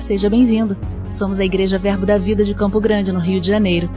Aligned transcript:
Seja 0.00 0.28
bem-vindo. 0.28 0.76
Somos 1.12 1.40
a 1.40 1.44
Igreja 1.44 1.78
Verbo 1.78 2.04
da 2.04 2.18
Vida 2.18 2.44
de 2.44 2.54
Campo 2.54 2.78
Grande, 2.80 3.10
no 3.10 3.18
Rio 3.18 3.40
de 3.40 3.48
Janeiro. 3.48 3.90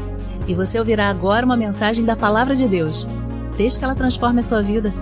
E 0.47 0.55
você 0.55 0.79
ouvirá 0.79 1.09
agora 1.09 1.45
uma 1.45 1.57
mensagem 1.57 2.05
da 2.05 2.15
Palavra 2.15 2.55
de 2.55 2.67
Deus. 2.67 3.07
Desde 3.57 3.77
que 3.77 3.85
ela 3.85 3.93
transforme 3.93 4.39
a 4.39 4.43
sua 4.43 4.61
vida. 4.61 4.93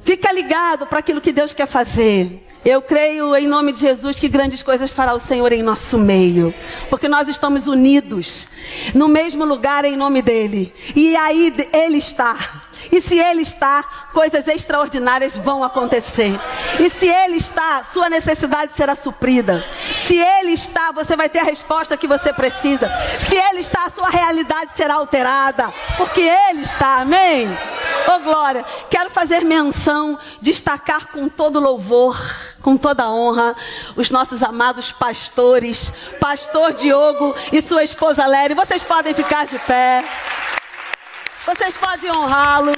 Fica 0.00 0.32
ligado 0.32 0.86
para 0.86 0.98
aquilo 0.98 1.20
que 1.20 1.32
Deus 1.32 1.52
quer 1.52 1.66
fazer. 1.66 2.44
Eu 2.64 2.80
creio 2.80 3.36
em 3.36 3.46
nome 3.46 3.72
de 3.72 3.80
Jesus 3.80 4.18
que 4.18 4.26
grandes 4.26 4.62
coisas 4.62 4.90
fará 4.90 5.12
o 5.12 5.20
Senhor 5.20 5.52
em 5.52 5.62
nosso 5.62 5.98
meio, 5.98 6.54
porque 6.88 7.06
nós 7.08 7.28
estamos 7.28 7.66
unidos 7.66 8.48
no 8.94 9.06
mesmo 9.06 9.44
lugar 9.44 9.84
em 9.84 9.96
nome 9.96 10.22
dele. 10.22 10.72
E 10.96 11.14
aí 11.14 11.52
ele 11.74 11.98
está. 11.98 12.62
E 12.90 13.00
se 13.00 13.18
ele 13.18 13.42
está, 13.42 13.82
coisas 14.12 14.46
extraordinárias 14.46 15.36
vão 15.36 15.62
acontecer. 15.64 16.38
E 16.78 16.90
se 16.90 17.08
ele 17.08 17.36
está, 17.36 17.84
sua 17.84 18.08
necessidade 18.08 18.72
será 18.74 18.94
suprida. 18.94 19.64
Se 20.04 20.16
ele 20.16 20.52
está, 20.52 20.92
você 20.92 21.16
vai 21.16 21.28
ter 21.28 21.40
a 21.40 21.44
resposta 21.44 21.96
que 21.96 22.06
você 22.06 22.32
precisa. 22.32 22.90
Se 23.28 23.36
ele 23.36 23.60
está, 23.60 23.90
sua 23.90 24.08
realidade 24.08 24.72
será 24.76 24.94
alterada, 24.94 25.72
porque 25.96 26.20
ele 26.20 26.62
está. 26.62 27.00
Amém. 27.00 27.48
Oh 28.06 28.20
glória, 28.20 28.64
quero 28.90 29.10
fazer 29.10 29.44
menção, 29.44 30.18
destacar 30.40 31.08
com 31.08 31.28
todo 31.28 31.58
louvor 31.58 32.18
com 32.64 32.78
toda 32.78 33.10
honra, 33.10 33.54
os 33.94 34.10
nossos 34.10 34.42
amados 34.42 34.90
pastores, 34.90 35.92
pastor 36.18 36.72
Diogo 36.72 37.34
e 37.52 37.60
sua 37.60 37.84
esposa 37.84 38.26
Léria. 38.26 38.56
Vocês 38.56 38.82
podem 38.82 39.12
ficar 39.12 39.46
de 39.46 39.58
pé. 39.58 40.02
Vocês 41.46 41.76
podem 41.76 42.10
honrá-lo. 42.10 42.72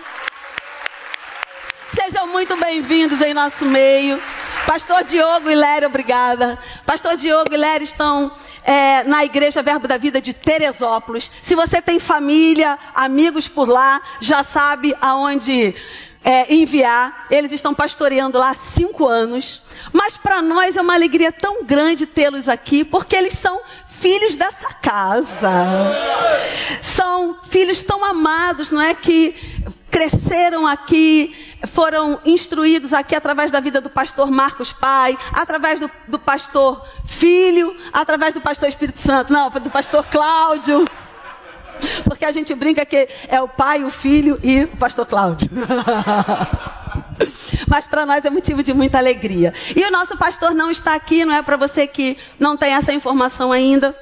Sejam 1.95 2.27
muito 2.27 2.57
bem-vindos 2.57 3.21
em 3.21 3.33
nosso 3.33 3.65
meio. 3.65 4.21
Pastor 4.67 5.05
Diogo 5.05 5.49
e 5.49 5.55
Léria, 5.55 5.87
obrigada. 5.87 6.59
Pastor 6.85 7.17
Diogo 7.17 7.55
e 7.55 7.57
Léria 7.57 7.85
estão 7.85 8.33
é, 8.65 9.05
na 9.05 9.25
Igreja 9.25 9.63
Verbo 9.63 9.87
da 9.87 9.97
Vida 9.97 10.21
de 10.21 10.35
Teresópolis. 10.35 11.31
Se 11.45 11.55
você 11.55 11.81
tem 11.81 12.01
família, 12.01 12.77
amigos 12.93 13.47
por 13.47 13.69
lá, 13.69 14.03
já 14.21 14.43
sabe 14.43 14.97
aonde 15.01 15.73
é, 16.25 16.53
enviar. 16.53 17.27
Eles 17.31 17.53
estão 17.53 17.73
pastoreando 17.73 18.37
lá 18.37 18.51
há 18.51 18.55
cinco 18.75 19.07
anos. 19.07 19.63
Mas 19.93 20.17
para 20.17 20.43
nós 20.43 20.77
é 20.77 20.83
uma 20.83 20.95
alegria 20.95 21.31
tão 21.31 21.65
grande 21.65 22.05
tê-los 22.05 22.49
aqui, 22.49 22.85
porque 22.85 23.15
eles 23.15 23.35
são 23.35 23.61
filhos 24.01 24.37
dessa 24.37 24.73
casa. 24.75 25.51
São 26.83 27.39
filhos 27.45 27.83
tão 27.83 28.05
amados, 28.05 28.71
não 28.71 28.81
é? 28.81 28.95
Que 28.95 29.35
cresceram 29.91 30.67
aqui, 30.67 31.35
foram 31.69 32.21
instruídos 32.25 32.93
aqui 32.93 33.15
através 33.15 33.51
da 33.51 33.61
vida 33.61 33.81
do 33.81 33.89
pastor 33.89 34.31
Marcos 34.31 34.73
Pai, 34.73 35.17
através 35.33 35.81
do, 35.81 35.91
do 36.07 36.19
pastor 36.19 36.87
Filho, 37.07 37.75
através 37.93 38.35
do 38.35 38.41
pastor 38.41 38.69
Espírito 38.69 38.99
Santo, 38.99 39.33
não, 39.33 39.49
do 39.51 39.71
pastor 39.71 40.05
Cláudio. 40.07 40.85
Porque 42.05 42.25
a 42.25 42.33
gente 42.33 42.55
brinca 42.55 42.85
que 42.85 43.09
é 43.29 43.41
o 43.41 43.49
pai, 43.49 43.85
o 43.85 43.91
filho 43.91 44.39
e 44.43 44.65
o 44.65 44.77
pastor 44.77 45.07
Cláudio. 45.07 45.49
Mas 47.67 47.87
para 47.87 48.07
nós 48.07 48.25
é 48.25 48.31
motivo 48.31 48.63
de 48.63 48.73
muita 48.73 48.99
alegria. 48.99 49.53
E 49.75 49.85
o 49.85 49.91
nosso 49.91 50.17
pastor 50.17 50.55
não 50.55 50.71
está 50.71 50.95
aqui, 50.95 51.25
não 51.25 51.35
é 51.35 51.43
para 51.43 51.57
você 51.57 51.87
que 51.87 52.17
não 52.39 52.57
tem 52.57 52.73
essa 52.73 52.93
informação 52.93 53.53
ainda. 53.53 53.97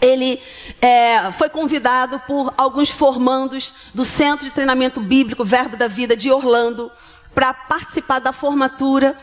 Ele 0.00 0.40
é, 0.80 1.30
foi 1.32 1.48
convidado 1.48 2.20
por 2.26 2.52
alguns 2.56 2.90
formandos 2.90 3.72
do 3.94 4.04
Centro 4.04 4.44
de 4.44 4.50
Treinamento 4.50 5.00
Bíblico 5.00 5.44
Verbo 5.44 5.76
da 5.76 5.86
Vida 5.86 6.16
de 6.16 6.30
Orlando 6.30 6.90
para 7.34 7.54
participar 7.54 8.18
da 8.18 8.32
formatura. 8.32 9.16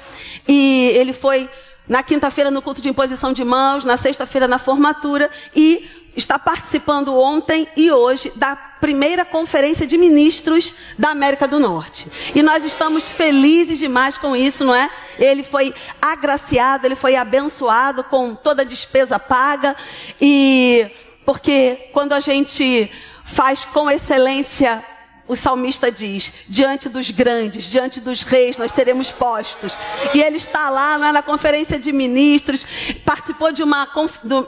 E 0.47 0.91
ele 0.93 1.11
foi 1.11 1.49
na 1.87 2.03
quinta-feira 2.03 2.51
no 2.51 2.61
culto 2.61 2.81
de 2.81 2.89
imposição 2.89 3.33
de 3.33 3.43
mãos, 3.43 3.83
na 3.83 3.97
sexta-feira 3.97 4.47
na 4.47 4.59
formatura 4.59 5.29
e 5.55 5.89
está 6.19 6.37
participando 6.37 7.17
ontem 7.17 7.67
e 7.75 7.91
hoje 7.91 8.31
da 8.35 8.55
primeira 8.55 9.25
conferência 9.25 9.87
de 9.87 9.97
ministros 9.97 10.75
da 10.97 11.09
América 11.09 11.47
do 11.47 11.59
Norte. 11.59 12.09
E 12.35 12.41
nós 12.41 12.63
estamos 12.63 13.07
felizes 13.07 13.79
demais 13.79 14.17
com 14.17 14.35
isso, 14.35 14.63
não 14.63 14.75
é? 14.75 14.89
Ele 15.17 15.43
foi 15.43 15.73
agraciado, 16.01 16.85
ele 16.85 16.95
foi 16.95 17.15
abençoado 17.15 18.03
com 18.03 18.35
toda 18.35 18.61
a 18.61 18.65
despesa 18.65 19.17
paga 19.17 19.75
e 20.21 20.89
porque 21.25 21.89
quando 21.93 22.13
a 22.13 22.19
gente 22.19 22.91
faz 23.23 23.65
com 23.65 23.89
excelência 23.89 24.83
o 25.29 25.35
salmista 25.35 25.91
diz: 25.91 26.33
diante 26.47 26.89
dos 26.89 27.11
grandes, 27.11 27.65
diante 27.65 28.01
dos 28.01 28.23
reis, 28.23 28.57
nós 28.57 28.71
seremos 28.71 29.11
postos. 29.11 29.77
E 30.13 30.21
ele 30.21 30.37
está 30.37 30.69
lá 30.71 30.95
é, 31.07 31.11
na 31.11 31.21
conferência 31.21 31.77
de 31.77 31.93
ministros, 31.93 32.65
participou 33.05 33.51
de 33.51 33.61
uma, 33.61 33.87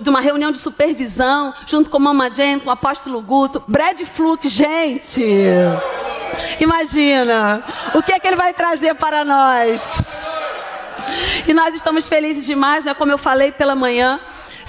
de 0.02 0.10
uma 0.10 0.20
reunião 0.20 0.52
de 0.52 0.58
supervisão, 0.58 1.54
junto 1.68 1.90
com 1.90 2.00
Mama 2.00 2.34
Jane, 2.34 2.60
com 2.60 2.70
o 2.70 2.74
apóstolo 2.74 3.22
Guto, 3.22 3.64
Brad 3.68 4.02
Fluke, 4.02 4.50
gente. 4.50 5.24
Imagina, 6.60 7.64
o 7.94 8.02
que 8.02 8.14
é 8.14 8.20
que 8.20 8.28
ele 8.28 8.36
vai 8.38 8.54
trazer 8.54 8.96
para 8.96 9.24
nós? 9.24 10.40
E 11.48 11.54
nós 11.54 11.76
estamos 11.76 12.08
felizes 12.08 12.46
demais, 12.46 12.84
né? 12.84 12.94
Como 12.94 13.12
eu 13.12 13.18
falei 13.18 13.52
pela 13.52 13.76
manhã, 13.76 14.20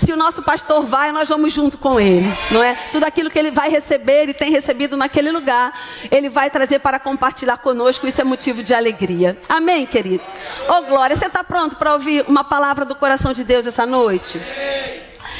se 0.04 0.12
o 0.12 0.16
nosso 0.16 0.42
pastor 0.42 0.82
vai, 0.84 1.12
nós 1.12 1.28
vamos 1.28 1.52
junto 1.52 1.78
com 1.78 2.00
ele, 2.00 2.26
não 2.50 2.62
é? 2.62 2.74
Tudo 2.90 3.04
aquilo 3.04 3.30
que 3.30 3.38
ele 3.38 3.52
vai 3.52 3.68
receber 3.68 4.28
e 4.28 4.34
tem 4.34 4.50
recebido 4.50 4.96
naquele 4.96 5.30
lugar, 5.30 5.72
ele 6.10 6.28
vai 6.28 6.50
trazer 6.50 6.80
para 6.80 6.98
compartilhar 6.98 7.58
conosco. 7.58 8.06
Isso 8.06 8.20
é 8.20 8.24
motivo 8.24 8.64
de 8.64 8.74
alegria. 8.74 9.38
Amém, 9.48 9.86
queridos? 9.86 10.28
Ô, 10.68 10.72
oh, 10.72 10.82
Glória, 10.82 11.14
você 11.14 11.26
está 11.26 11.44
pronto 11.44 11.76
para 11.76 11.92
ouvir 11.92 12.24
uma 12.26 12.42
palavra 12.42 12.84
do 12.84 12.96
coração 12.96 13.32
de 13.32 13.44
Deus 13.44 13.64
essa 13.64 13.86
noite? 13.86 14.40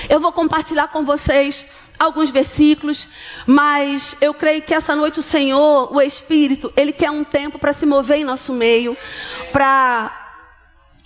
Eu 0.09 0.21
vou 0.21 0.31
compartilhar 0.31 0.89
com 0.89 1.05
vocês 1.05 1.65
alguns 1.99 2.31
versículos, 2.31 3.09
mas 3.45 4.17
eu 4.21 4.33
creio 4.33 4.63
que 4.63 4.75
essa 4.75 4.95
noite 4.95 5.19
o 5.19 5.23
Senhor, 5.23 5.93
o 5.93 6.01
Espírito, 6.01 6.73
ele 6.77 6.93
quer 6.93 7.11
um 7.11 7.25
tempo 7.25 7.59
para 7.59 7.73
se 7.73 7.85
mover 7.85 8.19
em 8.19 8.25
nosso 8.25 8.53
meio, 8.53 8.97
para 9.53 10.37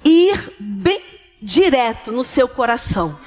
ir 0.04 0.54
bem 0.58 1.02
direto 1.40 2.12
no 2.12 2.22
seu 2.22 2.48
coração. 2.48 3.25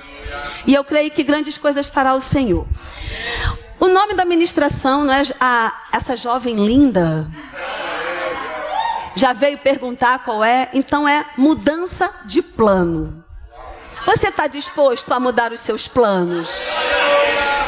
E 0.66 0.73
eu 0.73 0.84
creio 0.84 1.12
que 1.12 1.23
grandes 1.23 1.57
coisas 1.57 1.90
fará 1.90 2.13
o 2.13 2.22
Senhor. 2.22 2.67
O 3.79 3.88
nome 3.88 4.13
da 4.13 4.25
ministração, 4.25 5.06
não 5.06 5.13
é 5.13 5.23
a, 5.40 5.84
essa 5.94 6.16
jovem 6.17 6.56
linda? 6.56 7.29
Já 9.16 9.34
veio 9.34 9.57
perguntar 9.57 10.19
qual 10.19 10.44
é? 10.44 10.69
Então 10.73 11.07
é 11.07 11.25
mudança 11.38 12.12
de 12.25 12.41
plano. 12.41 13.23
Você 14.06 14.29
está 14.29 14.47
disposto 14.47 15.12
a 15.13 15.19
mudar 15.19 15.51
os 15.51 15.59
seus 15.59 15.88
planos 15.88 16.50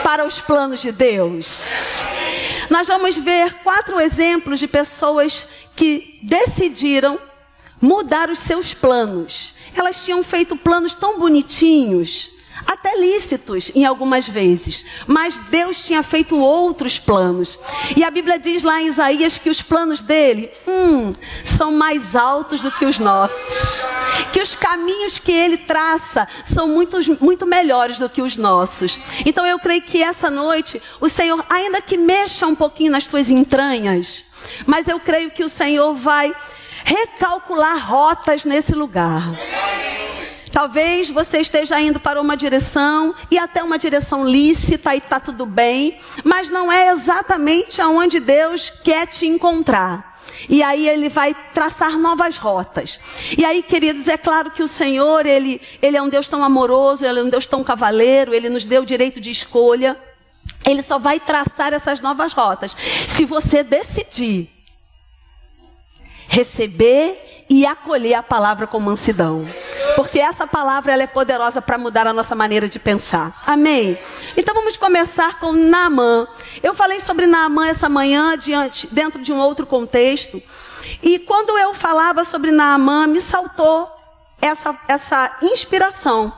para 0.04 0.26
os 0.26 0.42
planos 0.42 0.82
de 0.82 0.92
Deus? 0.92 2.06
Nós 2.70 2.88
vamos 2.88 3.18
ver 3.18 3.54
quatro 3.64 4.00
exemplos 4.00 4.60
de 4.60 4.68
pessoas 4.68 5.48
que 5.76 6.20
decidiram 6.24 7.20
mudar 7.82 8.30
os 8.30 8.40
seus 8.40 8.74
planos. 8.74 9.56
Elas 9.76 10.06
tinham 10.06 10.24
feito 10.24 10.56
planos 10.56 10.96
tão 10.96 11.20
bonitinhos, 11.20 12.32
até 12.66 12.96
lícitos 12.98 13.72
em 13.76 13.86
algumas 13.86 14.28
vezes, 14.28 14.86
mas 15.08 15.38
Deus 15.38 15.86
tinha 15.86 16.04
feito 16.04 16.38
outros 16.38 17.00
planos. 17.00 17.58
E 17.96 18.04
a 18.04 18.12
Bíblia 18.12 18.40
diz 18.40 18.64
lá 18.64 18.82
em 18.82 18.88
Isaías 18.88 19.40
que 19.40 19.50
os 19.50 19.62
planos 19.62 20.02
dele, 20.02 20.52
hum, 20.68 21.14
são 21.44 21.72
mais 21.72 22.16
altos 22.16 22.62
do 22.62 22.72
que 22.72 22.86
os 22.86 23.00
nossos. 23.00 23.86
Que 24.32 24.42
os 24.42 24.56
caminhos 24.56 25.20
que 25.20 25.32
ele 25.32 25.58
traça 25.58 26.28
são 26.46 26.68
muito, 26.68 26.98
muito 27.24 27.46
melhores 27.46 28.00
do 28.00 28.10
que 28.10 28.22
os 28.22 28.38
nossos. 28.38 29.00
Então 29.26 29.46
eu 29.46 29.60
creio 29.60 29.82
que 29.82 30.02
essa 30.02 30.30
noite 30.30 30.82
o 31.00 31.10
Senhor, 31.10 31.44
ainda 31.50 31.82
que 31.82 31.98
mexa 31.98 32.48
um 32.48 32.56
pouquinho 32.56 32.92
nas 32.92 33.08
tuas 33.08 33.30
entranhas, 33.30 34.24
mas 34.66 34.88
eu 34.88 35.00
creio 35.00 35.32
que 35.32 35.44
o 35.44 35.50
Senhor 35.50 35.94
vai 35.94 36.34
recalcular 36.84 37.78
rotas 37.78 38.46
nesse 38.46 38.74
lugar. 38.74 39.24
Talvez 40.52 41.10
você 41.10 41.40
esteja 41.40 41.80
indo 41.80 42.00
para 42.00 42.20
uma 42.20 42.36
direção 42.36 43.16
e 43.30 43.38
até 43.38 43.64
uma 43.64 43.80
direção 43.80 44.28
lícita 44.28 44.94
e 44.94 44.98
está 44.98 45.20
tudo 45.20 45.46
bem, 45.46 45.98
mas 46.24 46.50
não 46.50 46.72
é 46.72 46.90
exatamente 46.90 47.82
aonde 47.82 48.20
Deus 48.20 48.70
quer 48.84 49.08
te 49.08 49.26
encontrar. 49.26 50.12
E 50.50 50.62
aí 50.62 50.88
ele 50.88 51.08
vai 51.08 51.36
traçar 51.54 51.98
novas 51.98 52.38
rotas. 52.38 53.00
E 53.38 53.46
aí, 53.46 53.62
queridos, 53.62 54.08
é 54.08 54.18
claro 54.18 54.52
que 54.52 54.64
o 54.64 54.68
Senhor, 54.68 55.26
ele, 55.26 55.62
ele 55.82 55.98
é 55.98 56.02
um 56.02 56.10
Deus 56.10 56.28
tão 56.28 56.44
amoroso, 56.44 57.06
ele 57.06 57.20
é 57.20 57.24
um 57.24 57.30
Deus 57.30 57.48
tão 57.48 57.64
cavaleiro, 57.64 58.34
ele 58.34 58.50
nos 58.50 58.66
deu 58.66 58.82
o 58.82 58.86
direito 58.86 59.22
de 59.22 59.32
escolha. 59.32 59.98
Ele 60.66 60.82
só 60.82 60.98
vai 60.98 61.20
traçar 61.20 61.74
essas 61.74 62.02
novas 62.02 62.34
rotas 62.34 62.76
se 63.16 63.26
você 63.26 63.64
decidir 63.64 64.50
receber 66.32 67.31
e 67.52 67.66
acolher 67.66 68.14
a 68.14 68.24
palavra 68.24 68.66
com 68.66 68.80
mansidão. 68.80 69.46
Porque 69.98 70.18
essa 70.20 70.48
palavra 70.48 70.94
ela 70.94 71.04
é 71.04 71.08
poderosa 71.08 71.62
para 71.62 71.78
mudar 71.78 72.08
a 72.08 72.14
nossa 72.14 72.34
maneira 72.34 72.70
de 72.70 72.80
pensar. 72.80 73.42
Amém? 73.46 74.00
Então 74.38 74.56
vamos 74.56 74.78
começar 74.78 75.38
com 75.38 75.52
Naamã. 75.52 76.30
Eu 76.64 76.74
falei 76.74 77.02
sobre 77.02 77.28
Naamã 77.28 77.68
essa 77.68 77.90
manhã 77.90 78.38
diante, 78.38 78.88
dentro 78.88 79.22
de 79.22 79.34
um 79.34 79.38
outro 79.38 79.66
contexto. 79.66 80.42
E 81.04 81.20
quando 81.20 81.58
eu 81.58 81.74
falava 81.74 82.24
sobre 82.24 82.52
Naamã, 82.52 83.06
me 83.06 83.20
saltou 83.20 83.86
essa, 84.42 84.74
essa 84.88 85.38
inspiração 85.42 86.32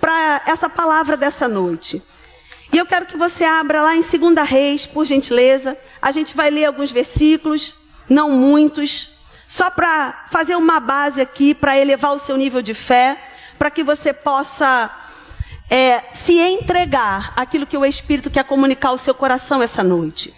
para 0.00 0.40
essa 0.46 0.68
palavra 0.70 1.16
dessa 1.16 1.48
noite. 1.48 2.00
E 2.72 2.78
eu 2.78 2.86
quero 2.86 3.06
que 3.06 3.16
você 3.16 3.42
abra 3.42 3.82
lá 3.82 3.96
em 3.96 4.02
2 4.02 4.48
Reis, 4.48 4.86
por 4.86 5.04
gentileza. 5.04 5.76
A 6.00 6.12
gente 6.12 6.36
vai 6.36 6.48
ler 6.48 6.66
alguns 6.66 6.92
versículos, 6.92 7.74
não 8.08 8.30
muitos, 8.30 9.10
só 9.50 9.68
para 9.68 10.26
fazer 10.30 10.54
uma 10.54 10.78
base 10.78 11.20
aqui, 11.20 11.56
para 11.56 11.76
elevar 11.76 12.14
o 12.14 12.20
seu 12.20 12.36
nível 12.36 12.62
de 12.62 12.72
fé, 12.72 13.20
para 13.58 13.68
que 13.68 13.82
você 13.82 14.12
possa 14.12 14.88
é, 15.68 16.04
se 16.12 16.38
entregar 16.38 17.32
aquilo 17.34 17.66
que 17.66 17.76
o 17.76 17.84
Espírito 17.84 18.30
quer 18.30 18.44
comunicar 18.44 18.90
ao 18.90 18.96
seu 18.96 19.12
coração 19.12 19.60
essa 19.60 19.82
noite. 19.82 20.32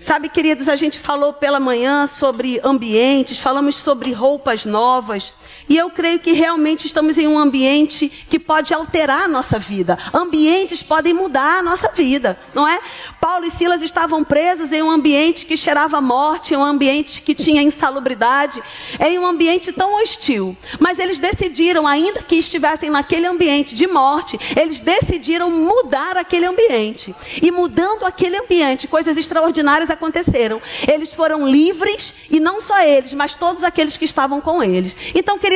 Sabe, 0.00 0.28
queridos, 0.28 0.68
a 0.68 0.74
gente 0.74 0.98
falou 0.98 1.32
pela 1.32 1.60
manhã 1.60 2.08
sobre 2.08 2.60
ambientes, 2.64 3.38
falamos 3.38 3.76
sobre 3.76 4.10
roupas 4.10 4.64
novas, 4.64 5.32
e 5.68 5.76
eu 5.76 5.90
creio 5.90 6.18
que 6.18 6.32
realmente 6.32 6.86
estamos 6.86 7.16
em 7.18 7.26
um 7.26 7.38
ambiente 7.38 8.08
que 8.28 8.38
pode 8.38 8.74
alterar 8.74 9.22
a 9.22 9.28
nossa 9.28 9.58
vida. 9.58 9.98
Ambientes 10.12 10.82
podem 10.82 11.14
mudar 11.14 11.58
a 11.58 11.62
nossa 11.62 11.88
vida, 11.88 12.38
não 12.54 12.66
é? 12.66 12.80
Paulo 13.20 13.46
e 13.46 13.50
Silas 13.50 13.82
estavam 13.82 14.22
presos 14.22 14.72
em 14.72 14.82
um 14.82 14.90
ambiente 14.90 15.46
que 15.46 15.56
cheirava 15.56 16.00
morte, 16.00 16.54
em 16.54 16.56
um 16.56 16.64
ambiente 16.64 17.22
que 17.22 17.34
tinha 17.34 17.62
insalubridade, 17.62 18.62
em 19.00 19.18
um 19.18 19.26
ambiente 19.26 19.72
tão 19.72 20.02
hostil. 20.02 20.56
Mas 20.78 20.98
eles 20.98 21.18
decidiram, 21.18 21.86
ainda 21.86 22.22
que 22.22 22.36
estivessem 22.36 22.90
naquele 22.90 23.26
ambiente 23.26 23.74
de 23.74 23.86
morte, 23.86 24.38
eles 24.56 24.80
decidiram 24.80 25.50
mudar 25.50 26.16
aquele 26.16 26.46
ambiente. 26.46 27.14
E 27.40 27.50
mudando 27.50 28.04
aquele 28.04 28.36
ambiente, 28.36 28.86
coisas 28.86 29.16
extraordinárias 29.16 29.90
aconteceram. 29.90 30.60
Eles 30.86 31.12
foram 31.12 31.48
livres, 31.48 32.14
e 32.30 32.38
não 32.38 32.60
só 32.60 32.82
eles, 32.82 33.14
mas 33.14 33.36
todos 33.36 33.64
aqueles 33.64 33.96
que 33.96 34.04
estavam 34.04 34.40
com 34.40 34.62
eles. 34.62 34.96
Então, 35.14 35.38
queridos, 35.38 35.53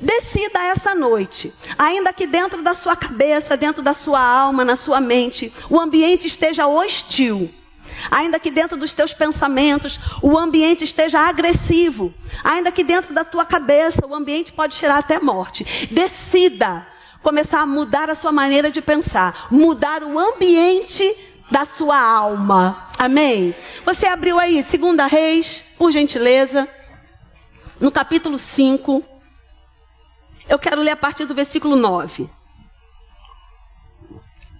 decida 0.00 0.62
essa 0.64 0.94
noite, 0.94 1.52
ainda 1.78 2.12
que 2.12 2.26
dentro 2.26 2.62
da 2.62 2.74
sua 2.74 2.96
cabeça, 2.96 3.56
dentro 3.56 3.82
da 3.82 3.94
sua 3.94 4.20
alma, 4.20 4.64
na 4.64 4.76
sua 4.76 5.00
mente, 5.00 5.52
o 5.68 5.78
ambiente 5.78 6.26
esteja 6.26 6.66
hostil. 6.66 7.52
Ainda 8.10 8.38
que 8.38 8.50
dentro 8.50 8.76
dos 8.76 8.94
teus 8.94 9.12
pensamentos 9.12 9.98
o 10.22 10.38
ambiente 10.38 10.84
esteja 10.84 11.20
agressivo, 11.20 12.14
ainda 12.44 12.70
que 12.70 12.84
dentro 12.84 13.12
da 13.12 13.24
tua 13.24 13.44
cabeça 13.44 14.06
o 14.06 14.14
ambiente 14.14 14.52
pode 14.52 14.74
cheirar 14.74 14.98
até 14.98 15.18
morte. 15.18 15.88
Decida 15.90 16.86
começar 17.22 17.60
a 17.60 17.66
mudar 17.66 18.08
a 18.08 18.14
sua 18.14 18.30
maneira 18.30 18.70
de 18.70 18.80
pensar, 18.80 19.48
mudar 19.50 20.02
o 20.02 20.18
ambiente 20.18 21.04
da 21.50 21.64
sua 21.64 21.98
alma. 21.98 22.88
Amém? 22.98 23.54
Você 23.84 24.06
abriu 24.06 24.38
aí, 24.38 24.62
segunda 24.62 25.06
Reis, 25.06 25.64
por 25.76 25.90
gentileza, 25.90 26.68
no 27.80 27.90
capítulo 27.90 28.38
5. 28.38 29.17
Eu 30.48 30.58
quero 30.58 30.80
ler 30.80 30.92
a 30.92 30.96
partir 30.96 31.26
do 31.26 31.34
versículo 31.34 31.76
9. 31.76 32.28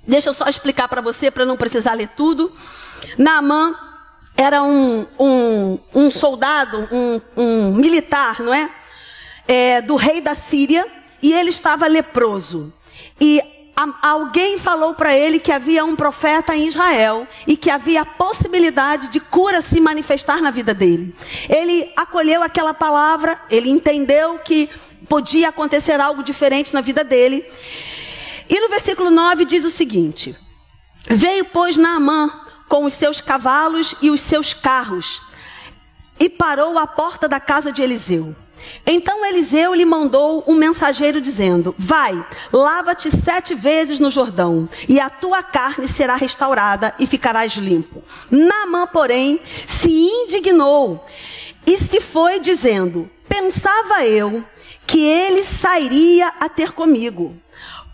Deixa 0.06 0.29
eu 0.29 0.35
só 0.35 0.46
explicar 0.46 0.88
para 0.88 1.00
você, 1.00 1.31
para 1.31 1.44
não 1.44 1.56
precisar 1.56 1.94
ler 1.94 2.08
tudo. 2.17 2.52
Naamã 3.17 3.75
era 4.37 4.62
um, 4.62 5.06
um, 5.19 5.79
um 5.94 6.11
soldado, 6.11 6.88
um, 6.93 7.20
um, 7.37 7.75
militar, 7.75 8.40
não 8.40 8.55
é? 8.55 8.70
é? 9.46 9.82
Do 9.82 9.96
rei 9.96 10.20
da 10.20 10.35
Síria, 10.35 10.87
e 11.20 11.32
ele 11.32 11.50
estava 11.50 11.87
leproso. 11.87 12.73
E 13.20 13.43
alguém 14.02 14.58
falou 14.58 14.94
para 14.94 15.14
ele 15.14 15.38
que 15.38 15.52
havia 15.52 15.84
um 15.84 15.94
profeta 15.94 16.56
em 16.56 16.66
Israel 16.66 17.26
e 17.46 17.56
que 17.56 17.70
havia 17.70 18.02
a 18.02 18.06
possibilidade 18.06 19.08
de 19.08 19.20
cura 19.20 19.62
se 19.62 19.80
manifestar 19.80 20.40
na 20.40 20.50
vida 20.50 20.75
dele. 20.75 21.14
Ele 21.48 21.92
acolheu 21.96 22.42
aquela 22.42 22.75
palavra, 22.75 23.40
ele 23.50 23.70
entendeu 23.70 24.38
que 24.38 24.69
podia 25.08 25.48
acontecer 25.48 26.00
algo 26.00 26.22
diferente 26.22 26.75
na 26.75 26.80
vida 26.80 27.04
dele. 27.04 27.46
E 28.48 28.60
no 28.60 28.69
versículo 28.69 29.10
9 29.10 29.44
diz 29.44 29.64
o 29.64 29.70
seguinte: 29.70 30.36
Veio, 31.08 31.44
pois, 31.46 31.76
Naamã 31.76 32.46
com 32.69 32.84
os 32.84 32.92
seus 32.92 33.20
cavalos 33.20 33.94
e 34.02 34.10
os 34.10 34.20
seus 34.20 34.52
carros 34.52 35.22
e 36.20 36.28
parou 36.28 36.78
à 36.78 36.86
porta 36.86 37.28
da 37.28 37.40
casa 37.40 37.72
de 37.72 37.82
Eliseu. 37.82 38.34
Então 38.87 39.25
Eliseu 39.25 39.75
lhe 39.75 39.84
mandou 39.84 40.44
um 40.46 40.55
mensageiro 40.55 41.20
dizendo: 41.20 41.75
Vai, 41.78 42.25
lava-te 42.52 43.10
sete 43.10 43.55
vezes 43.55 43.99
no 43.99 44.10
Jordão, 44.10 44.69
e 44.88 44.99
a 45.00 45.10
tua 45.10 45.43
carne 45.43 45.88
será 45.88 46.16
restaurada 46.16 46.94
e 46.99 47.06
ficarás 47.06 47.52
limpo. 47.52 48.02
Naamã, 48.31 48.87
porém, 48.87 49.40
se 49.66 49.90
indignou 49.90 51.05
e 51.66 51.78
se 51.78 52.00
foi 52.00 52.40
dizendo: 52.40 53.10
Pensava 53.28 54.06
eu 54.06 54.44
que 54.87 55.05
ele 55.05 55.44
sairia 55.44 56.32
a 56.40 56.49
ter 56.49 56.72
comigo. 56.72 57.37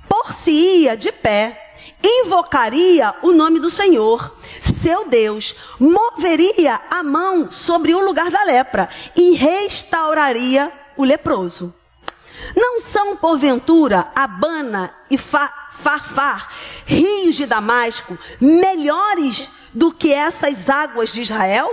Por-se-ia 0.08 0.96
de 0.96 1.10
pé 1.10 1.63
invocaria 2.04 3.14
o 3.22 3.32
nome 3.32 3.58
do 3.58 3.70
Senhor, 3.70 4.36
seu 4.82 5.08
Deus, 5.08 5.56
moveria 5.80 6.80
a 6.90 7.02
mão 7.02 7.50
sobre 7.50 7.94
o 7.94 8.04
lugar 8.04 8.30
da 8.30 8.44
lepra 8.44 8.88
e 9.16 9.34
restauraria 9.34 10.70
o 10.96 11.04
leproso. 11.04 11.74
Não 12.54 12.80
são, 12.82 13.16
porventura, 13.16 14.08
Abana 14.14 14.94
e 15.10 15.16
Farfar, 15.16 16.50
rios 16.84 17.36
de 17.36 17.46
Damasco, 17.46 18.18
melhores 18.38 19.50
do 19.72 19.90
que 19.90 20.12
essas 20.12 20.68
águas 20.68 21.12
de 21.12 21.22
Israel? 21.22 21.70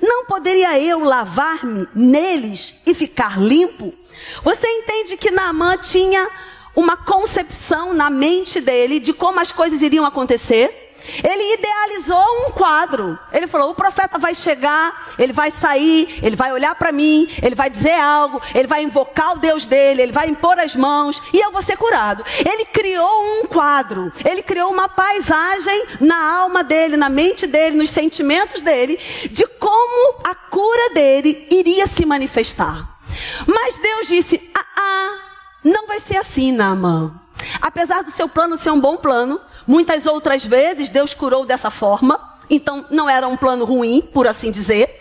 Não 0.00 0.26
poderia 0.26 0.78
eu 0.78 1.00
lavar-me 1.00 1.88
neles 1.94 2.74
e 2.86 2.94
ficar 2.94 3.40
limpo? 3.40 3.94
Você 4.42 4.66
entende 4.66 5.16
que 5.16 5.30
Naamã 5.30 5.78
tinha 5.78 6.28
uma 6.74 6.96
concepção 6.96 7.92
na 7.92 8.10
mente 8.10 8.60
dele 8.60 9.00
de 9.00 9.12
como 9.12 9.40
as 9.40 9.52
coisas 9.52 9.82
iriam 9.82 10.04
acontecer. 10.04 10.88
Ele 11.24 11.54
idealizou 11.54 12.46
um 12.46 12.50
quadro. 12.52 13.18
Ele 13.32 13.46
falou: 13.46 13.70
o 13.70 13.74
profeta 13.74 14.18
vai 14.18 14.34
chegar, 14.34 15.14
ele 15.18 15.32
vai 15.32 15.50
sair, 15.50 16.20
ele 16.22 16.36
vai 16.36 16.52
olhar 16.52 16.74
para 16.74 16.92
mim, 16.92 17.28
ele 17.42 17.54
vai 17.54 17.70
dizer 17.70 17.94
algo, 17.94 18.40
ele 18.54 18.66
vai 18.66 18.82
invocar 18.82 19.32
o 19.32 19.38
Deus 19.38 19.66
dele, 19.66 20.02
ele 20.02 20.12
vai 20.12 20.28
impor 20.28 20.58
as 20.58 20.76
mãos 20.76 21.22
e 21.32 21.38
eu 21.38 21.50
vou 21.50 21.62
ser 21.62 21.76
curado. 21.76 22.24
Ele 22.38 22.64
criou 22.66 23.40
um 23.40 23.46
quadro, 23.46 24.12
ele 24.24 24.42
criou 24.42 24.70
uma 24.70 24.88
paisagem 24.88 25.84
na 26.00 26.38
alma 26.38 26.62
dele, 26.62 26.96
na 26.96 27.08
mente 27.08 27.46
dele, 27.46 27.76
nos 27.76 27.90
sentimentos 27.90 28.60
dele, 28.60 28.98
de 29.30 29.46
como 29.46 30.20
a 30.24 30.34
cura 30.34 30.90
dele 30.90 31.48
iria 31.50 31.86
se 31.86 32.04
manifestar. 32.04 32.98
Mas 33.46 33.78
Deus 33.78 34.06
disse: 34.06 34.50
ah, 34.54 34.66
ah 34.76 35.29
não 35.64 35.86
vai 35.86 36.00
ser 36.00 36.16
assim, 36.16 36.52
Naamã. 36.52 37.20
Apesar 37.60 38.02
do 38.02 38.10
seu 38.10 38.28
plano 38.28 38.56
ser 38.56 38.70
um 38.70 38.80
bom 38.80 38.96
plano, 38.96 39.40
muitas 39.66 40.06
outras 40.06 40.44
vezes 40.44 40.90
Deus 40.90 41.14
curou 41.14 41.44
dessa 41.44 41.70
forma, 41.70 42.38
então 42.48 42.86
não 42.90 43.08
era 43.08 43.26
um 43.28 43.36
plano 43.36 43.64
ruim, 43.64 44.02
por 44.12 44.26
assim 44.26 44.50
dizer. 44.50 45.00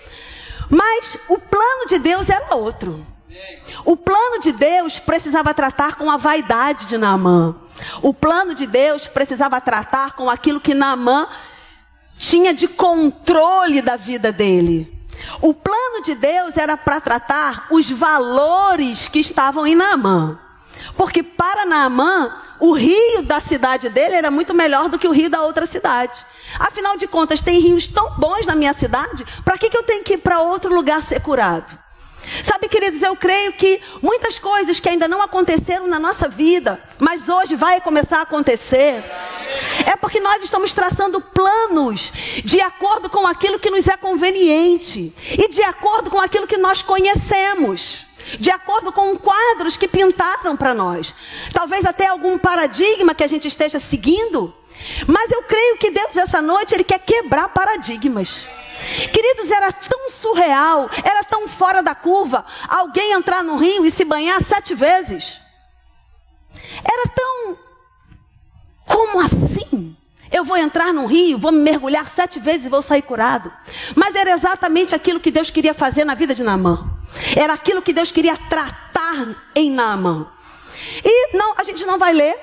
Mas 0.69 1.17
o 1.27 1.37
plano 1.39 1.87
de 1.87 1.97
Deus 1.97 2.29
era 2.29 2.55
outro. 2.55 3.05
O 3.85 3.95
plano 3.95 4.39
de 4.41 4.51
Deus 4.51 4.99
precisava 4.99 5.53
tratar 5.53 5.95
com 5.95 6.11
a 6.11 6.17
vaidade 6.17 6.85
de 6.85 6.97
Naamã. 6.97 7.55
O 8.01 8.13
plano 8.13 8.53
de 8.53 8.67
Deus 8.67 9.07
precisava 9.07 9.59
tratar 9.61 10.15
com 10.15 10.29
aquilo 10.29 10.59
que 10.59 10.73
Naamã 10.73 11.27
tinha 12.17 12.53
de 12.53 12.67
controle 12.67 13.81
da 13.81 13.95
vida 13.95 14.31
dele. 14.31 14.99
O 15.41 15.53
plano 15.53 16.03
de 16.03 16.15
Deus 16.15 16.57
era 16.57 16.77
para 16.77 16.99
tratar 16.99 17.67
os 17.71 17.89
valores 17.89 19.07
que 19.07 19.19
estavam 19.19 19.65
em 19.65 19.75
Naamã. 19.75 20.37
Porque 20.95 21.23
para 21.23 21.65
Naamã, 21.65 22.41
o 22.59 22.73
rio 22.73 23.23
da 23.23 23.39
cidade 23.39 23.89
dele 23.89 24.15
era 24.15 24.29
muito 24.31 24.53
melhor 24.53 24.89
do 24.89 24.99
que 24.99 25.07
o 25.07 25.11
rio 25.11 25.29
da 25.29 25.41
outra 25.43 25.65
cidade. 25.65 26.25
Afinal 26.59 26.97
de 26.97 27.07
contas, 27.07 27.41
tem 27.41 27.59
rios 27.59 27.87
tão 27.87 28.17
bons 28.17 28.45
na 28.45 28.55
minha 28.55 28.73
cidade, 28.73 29.25
para 29.43 29.57
que, 29.57 29.69
que 29.69 29.77
eu 29.77 29.83
tenho 29.83 30.03
que 30.03 30.13
ir 30.13 30.17
para 30.19 30.41
outro 30.41 30.73
lugar 30.73 31.01
ser 31.03 31.21
curado? 31.21 31.77
Sabe, 32.43 32.67
queridos, 32.67 33.01
eu 33.01 33.15
creio 33.15 33.53
que 33.53 33.81
muitas 34.01 34.37
coisas 34.37 34.79
que 34.79 34.89
ainda 34.89 35.07
não 35.07 35.21
aconteceram 35.21 35.87
na 35.87 35.99
nossa 35.99 36.27
vida, 36.27 36.79
mas 36.99 37.29
hoje 37.29 37.55
vai 37.55 37.81
começar 37.81 38.19
a 38.19 38.23
acontecer, 38.23 39.03
é 39.85 39.95
porque 39.95 40.19
nós 40.19 40.43
estamos 40.43 40.73
traçando 40.73 41.19
planos 41.21 42.11
de 42.43 42.61
acordo 42.61 43.09
com 43.09 43.25
aquilo 43.25 43.59
que 43.59 43.71
nos 43.71 43.87
é 43.87 43.97
conveniente 43.97 45.13
e 45.31 45.49
de 45.49 45.63
acordo 45.63 46.09
com 46.09 46.19
aquilo 46.19 46.45
que 46.45 46.57
nós 46.57 46.81
conhecemos 46.81 48.05
de 48.37 48.51
acordo 48.51 48.91
com 48.91 49.17
quadros 49.17 49.77
que 49.77 49.87
pintaram 49.87 50.57
para 50.57 50.73
nós. 50.73 51.15
Talvez 51.53 51.85
até 51.85 52.07
algum 52.07 52.37
paradigma 52.37 53.15
que 53.15 53.23
a 53.23 53.27
gente 53.27 53.47
esteja 53.47 53.79
seguindo. 53.79 54.53
Mas 55.07 55.31
eu 55.31 55.43
creio 55.43 55.77
que 55.77 55.91
Deus, 55.91 56.15
essa 56.15 56.41
noite, 56.41 56.73
Ele 56.73 56.83
quer 56.83 56.99
quebrar 56.99 57.49
paradigmas. 57.49 58.47
Queridos, 59.11 59.51
era 59.51 59.71
tão 59.71 60.09
surreal, 60.09 60.89
era 61.03 61.23
tão 61.23 61.47
fora 61.47 61.83
da 61.83 61.93
curva, 61.93 62.45
alguém 62.67 63.11
entrar 63.11 63.43
no 63.43 63.57
rio 63.57 63.85
e 63.85 63.91
se 63.91 64.05
banhar 64.05 64.41
sete 64.41 64.73
vezes. 64.73 65.39
Era 66.83 67.09
tão. 67.09 67.57
Como 68.85 69.19
assim? 69.19 69.95
Eu 70.31 70.43
vou 70.43 70.57
entrar 70.57 70.93
num 70.93 71.07
rio, 71.07 71.37
vou 71.37 71.51
me 71.51 71.59
mergulhar 71.59 72.07
sete 72.07 72.39
vezes 72.39 72.67
e 72.67 72.69
vou 72.69 72.81
sair 72.81 73.01
curado. 73.01 73.51
Mas 73.95 74.15
era 74.15 74.31
exatamente 74.31 74.93
aquilo 74.93 75.19
que 75.19 75.31
Deus 75.31 75.49
queria 75.49 75.73
fazer 75.73 76.05
na 76.05 76.15
vida 76.15 76.33
de 76.33 76.43
Naamã. 76.43 76.98
Era 77.35 77.53
aquilo 77.53 77.81
que 77.81 77.93
Deus 77.93 78.11
queria 78.11 78.37
tratar 78.37 79.35
em 79.55 79.71
Naamã. 79.71 80.27
E 81.03 81.35
não, 81.35 81.55
a 81.57 81.63
gente 81.63 81.85
não 81.85 81.97
vai 81.97 82.13
ler. 82.13 82.35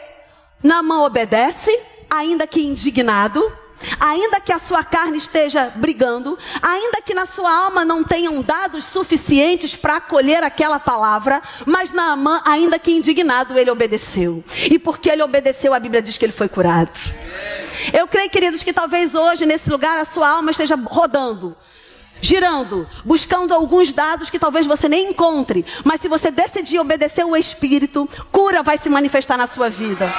Naamã 0.63 1.05
obedece, 1.05 1.79
ainda 2.11 2.47
que 2.47 2.63
indignado. 2.63 3.53
Ainda 4.01 4.41
que 4.41 4.53
a 4.53 4.59
sua 4.59 4.83
carne 4.83 5.19
esteja 5.19 5.71
brigando, 5.77 6.39
ainda 6.63 7.03
que 7.03 7.13
na 7.13 7.27
sua 7.27 7.55
alma 7.55 7.85
não 7.85 8.03
tenham 8.03 8.41
dados 8.41 8.85
suficientes 8.85 9.77
para 9.77 9.97
acolher 9.97 10.43
aquela 10.43 10.79
palavra, 10.79 11.43
mas 11.67 11.93
Naamã, 11.93 12.41
ainda 12.45 12.79
que 12.79 12.91
indignado, 12.91 13.57
ele 13.59 13.71
obedeceu. 13.71 14.43
E 14.71 14.79
porque 14.79 15.11
ele 15.11 15.23
obedeceu, 15.23 15.75
a 15.75 15.79
Bíblia 15.79 16.01
diz 16.01 16.17
que 16.17 16.25
ele 16.25 16.33
foi 16.33 16.49
curado. 16.49 16.99
Eu 17.93 18.09
creio, 18.09 18.31
queridos, 18.31 18.63
que 18.63 18.73
talvez 18.73 19.15
hoje, 19.15 19.45
nesse 19.45 19.69
lugar, 19.69 19.99
a 19.99 20.05
sua 20.07 20.29
alma 20.29 20.51
esteja 20.51 20.75
rodando, 20.75 21.55
girando, 22.21 22.89
buscando 23.05 23.55
alguns 23.55 23.93
dados 23.93 24.31
que 24.31 24.39
talvez 24.39 24.67
você 24.67 24.89
nem 24.89 25.11
encontre, 25.11 25.65
mas 25.85 26.01
se 26.01 26.09
você 26.09 26.31
decidir 26.31 26.79
obedecer 26.79 27.25
o 27.25 27.37
Espírito, 27.37 28.09
cura 28.33 28.63
vai 28.63 28.79
se 28.79 28.89
manifestar 28.89 29.37
na 29.37 29.47
sua 29.47 29.69
vida. 29.69 30.13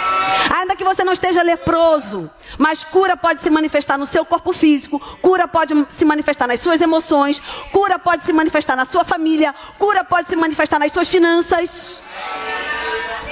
Ainda 0.56 0.76
que 0.76 0.84
você 0.84 1.04
não 1.04 1.14
esteja 1.14 1.42
leproso, 1.42 2.30
mas 2.58 2.84
cura 2.84 3.18
pode 3.18 3.42
se 3.42 3.50
manifestar 3.50 3.98
no 3.98 4.06
seu 4.06 4.26
corpo 4.26 4.54
físico, 4.54 5.00
cura 5.22 5.48
pode 5.48 5.74
se 5.92 6.06
manifestar 6.06 6.48
nas 6.48 6.60
suas 6.60 6.82
emoções, 6.82 7.42
cura 7.72 8.00
pode 8.00 8.24
se 8.24 8.34
manifestar 8.34 8.76
na 8.76 8.86
sua 8.86 9.04
família, 9.04 9.54
cura 9.78 10.04
pode 10.04 10.30
se 10.30 10.36
manifestar 10.36 10.80
nas 10.80 10.92
suas 10.92 11.08
finanças. 11.08 12.02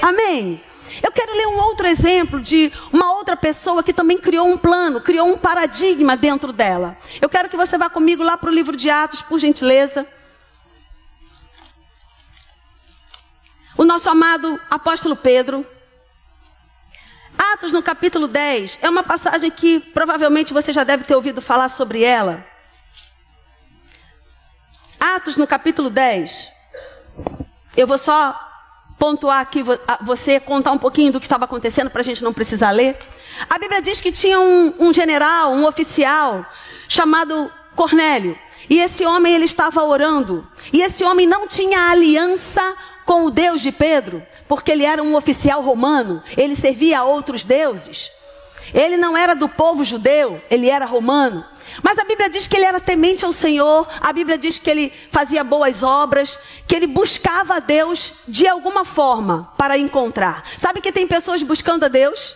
Amém? 0.02 0.62
Eu 1.02 1.12
quero 1.12 1.32
ler 1.32 1.46
um 1.48 1.58
outro 1.58 1.86
exemplo 1.86 2.40
de 2.40 2.72
uma 2.92 3.12
outra 3.12 3.36
pessoa 3.36 3.82
que 3.82 3.92
também 3.92 4.18
criou 4.18 4.46
um 4.46 4.56
plano, 4.56 5.00
criou 5.00 5.28
um 5.28 5.36
paradigma 5.36 6.16
dentro 6.16 6.52
dela. 6.52 6.96
Eu 7.20 7.28
quero 7.28 7.48
que 7.48 7.56
você 7.56 7.76
vá 7.76 7.88
comigo 7.90 8.22
lá 8.22 8.36
para 8.36 8.50
o 8.50 8.52
livro 8.52 8.76
de 8.76 8.88
Atos, 8.88 9.22
por 9.22 9.38
gentileza. 9.38 10.06
O 13.76 13.84
nosso 13.84 14.08
amado 14.08 14.58
apóstolo 14.70 15.14
Pedro. 15.16 15.66
Atos 17.52 17.72
no 17.72 17.82
capítulo 17.82 18.26
10 18.26 18.78
é 18.80 18.88
uma 18.88 19.02
passagem 19.02 19.50
que 19.50 19.78
provavelmente 19.78 20.54
você 20.54 20.72
já 20.72 20.84
deve 20.84 21.04
ter 21.04 21.14
ouvido 21.14 21.42
falar 21.42 21.68
sobre 21.68 22.02
ela. 22.02 22.46
Atos 24.98 25.36
no 25.36 25.46
capítulo 25.46 25.90
10. 25.90 26.48
Eu 27.76 27.86
vou 27.86 27.98
só 27.98 28.40
pontuar 28.98 29.40
aqui, 29.40 29.62
você 30.02 30.40
contar 30.40 30.72
um 30.72 30.78
pouquinho 30.78 31.12
do 31.12 31.20
que 31.20 31.26
estava 31.26 31.44
acontecendo 31.44 31.90
para 31.90 32.00
a 32.00 32.04
gente 32.04 32.24
não 32.24 32.32
precisar 32.32 32.70
ler. 32.70 32.98
A 33.48 33.58
Bíblia 33.58 33.82
diz 33.82 34.00
que 34.00 34.10
tinha 34.10 34.40
um, 34.40 34.74
um 34.78 34.92
general, 34.92 35.52
um 35.52 35.66
oficial, 35.66 36.44
chamado 36.88 37.50
Cornélio. 37.74 38.38
E 38.68 38.78
esse 38.80 39.04
homem 39.04 39.34
ele 39.34 39.44
estava 39.44 39.82
orando. 39.84 40.46
E 40.72 40.80
esse 40.80 41.04
homem 41.04 41.26
não 41.26 41.46
tinha 41.46 41.90
aliança 41.90 42.74
com 43.04 43.26
o 43.26 43.30
Deus 43.30 43.60
de 43.60 43.70
Pedro, 43.70 44.22
porque 44.48 44.72
ele 44.72 44.84
era 44.84 45.02
um 45.02 45.14
oficial 45.14 45.62
romano, 45.62 46.22
ele 46.36 46.56
servia 46.56 46.98
a 46.98 47.04
outros 47.04 47.44
deuses. 47.44 48.10
Ele 48.72 48.96
não 48.96 49.16
era 49.16 49.34
do 49.34 49.48
povo 49.48 49.84
judeu, 49.84 50.42
ele 50.50 50.68
era 50.68 50.84
romano. 50.84 51.44
Mas 51.82 51.98
a 51.98 52.04
Bíblia 52.04 52.30
diz 52.30 52.46
que 52.48 52.56
ele 52.56 52.64
era 52.64 52.80
temente 52.80 53.24
ao 53.24 53.32
Senhor, 53.32 53.88
a 54.00 54.12
Bíblia 54.12 54.38
diz 54.38 54.58
que 54.58 54.70
ele 54.70 54.92
fazia 55.10 55.44
boas 55.44 55.82
obras, 55.82 56.38
que 56.66 56.74
ele 56.74 56.86
buscava 56.86 57.56
a 57.56 57.58
Deus 57.58 58.12
de 58.26 58.46
alguma 58.46 58.84
forma 58.84 59.52
para 59.56 59.76
encontrar. 59.76 60.44
Sabe 60.58 60.80
que 60.80 60.92
tem 60.92 61.06
pessoas 61.06 61.42
buscando 61.42 61.84
a 61.84 61.88
Deus? 61.88 62.34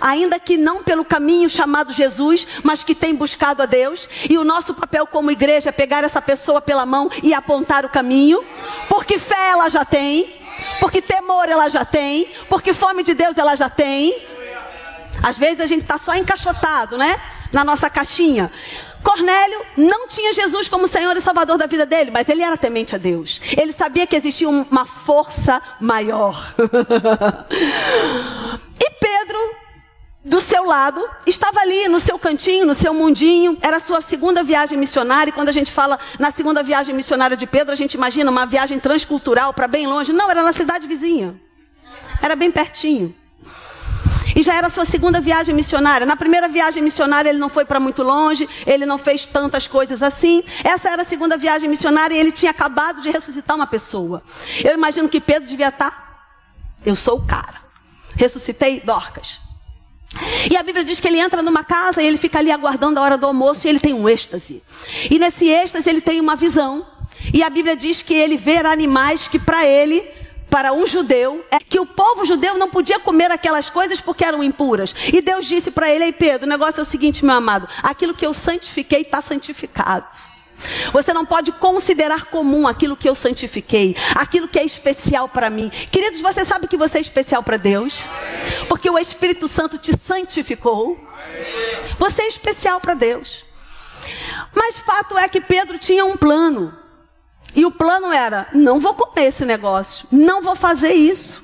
Ainda 0.00 0.38
que 0.38 0.56
não 0.56 0.84
pelo 0.84 1.04
caminho 1.04 1.50
chamado 1.50 1.92
Jesus, 1.92 2.46
mas 2.62 2.84
que 2.84 2.94
tem 2.94 3.14
buscado 3.14 3.62
a 3.62 3.66
Deus, 3.66 4.08
e 4.28 4.38
o 4.38 4.44
nosso 4.44 4.72
papel 4.72 5.06
como 5.06 5.32
igreja 5.32 5.70
é 5.70 5.72
pegar 5.72 6.04
essa 6.04 6.22
pessoa 6.22 6.60
pela 6.60 6.86
mão 6.86 7.10
e 7.22 7.34
apontar 7.34 7.84
o 7.84 7.88
caminho, 7.88 8.44
porque 8.88 9.18
fé 9.18 9.48
ela 9.48 9.68
já 9.68 9.84
tem, 9.84 10.40
porque 10.78 11.02
temor 11.02 11.48
ela 11.48 11.68
já 11.68 11.84
tem, 11.84 12.28
porque 12.48 12.72
fome 12.72 13.02
de 13.02 13.14
Deus 13.14 13.36
ela 13.36 13.56
já 13.56 13.68
tem. 13.68 14.30
Às 15.22 15.38
vezes 15.38 15.60
a 15.60 15.66
gente 15.66 15.82
está 15.82 15.98
só 15.98 16.14
encaixotado, 16.14 16.96
né? 16.96 17.20
Na 17.52 17.64
nossa 17.64 17.90
caixinha. 17.90 18.50
Cornélio 19.02 19.60
não 19.76 20.06
tinha 20.06 20.32
Jesus 20.32 20.68
como 20.68 20.86
Senhor 20.86 21.16
e 21.16 21.20
Salvador 21.20 21.56
da 21.56 21.66
vida 21.66 21.86
dele, 21.86 22.10
mas 22.10 22.28
ele 22.28 22.42
era 22.42 22.56
temente 22.56 22.94
a 22.94 22.98
Deus. 22.98 23.40
Ele 23.56 23.72
sabia 23.72 24.06
que 24.06 24.14
existia 24.14 24.48
uma 24.48 24.84
força 24.84 25.60
maior. 25.80 26.54
e 28.78 28.90
Pedro, 28.90 29.38
do 30.24 30.40
seu 30.40 30.64
lado, 30.64 31.02
estava 31.26 31.60
ali 31.60 31.88
no 31.88 31.98
seu 31.98 32.18
cantinho, 32.18 32.66
no 32.66 32.74
seu 32.74 32.92
mundinho. 32.92 33.56
Era 33.62 33.78
a 33.78 33.80
sua 33.80 34.02
segunda 34.02 34.42
viagem 34.42 34.76
missionária. 34.76 35.30
E 35.30 35.32
quando 35.32 35.48
a 35.48 35.52
gente 35.52 35.72
fala 35.72 35.98
na 36.18 36.30
segunda 36.30 36.62
viagem 36.62 36.94
missionária 36.94 37.36
de 37.36 37.46
Pedro, 37.46 37.72
a 37.72 37.76
gente 37.76 37.94
imagina 37.94 38.30
uma 38.30 38.44
viagem 38.44 38.78
transcultural 38.78 39.54
para 39.54 39.66
bem 39.66 39.86
longe. 39.86 40.12
Não, 40.12 40.30
era 40.30 40.42
na 40.42 40.52
cidade 40.52 40.86
vizinha. 40.86 41.34
Era 42.20 42.36
bem 42.36 42.50
pertinho. 42.50 43.14
E 44.34 44.42
já 44.42 44.54
era 44.54 44.68
sua 44.70 44.84
segunda 44.84 45.20
viagem 45.20 45.54
missionária. 45.54 46.06
Na 46.06 46.16
primeira 46.16 46.48
viagem 46.48 46.82
missionária 46.82 47.28
ele 47.28 47.38
não 47.38 47.48
foi 47.48 47.64
para 47.64 47.80
muito 47.80 48.02
longe, 48.02 48.48
ele 48.66 48.86
não 48.86 48.98
fez 48.98 49.26
tantas 49.26 49.66
coisas 49.66 50.02
assim. 50.02 50.42
Essa 50.62 50.90
era 50.90 51.02
a 51.02 51.04
segunda 51.04 51.36
viagem 51.36 51.68
missionária 51.68 52.14
e 52.14 52.18
ele 52.18 52.32
tinha 52.32 52.50
acabado 52.50 53.00
de 53.00 53.10
ressuscitar 53.10 53.56
uma 53.56 53.66
pessoa. 53.66 54.22
Eu 54.62 54.74
imagino 54.74 55.08
que 55.08 55.20
Pedro 55.20 55.48
devia 55.48 55.68
estar. 55.68 55.90
Tá, 55.90 56.10
eu 56.84 56.96
sou 56.96 57.18
o 57.18 57.26
cara. 57.26 57.60
Ressuscitei 58.14 58.80
Dorcas. 58.80 59.40
E 60.50 60.56
a 60.56 60.62
Bíblia 60.62 60.84
diz 60.84 60.98
que 60.98 61.06
ele 61.06 61.18
entra 61.18 61.40
numa 61.42 61.62
casa 61.62 62.02
e 62.02 62.06
ele 62.06 62.16
fica 62.16 62.38
ali 62.38 62.50
aguardando 62.50 62.98
a 62.98 63.02
hora 63.02 63.16
do 63.16 63.26
almoço 63.26 63.66
e 63.66 63.70
ele 63.70 63.78
tem 63.78 63.94
um 63.94 64.08
êxtase. 64.08 64.62
E 65.08 65.18
nesse 65.18 65.48
êxtase 65.48 65.88
ele 65.88 66.00
tem 66.00 66.20
uma 66.20 66.34
visão. 66.34 66.86
E 67.32 67.42
a 67.42 67.50
Bíblia 67.50 67.76
diz 67.76 68.02
que 68.02 68.14
ele 68.14 68.36
vê 68.36 68.58
animais 68.58 69.28
que 69.28 69.38
para 69.38 69.64
ele 69.64 70.19
para 70.50 70.72
um 70.72 70.86
judeu 70.86 71.44
é 71.50 71.58
que 71.58 71.78
o 71.78 71.86
povo 71.86 72.24
judeu 72.24 72.58
não 72.58 72.68
podia 72.68 72.98
comer 72.98 73.30
aquelas 73.30 73.70
coisas 73.70 74.00
porque 74.00 74.24
eram 74.24 74.42
impuras. 74.42 74.94
E 75.12 75.22
Deus 75.22 75.46
disse 75.46 75.70
para 75.70 75.88
ele: 75.88 76.04
Ei 76.04 76.12
Pedro, 76.12 76.46
o 76.46 76.50
negócio 76.50 76.80
é 76.80 76.82
o 76.82 76.86
seguinte, 76.86 77.24
meu 77.24 77.36
amado: 77.36 77.68
aquilo 77.82 78.14
que 78.14 78.26
eu 78.26 78.34
santifiquei 78.34 79.02
está 79.02 79.22
santificado. 79.22 80.06
Você 80.92 81.14
não 81.14 81.24
pode 81.24 81.52
considerar 81.52 82.26
comum 82.26 82.68
aquilo 82.68 82.96
que 82.96 83.08
eu 83.08 83.14
santifiquei, 83.14 83.96
aquilo 84.14 84.46
que 84.46 84.58
é 84.58 84.64
especial 84.64 85.28
para 85.28 85.48
mim. 85.48 85.70
Queridos, 85.90 86.20
você 86.20 86.44
sabe 86.44 86.68
que 86.68 86.76
você 86.76 86.98
é 86.98 87.00
especial 87.00 87.42
para 87.42 87.56
Deus? 87.56 88.02
Porque 88.68 88.90
o 88.90 88.98
Espírito 88.98 89.48
Santo 89.48 89.78
te 89.78 89.92
santificou. 90.06 90.98
Você 91.98 92.22
é 92.22 92.28
especial 92.28 92.78
para 92.78 92.92
Deus. 92.92 93.44
Mas 94.54 94.76
fato 94.78 95.16
é 95.16 95.28
que 95.28 95.40
Pedro 95.40 95.78
tinha 95.78 96.04
um 96.04 96.16
plano. 96.16 96.76
E 97.54 97.64
o 97.64 97.70
plano 97.70 98.12
era: 98.12 98.48
não 98.52 98.80
vou 98.80 98.94
comer 98.94 99.28
esse 99.28 99.44
negócio, 99.44 100.06
não 100.10 100.42
vou 100.42 100.54
fazer 100.54 100.92
isso. 100.92 101.42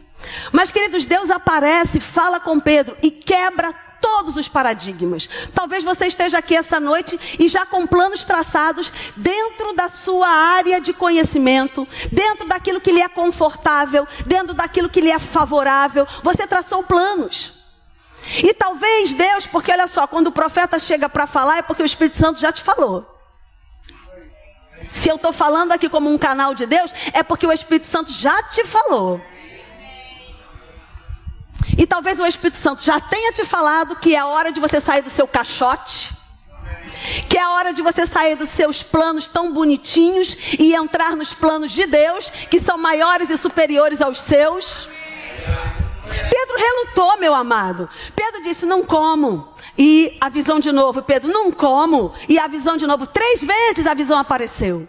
Mas, 0.52 0.72
queridos, 0.72 1.06
Deus 1.06 1.30
aparece, 1.30 2.00
fala 2.00 2.40
com 2.40 2.58
Pedro 2.58 2.96
e 3.02 3.10
quebra 3.10 3.72
todos 4.00 4.36
os 4.36 4.48
paradigmas. 4.48 5.28
Talvez 5.54 5.82
você 5.82 6.06
esteja 6.06 6.38
aqui 6.38 6.56
essa 6.56 6.78
noite 6.78 7.18
e 7.38 7.48
já 7.48 7.66
com 7.66 7.86
planos 7.86 8.24
traçados 8.24 8.92
dentro 9.16 9.72
da 9.74 9.88
sua 9.88 10.28
área 10.28 10.80
de 10.80 10.92
conhecimento, 10.92 11.86
dentro 12.12 12.46
daquilo 12.46 12.80
que 12.80 12.92
lhe 12.92 13.00
é 13.00 13.08
confortável, 13.08 14.06
dentro 14.24 14.54
daquilo 14.54 14.88
que 14.88 15.00
lhe 15.00 15.10
é 15.10 15.18
favorável. 15.18 16.06
Você 16.22 16.46
traçou 16.46 16.82
planos. 16.82 17.52
E 18.38 18.52
talvez 18.54 19.12
Deus, 19.12 19.46
porque 19.46 19.70
olha 19.70 19.86
só, 19.86 20.06
quando 20.06 20.28
o 20.28 20.32
profeta 20.32 20.78
chega 20.78 21.08
para 21.08 21.26
falar 21.26 21.58
é 21.58 21.62
porque 21.62 21.82
o 21.82 21.86
Espírito 21.86 22.16
Santo 22.16 22.40
já 22.40 22.52
te 22.52 22.62
falou. 22.62 23.15
Se 24.92 25.08
eu 25.08 25.16
estou 25.16 25.32
falando 25.32 25.72
aqui 25.72 25.88
como 25.88 26.12
um 26.12 26.18
canal 26.18 26.54
de 26.54 26.66
Deus, 26.66 26.92
é 27.12 27.22
porque 27.22 27.46
o 27.46 27.52
Espírito 27.52 27.86
Santo 27.86 28.12
já 28.12 28.42
te 28.44 28.64
falou. 28.64 29.20
E 31.78 31.86
talvez 31.86 32.18
o 32.18 32.26
Espírito 32.26 32.56
Santo 32.56 32.82
já 32.82 32.98
tenha 32.98 33.32
te 33.32 33.44
falado 33.44 33.96
que 33.96 34.16
é 34.16 34.24
hora 34.24 34.50
de 34.50 34.60
você 34.60 34.80
sair 34.80 35.02
do 35.02 35.10
seu 35.10 35.26
caixote, 35.26 36.10
que 37.28 37.36
é 37.36 37.46
hora 37.48 37.72
de 37.72 37.82
você 37.82 38.06
sair 38.06 38.34
dos 38.34 38.48
seus 38.48 38.82
planos 38.82 39.28
tão 39.28 39.52
bonitinhos 39.52 40.36
e 40.58 40.74
entrar 40.74 41.14
nos 41.14 41.34
planos 41.34 41.72
de 41.72 41.86
Deus, 41.86 42.30
que 42.50 42.60
são 42.60 42.78
maiores 42.78 43.28
e 43.30 43.36
superiores 43.36 44.00
aos 44.00 44.18
seus. 44.18 44.88
Relutou, 46.96 47.18
meu 47.18 47.34
amado. 47.34 47.88
Pedro 48.14 48.42
disse: 48.42 48.64
Não 48.64 48.82
como. 48.82 49.48
E 49.76 50.16
a 50.18 50.30
visão 50.30 50.58
de 50.58 50.72
novo, 50.72 51.02
Pedro, 51.02 51.28
não 51.30 51.52
como. 51.52 52.14
E 52.26 52.38
a 52.38 52.46
visão 52.46 52.76
de 52.78 52.86
novo, 52.86 53.06
três 53.06 53.42
vezes 53.42 53.86
a 53.86 53.92
visão 53.92 54.18
apareceu. 54.18 54.88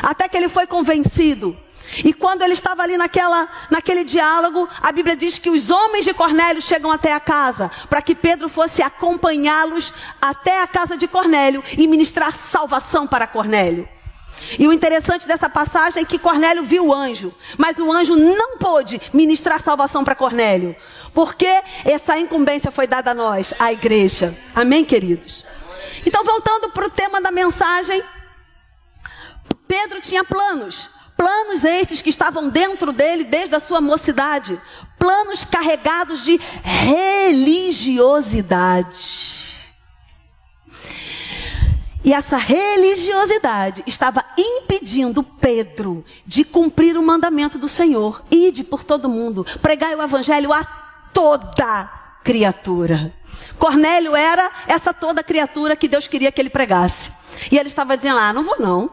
Até 0.00 0.28
que 0.28 0.36
ele 0.36 0.48
foi 0.48 0.66
convencido. 0.66 1.56
E 2.04 2.12
quando 2.12 2.42
ele 2.42 2.54
estava 2.54 2.82
ali 2.82 2.96
naquela, 2.96 3.48
naquele 3.68 4.04
diálogo, 4.04 4.68
a 4.80 4.92
Bíblia 4.92 5.16
diz 5.16 5.38
que 5.38 5.50
os 5.50 5.68
homens 5.68 6.04
de 6.04 6.14
Cornélio 6.14 6.62
chegam 6.62 6.90
até 6.90 7.12
a 7.12 7.20
casa, 7.20 7.70
para 7.90 8.00
que 8.00 8.14
Pedro 8.14 8.48
fosse 8.48 8.80
acompanhá-los 8.80 9.92
até 10.20 10.62
a 10.62 10.66
casa 10.66 10.96
de 10.96 11.08
Cornélio 11.08 11.62
e 11.76 11.86
ministrar 11.88 12.38
salvação 12.50 13.06
para 13.06 13.26
Cornélio. 13.26 13.86
E 14.58 14.66
o 14.66 14.72
interessante 14.72 15.26
dessa 15.26 15.48
passagem 15.48 16.02
é 16.02 16.06
que 16.06 16.18
Cornélio 16.18 16.64
viu 16.64 16.86
o 16.86 16.94
anjo, 16.94 17.32
mas 17.56 17.78
o 17.78 17.90
anjo 17.90 18.16
não 18.16 18.58
pôde 18.58 19.00
ministrar 19.12 19.62
salvação 19.62 20.04
para 20.04 20.14
Cornélio, 20.14 20.76
porque 21.14 21.62
essa 21.84 22.18
incumbência 22.18 22.70
foi 22.70 22.86
dada 22.86 23.12
a 23.12 23.14
nós, 23.14 23.54
a 23.58 23.72
igreja. 23.72 24.36
Amém, 24.54 24.84
queridos? 24.84 25.44
Então, 26.04 26.22
voltando 26.24 26.68
para 26.70 26.86
o 26.86 26.90
tema 26.90 27.20
da 27.20 27.30
mensagem, 27.30 28.02
Pedro 29.68 30.00
tinha 30.00 30.24
planos. 30.24 30.90
Planos 31.16 31.64
esses 31.64 32.02
que 32.02 32.10
estavam 32.10 32.48
dentro 32.48 32.92
dele 32.92 33.22
desde 33.24 33.54
a 33.54 33.60
sua 33.60 33.80
mocidade. 33.80 34.60
Planos 34.98 35.44
carregados 35.44 36.24
de 36.24 36.40
religiosidade. 36.62 39.51
E 42.04 42.12
essa 42.12 42.36
religiosidade 42.36 43.84
estava 43.86 44.24
impedindo 44.36 45.22
Pedro 45.22 46.04
de 46.26 46.44
cumprir 46.44 46.96
o 46.96 47.02
mandamento 47.02 47.58
do 47.58 47.68
Senhor. 47.68 48.22
Ide 48.30 48.64
por 48.64 48.82
todo 48.82 49.08
mundo, 49.08 49.46
pregai 49.60 49.94
o 49.94 50.02
evangelho 50.02 50.52
a 50.52 50.64
toda 51.12 51.88
criatura. 52.24 53.14
Cornélio 53.58 54.16
era 54.16 54.50
essa 54.66 54.92
toda 54.92 55.22
criatura 55.22 55.76
que 55.76 55.86
Deus 55.86 56.08
queria 56.08 56.32
que 56.32 56.40
ele 56.40 56.50
pregasse. 56.50 57.12
E 57.50 57.58
ele 57.58 57.68
estava 57.68 57.96
dizendo: 57.96 58.18
Ah, 58.18 58.32
não 58.32 58.44
vou 58.44 58.58
não. 58.58 58.90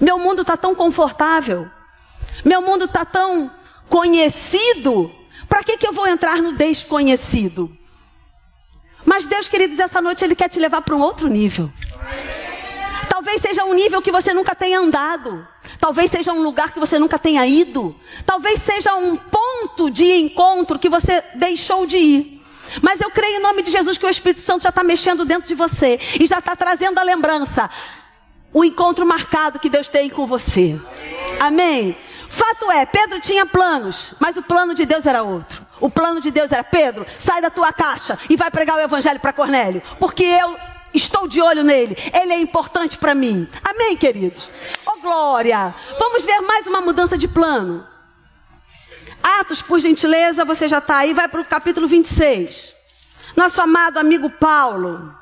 Meu 0.00 0.18
mundo 0.18 0.42
está 0.42 0.56
tão 0.56 0.74
confortável. 0.74 1.68
Meu 2.44 2.60
mundo 2.60 2.86
está 2.86 3.04
tão 3.04 3.50
conhecido. 3.88 5.12
Para 5.48 5.62
que, 5.62 5.76
que 5.76 5.86
eu 5.86 5.92
vou 5.92 6.06
entrar 6.06 6.42
no 6.42 6.52
desconhecido? 6.52 7.74
Mas 9.04 9.26
Deus, 9.26 9.48
queridos, 9.48 9.78
essa 9.78 10.02
noite 10.02 10.24
Ele 10.24 10.34
quer 10.34 10.48
te 10.48 10.58
levar 10.58 10.82
para 10.82 10.94
um 10.94 11.00
outro 11.00 11.28
nível. 11.28 11.70
Talvez 13.28 13.42
seja 13.42 13.62
um 13.62 13.74
nível 13.74 14.00
que 14.00 14.10
você 14.10 14.32
nunca 14.32 14.54
tenha 14.54 14.80
andado. 14.80 15.46
Talvez 15.78 16.10
seja 16.10 16.32
um 16.32 16.40
lugar 16.40 16.72
que 16.72 16.80
você 16.80 16.98
nunca 16.98 17.18
tenha 17.18 17.46
ido. 17.46 17.94
Talvez 18.24 18.58
seja 18.62 18.94
um 18.94 19.16
ponto 19.16 19.90
de 19.90 20.10
encontro 20.14 20.78
que 20.78 20.88
você 20.88 21.22
deixou 21.34 21.84
de 21.86 21.98
ir. 21.98 22.42
Mas 22.80 23.02
eu 23.02 23.10
creio 23.10 23.36
em 23.36 23.42
nome 23.42 23.60
de 23.60 23.70
Jesus 23.70 23.98
que 23.98 24.06
o 24.06 24.08
Espírito 24.08 24.40
Santo 24.40 24.62
já 24.62 24.70
está 24.70 24.82
mexendo 24.82 25.26
dentro 25.26 25.46
de 25.46 25.54
você 25.54 26.00
e 26.18 26.26
já 26.26 26.38
está 26.38 26.56
trazendo 26.56 26.98
a 26.98 27.02
lembrança. 27.02 27.68
O 28.50 28.64
encontro 28.64 29.04
marcado 29.04 29.58
que 29.58 29.68
Deus 29.68 29.90
tem 29.90 30.08
com 30.08 30.26
você. 30.26 30.80
Amém? 31.38 31.98
Fato 32.30 32.72
é, 32.72 32.86
Pedro 32.86 33.20
tinha 33.20 33.44
planos, 33.44 34.14
mas 34.18 34.38
o 34.38 34.42
plano 34.42 34.74
de 34.74 34.86
Deus 34.86 35.04
era 35.04 35.22
outro. 35.22 35.66
O 35.80 35.90
plano 35.90 36.18
de 36.18 36.30
Deus 36.30 36.50
era: 36.50 36.64
Pedro, 36.64 37.06
sai 37.20 37.42
da 37.42 37.50
tua 37.50 37.74
caixa 37.74 38.18
e 38.30 38.38
vai 38.38 38.50
pregar 38.50 38.78
o 38.78 38.80
evangelho 38.80 39.20
para 39.20 39.34
Cornélio, 39.34 39.82
porque 40.00 40.24
eu 40.24 40.56
Estou 40.94 41.28
de 41.28 41.40
olho 41.40 41.62
nele. 41.62 41.96
Ele 42.12 42.32
é 42.32 42.40
importante 42.40 42.96
para 42.96 43.14
mim. 43.14 43.48
Amém, 43.62 43.96
queridos? 43.96 44.50
Oh, 44.86 45.00
glória! 45.00 45.74
Vamos 45.98 46.24
ver 46.24 46.40
mais 46.40 46.66
uma 46.66 46.80
mudança 46.80 47.16
de 47.16 47.28
plano. 47.28 47.86
Atos, 49.22 49.60
por 49.60 49.80
gentileza, 49.80 50.44
você 50.44 50.68
já 50.68 50.78
está 50.78 50.98
aí, 50.98 51.12
vai 51.12 51.28
para 51.28 51.40
o 51.40 51.44
capítulo 51.44 51.86
26. 51.86 52.74
Nosso 53.36 53.60
amado 53.60 53.98
amigo 53.98 54.30
Paulo. 54.30 55.14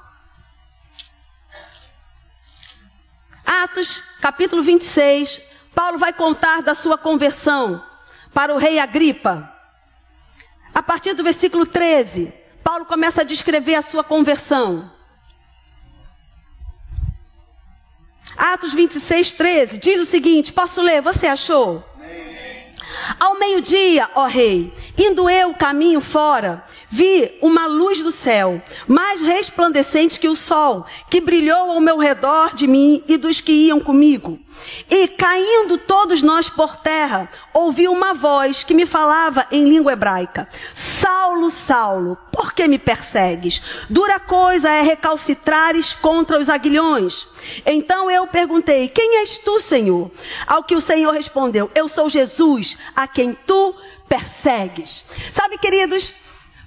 Atos, 3.44 4.02
capítulo 4.20 4.62
26. 4.62 5.40
Paulo 5.74 5.98
vai 5.98 6.12
contar 6.12 6.62
da 6.62 6.74
sua 6.74 6.96
conversão 6.96 7.84
para 8.32 8.54
o 8.54 8.58
rei 8.58 8.78
Agripa. 8.78 9.52
A 10.74 10.82
partir 10.82 11.14
do 11.14 11.24
versículo 11.24 11.66
13, 11.66 12.32
Paulo 12.62 12.84
começa 12.84 13.22
a 13.22 13.24
descrever 13.24 13.74
a 13.74 13.82
sua 13.82 14.04
conversão. 14.04 14.90
Atos 18.36 18.74
26, 18.74 19.32
13, 19.32 19.78
diz 19.78 20.00
o 20.00 20.06
seguinte: 20.06 20.52
posso 20.52 20.82
ler? 20.82 21.00
Você 21.00 21.26
achou? 21.26 21.82
Ao 23.20 23.38
meio-dia, 23.38 24.10
ó 24.14 24.26
rei, 24.26 24.72
indo 24.98 25.30
eu 25.30 25.54
caminho 25.54 26.00
fora, 26.00 26.64
vi 26.90 27.38
uma 27.40 27.66
luz 27.66 28.02
do 28.02 28.10
céu, 28.10 28.60
mais 28.86 29.22
resplandecente 29.22 30.18
que 30.18 30.28
o 30.28 30.34
sol, 30.34 30.84
que 31.08 31.20
brilhou 31.20 31.70
ao 31.70 31.80
meu 31.80 31.98
redor 31.98 32.54
de 32.54 32.66
mim 32.66 33.04
e 33.06 33.16
dos 33.16 33.40
que 33.40 33.52
iam 33.52 33.80
comigo. 33.80 34.38
E 34.88 35.08
caindo 35.08 35.78
todos 35.78 36.22
nós 36.22 36.48
por 36.48 36.76
terra, 36.76 37.28
ouvi 37.52 37.88
uma 37.88 38.14
voz 38.14 38.64
que 38.64 38.74
me 38.74 38.86
falava 38.86 39.46
em 39.50 39.68
língua 39.68 39.92
hebraica: 39.92 40.48
Saulo, 40.74 41.50
Saulo, 41.50 42.16
por 42.32 42.52
que 42.52 42.66
me 42.66 42.78
persegues? 42.78 43.62
Dura 43.88 44.20
coisa 44.20 44.70
é 44.70 44.82
recalcitrares 44.82 45.92
contra 45.94 46.38
os 46.38 46.48
aguilhões. 46.48 47.26
Então 47.64 48.10
eu 48.10 48.26
perguntei: 48.26 48.88
Quem 48.88 49.18
és 49.18 49.38
tu, 49.38 49.60
Senhor? 49.60 50.10
Ao 50.46 50.62
que 50.62 50.74
o 50.74 50.80
Senhor 50.80 51.12
respondeu: 51.12 51.70
Eu 51.74 51.88
sou 51.88 52.08
Jesus, 52.08 52.76
a 52.94 53.06
quem 53.06 53.36
tu 53.46 53.74
persegues. 54.08 55.04
Sabe, 55.32 55.58
queridos, 55.58 56.14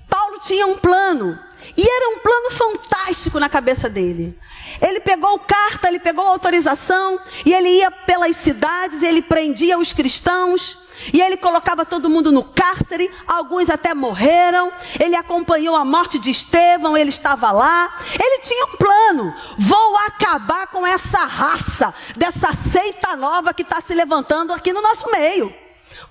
Paulo 0.10 0.40
tinha 0.40 0.66
um 0.66 0.78
plano. 0.78 1.40
E 1.76 1.82
era 1.82 2.10
um 2.16 2.20
plano 2.20 2.52
fantástico 2.52 3.40
na 3.40 3.50
cabeça 3.50 3.90
dele. 3.90 4.38
Ele 4.82 5.00
pegou 5.00 5.40
carta, 5.40 5.88
ele 5.88 6.00
pegou 6.00 6.26
autorização, 6.26 7.20
e 7.46 7.54
ele 7.54 7.70
ia 7.70 7.92
pelas 7.92 8.36
cidades, 8.38 9.02
ele 9.02 9.22
prendia 9.22 9.78
os 9.78 9.92
cristãos, 9.92 10.78
e 11.14 11.22
ele 11.22 11.38
colocava 11.38 11.86
todo 11.86 12.10
mundo 12.10 12.32
no 12.32 12.44
cárcere, 12.44 13.10
alguns 13.28 13.70
até 13.70 13.94
morreram. 13.94 14.72
Ele 15.00 15.16
acompanhou 15.16 15.76
a 15.76 15.86
morte 15.86 16.20
de 16.20 16.30
Estevão, 16.30 16.98
ele 16.98 17.10
estava 17.10 17.52
lá. 17.52 17.94
Ele 18.14 18.42
tinha 18.42 18.66
um 18.66 18.78
plano: 18.78 19.34
vou 19.58 19.98
acabar 19.98 20.68
com 20.68 20.86
essa 20.86 21.26
raça, 21.26 21.94
dessa 22.16 22.52
seita 22.72 23.16
nova 23.16 23.54
que 23.54 23.62
está 23.62 23.82
se 23.82 23.94
levantando 23.94 24.54
aqui 24.54 24.74
no 24.74 24.82
nosso 24.82 25.10
meio. 25.12 25.54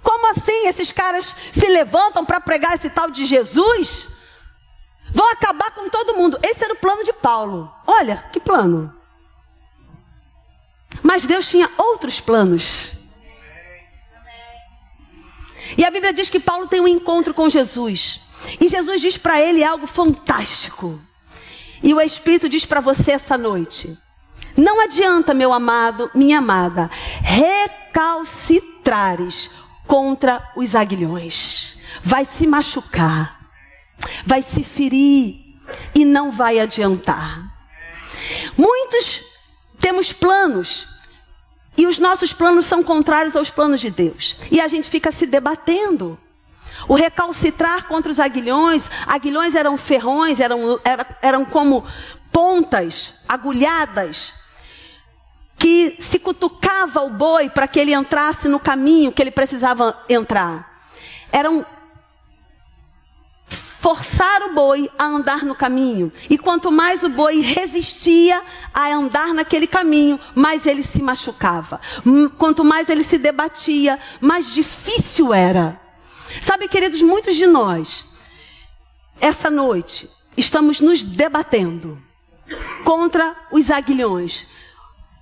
Como 0.03 0.31
assim 0.31 0.67
esses 0.67 0.93
caras 0.93 1.35
se 1.53 1.67
levantam 1.67 2.25
para 2.25 2.41
pregar 2.41 2.75
esse 2.75 2.91
tal 2.91 3.11
de 3.11 3.27
Jesus? 3.27 4.09
Vão 5.11 5.31
acabar 5.31 5.71
com 5.73 5.89
todo 5.89 6.15
mundo. 6.15 6.39
Esse 6.43 6.65
era 6.65 6.75
o 6.75 6.79
plano 6.79 7.05
de 7.05 7.13
Paulo. 7.13 7.73
Olha, 7.87 8.25
que 8.33 8.41
plano. 8.41 8.93
Mas 11.03 11.27
Deus 11.27 11.49
tinha 11.49 11.71
outros 11.77 12.21
planos. 12.21 12.93
E 15.77 15.85
a 15.85 15.91
Bíblia 15.91 16.13
diz 16.13 16.31
que 16.31 16.41
Paulo 16.41 16.67
tem 16.67 16.81
um 16.81 16.89
encontro 16.89 17.35
com 17.35 17.49
Jesus. 17.49 18.21
E 18.61 18.69
Jesus 18.69 19.01
diz 19.01 19.17
para 19.17 19.41
ele 19.41 19.65
algo 19.65 19.87
fantástico. 19.87 21.01
E 21.83 21.95
o 21.95 22.01
Espírito 22.01 22.49
diz 22.49 22.65
para 22.65 22.81
você 22.81 23.13
essa 23.13 23.39
noite: 23.39 23.97
Não 24.57 24.81
adianta, 24.81 25.33
meu 25.35 25.53
amado, 25.53 26.11
minha 26.15 26.39
amada, 26.39 26.91
recalcitrares 27.23 29.51
contra 29.89 30.53
os 30.55 30.77
aguilhões. 30.77 31.77
Vai 32.05 32.25
se 32.25 32.47
machucar 32.47 33.39
vai 34.25 34.43
se 34.43 34.63
ferir 34.63 35.57
e 35.95 36.05
não 36.05 36.31
vai 36.31 36.59
adiantar. 36.59 37.53
Muitos 38.57 39.23
temos 39.79 40.13
planos 40.13 40.89
e 41.77 41.87
os 41.87 41.99
nossos 41.99 42.33
planos 42.33 42.67
são 42.67 42.83
contrários 42.83 43.37
aos 43.37 43.51
planos 43.51 43.81
de 43.81 43.91
Deus. 43.91 44.37
E 44.51 44.61
a 44.61 44.69
gente 44.69 44.89
fica 44.89 45.13
se 45.13 45.27
debatendo. 45.27 46.19
O 46.89 46.95
recalcitrar 46.95 47.87
contra 47.87 48.11
os 48.11 48.21
aguilhões, 48.21 48.91
aguilhões 49.07 49.55
eram 49.55 49.77
ferrões, 49.77 50.41
eram, 50.41 50.81
eram, 50.85 51.07
eram 51.23 51.45
como 51.45 51.87
pontas 52.33 53.15
agulhadas 53.27 54.33
se 55.99 56.19
cutucava 56.19 57.03
o 57.03 57.11
boi 57.11 57.49
para 57.49 57.69
que 57.69 57.79
ele 57.79 57.95
entrasse 57.95 58.49
no 58.49 58.61
caminho 58.61 59.13
que 59.13 59.23
ele 59.23 59.31
precisava 59.31 59.97
entrar. 60.09 60.83
Eram 61.33 61.65
forçar 63.81 64.43
o 64.43 64.55
boi 64.55 64.91
a 64.99 65.05
andar 65.05 65.45
no 65.45 65.55
caminho. 65.55 66.13
E 66.29 66.37
quanto 66.37 66.71
mais 66.71 67.03
o 67.03 67.09
boi 67.09 67.41
resistia 67.41 68.43
a 68.75 68.89
andar 68.93 69.33
naquele 69.33 69.67
caminho, 69.67 70.19
mais 70.35 70.67
ele 70.67 70.83
se 70.83 71.01
machucava. 71.01 71.81
Quanto 72.37 72.65
mais 72.65 72.89
ele 72.89 73.05
se 73.05 73.19
debatia, 73.19 73.99
mais 74.21 74.53
difícil 74.53 75.33
era. 75.33 75.81
Sabe, 76.43 76.69
queridos, 76.69 77.01
muitos 77.01 77.37
de 77.37 77.47
nós, 77.47 78.05
essa 79.21 79.49
noite, 79.49 80.11
estamos 80.37 80.81
nos 80.81 81.03
debatendo 81.03 82.01
contra 82.85 83.37
os 83.51 83.71
aguilhões. 83.71 84.47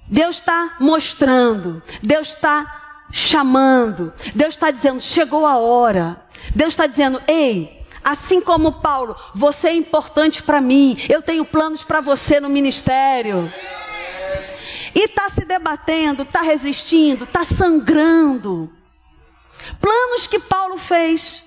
Deus 0.08 0.36
está 0.36 0.76
mostrando, 0.78 1.82
Deus 2.02 2.28
está 2.28 3.04
chamando, 3.12 4.12
Deus 4.34 4.54
está 4.54 4.70
dizendo: 4.70 5.00
chegou 5.00 5.46
a 5.46 5.56
hora. 5.58 6.22
Deus 6.54 6.74
está 6.74 6.86
dizendo: 6.86 7.20
ei, 7.26 7.76
Assim 8.06 8.40
como 8.40 8.80
Paulo, 8.80 9.16
você 9.34 9.66
é 9.66 9.74
importante 9.74 10.40
para 10.40 10.60
mim. 10.60 10.96
Eu 11.08 11.20
tenho 11.20 11.44
planos 11.44 11.82
para 11.82 12.00
você 12.00 12.38
no 12.38 12.48
ministério. 12.48 13.52
E 14.94 15.00
está 15.06 15.28
se 15.28 15.44
debatendo, 15.44 16.22
está 16.22 16.40
resistindo, 16.40 17.24
está 17.24 17.44
sangrando. 17.44 18.72
Planos 19.80 20.28
que 20.28 20.38
Paulo 20.38 20.78
fez. 20.78 21.42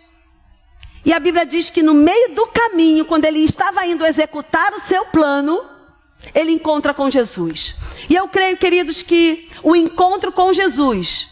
E 1.06 1.14
a 1.14 1.20
Bíblia 1.20 1.46
diz 1.46 1.70
que 1.70 1.82
no 1.82 1.94
meio 1.94 2.36
do 2.36 2.46
caminho, 2.48 3.06
quando 3.06 3.24
ele 3.24 3.40
estava 3.40 3.86
indo 3.86 4.06
executar 4.06 4.74
o 4.74 4.82
seu 4.82 5.06
plano, 5.06 5.64
ele 6.34 6.52
encontra 6.52 6.94
com 6.94 7.10
Jesus. 7.10 7.76
E 8.10 8.16
eu 8.16 8.28
creio, 8.28 8.58
queridos, 8.58 9.02
que 9.02 9.50
o 9.64 9.76
encontro 9.76 10.32
com 10.32 10.54
Jesus 10.54 11.28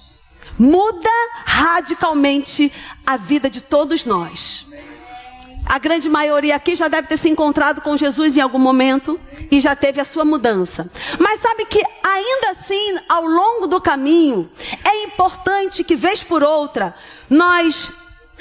muda 0.57 1.09
radicalmente 1.45 2.71
a 3.05 3.17
vida 3.17 3.49
de 3.49 3.61
todos 3.61 4.05
nós. 4.05 4.65
A 5.65 5.77
grande 5.79 6.09
maioria 6.09 6.55
aqui 6.55 6.77
já 6.77 6.87
deve 6.87 7.09
ter 7.09 7.17
se 7.17 7.29
encontrado 7.29 7.81
com 7.81 7.97
Jesus 7.97 8.37
em 8.37 8.41
algum 8.41 8.57
momento 8.57 9.19
e 9.51 9.59
já 9.59 9.75
teve 9.75 9.99
a 9.99 10.05
sua 10.05 10.23
mudança. 10.23 10.89
Mas 11.19 11.41
sabe 11.41 11.65
que 11.65 11.83
ainda 12.01 12.51
assim, 12.51 12.95
ao 13.09 13.25
longo 13.25 13.67
do 13.67 13.81
caminho, 13.81 14.49
é 14.85 15.03
importante 15.03 15.83
que 15.83 15.95
vez 15.95 16.23
por 16.23 16.41
outra 16.41 16.95
nós, 17.29 17.91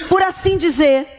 por 0.07 0.23
assim 0.23 0.57
dizer, 0.57 1.16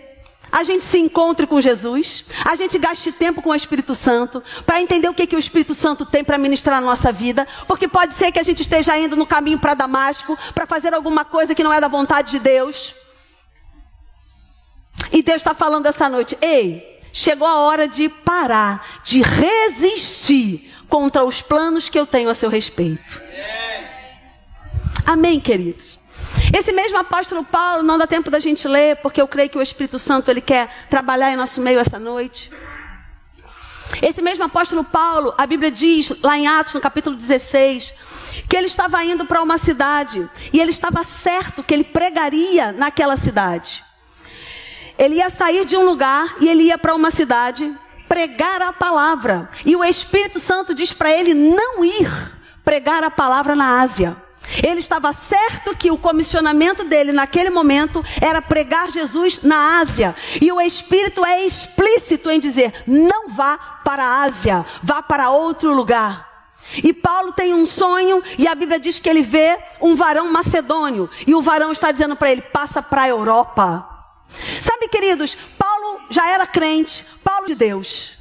a 0.51 0.63
gente 0.63 0.85
se 0.85 0.99
encontre 0.99 1.47
com 1.47 1.61
Jesus, 1.61 2.25
a 2.45 2.57
gente 2.57 2.79
gaste 2.79 3.13
tempo 3.13 3.43
com 3.43 3.51
o 3.51 3.55
Espírito 3.55 3.95
Santo, 3.95 4.43
para 4.65 4.81
entender 4.81 5.09
o 5.09 5.15
que, 5.15 5.27
que 5.27 5.37
o 5.37 5.39
Espírito 5.39 5.75
Santo 5.75 6.07
tem 6.07 6.25
para 6.25 6.39
ministrar 6.39 6.81
na 6.81 6.87
nossa 6.87 7.13
vida, 7.13 7.47
porque 7.67 7.87
pode 7.87 8.15
ser 8.15 8.33
que 8.33 8.39
a 8.39 8.43
gente 8.43 8.63
esteja 8.63 8.99
indo 8.99 9.17
no 9.17 9.27
caminho 9.27 9.59
para 9.59 9.75
Damasco, 9.75 10.39
para 10.55 10.67
fazer 10.67 10.95
alguma 10.95 11.25
coisa 11.25 11.55
que 11.55 11.65
não 11.65 11.73
é 11.73 11.81
da 11.81 11.89
vontade 11.89 12.31
de 12.31 12.39
Deus. 12.39 12.95
E 15.13 15.23
Deus 15.23 15.37
está 15.37 15.55
falando 15.55 15.87
essa 15.87 16.09
noite: 16.09 16.37
ei, 16.41 17.01
chegou 17.13 17.47
a 17.47 17.59
hora 17.59 17.87
de 17.87 18.09
parar, 18.09 19.01
de 19.05 19.23
resistir 19.23 20.75
contra 20.89 21.25
os 21.25 21.43
planos 21.43 21.89
que 21.89 21.99
eu 21.99 22.07
tenho 22.07 22.31
a 22.31 22.35
seu 22.35 22.49
respeito. 22.49 23.23
Amém, 25.05 25.41
queridos? 25.41 25.99
Esse 26.53 26.73
mesmo 26.73 26.99
apóstolo 26.99 27.45
Paulo, 27.45 27.83
não 27.83 27.99
dá 27.99 28.07
tempo 28.07 28.31
da 28.31 28.39
gente 28.39 28.67
ler, 28.67 28.97
porque 28.97 29.21
eu 29.21 29.29
creio 29.29 29.51
que 29.51 29.59
o 29.59 29.63
Espírito 29.63 29.99
Santo 29.99 30.31
ele 30.31 30.41
quer 30.41 30.87
trabalhar 30.89 31.33
em 31.33 31.37
nosso 31.37 31.61
meio 31.61 31.79
essa 31.79 31.99
noite. 31.99 32.51
Esse 34.03 34.21
mesmo 34.23 34.45
apóstolo 34.45 34.85
Paulo, 34.85 35.35
a 35.37 35.47
Bíblia 35.47 35.71
diz 35.71 36.13
lá 36.23 36.39
em 36.39 36.47
Atos, 36.47 36.75
no 36.75 36.81
capítulo 36.81 37.17
16, 37.17 37.95
que 38.49 38.57
ele 38.57 38.67
estava 38.67 39.03
indo 39.05 39.25
para 39.25 39.43
uma 39.43 39.59
cidade 39.59 40.29
e 40.53 40.61
ele 40.61 40.71
estava 40.71 41.03
certo 41.03 41.63
que 41.63 41.75
ele 41.75 41.85
pregaria 41.85 42.73
naquela 42.73 43.17
cidade. 43.17 43.85
Ele 44.99 45.17
ia 45.17 45.31
sair 45.31 45.65
de 45.65 45.77
um 45.77 45.85
lugar 45.85 46.37
e 46.41 46.49
ele 46.49 46.65
ia 46.65 46.79
para 46.79 46.95
uma 46.95 47.11
cidade 47.11 47.73
pregar 48.09 48.63
a 48.63 48.73
palavra. 48.73 49.49
E 49.65 49.77
o 49.77 49.85
Espírito 49.85 50.41
Santo 50.41 50.75
diz 50.75 50.93
para 50.93 51.11
ele 51.11 51.35
não 51.35 51.85
ir 51.85 52.09
pregar 52.65 53.03
a 53.03 53.11
palavra 53.11 53.55
na 53.55 53.81
Ásia. 53.81 54.28
Ele 54.63 54.81
estava 54.81 55.13
certo 55.13 55.77
que 55.77 55.91
o 55.91 55.99
comissionamento 55.99 56.85
dele 56.85 57.13
naquele 57.13 57.51
momento 57.51 58.05
era 58.21 58.41
pregar 58.41 58.91
Jesus 58.91 59.41
na 59.43 59.81
Ásia. 59.81 60.15
E 60.41 60.51
o 60.51 60.61
Espírito 60.61 61.25
é 61.25 61.45
explícito 61.45 62.31
em 62.31 62.41
dizer: 62.41 62.85
não 62.87 63.29
vá 63.29 63.59
para 63.85 64.05
a 64.05 64.23
Ásia, 64.23 64.65
vá 64.83 65.03
para 65.03 65.31
outro 65.31 65.73
lugar. 65.73 66.29
E 66.83 66.93
Paulo 66.93 67.33
tem 67.33 67.55
um 67.55 67.65
sonho 67.65 68.23
e 68.37 68.47
a 68.47 68.55
Bíblia 68.55 68.79
diz 68.79 68.99
que 68.99 69.09
ele 69.09 69.23
vê 69.23 69.59
um 69.81 69.95
varão 69.95 70.31
macedônio. 70.31 71.09
E 71.27 71.35
o 71.35 71.43
varão 71.43 71.73
está 71.73 71.91
dizendo 71.91 72.17
para 72.17 72.31
ele: 72.31 72.43
passa 72.43 72.83
para 72.83 73.03
a 73.03 73.09
Europa. 73.09 73.89
Sabe, 74.63 74.89
queridos, 74.89 75.37
Paulo 75.59 76.01
já 76.11 76.29
era 76.31 76.47
crente, 76.47 77.05
Paulo 77.25 77.47
de 77.47 77.55
Deus. 77.55 78.18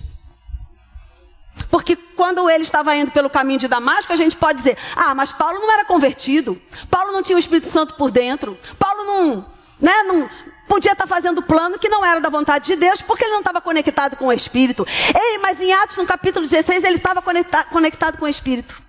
Porque 1.70 1.96
quando 1.96 2.50
ele 2.50 2.64
estava 2.64 2.96
indo 2.96 3.12
pelo 3.12 3.30
caminho 3.30 3.60
de 3.60 3.68
Damasco, 3.68 4.14
a 4.14 4.16
gente 4.16 4.36
pode 4.36 4.60
dizer: 4.60 4.78
ah, 4.96 5.14
mas 5.16 5.32
Paulo 5.32 5.60
não 5.60 5.72
era 5.72 5.86
convertido. 5.86 6.60
Paulo 6.90 7.12
não 7.12 7.22
tinha 7.22 7.36
o 7.36 7.40
Espírito 7.40 7.68
Santo 7.68 7.96
por 7.96 8.12
dentro. 8.12 8.58
Paulo 8.78 9.04
não, 9.04 9.46
né, 9.80 10.04
não 10.04 10.30
podia 10.68 10.92
estar 10.92 11.08
fazendo 11.08 11.42
plano 11.42 11.80
que 11.80 11.90
não 11.90 12.06
era 12.06 12.20
da 12.20 12.30
vontade 12.30 12.66
de 12.66 12.76
Deus, 12.76 13.02
porque 13.02 13.24
ele 13.24 13.32
não 13.32 13.40
estava 13.40 13.62
conectado 13.62 14.16
com 14.18 14.28
o 14.28 14.34
Espírito. 14.34 14.86
Ei, 15.16 15.38
mas 15.40 15.60
em 15.62 15.72
Atos, 15.72 15.98
no 15.98 16.06
capítulo 16.06 16.46
16, 16.46 16.84
ele 16.84 16.98
estava 16.98 17.22
conectado, 17.22 17.70
conectado 17.70 18.18
com 18.18 18.26
o 18.26 18.30
Espírito. 18.30 18.82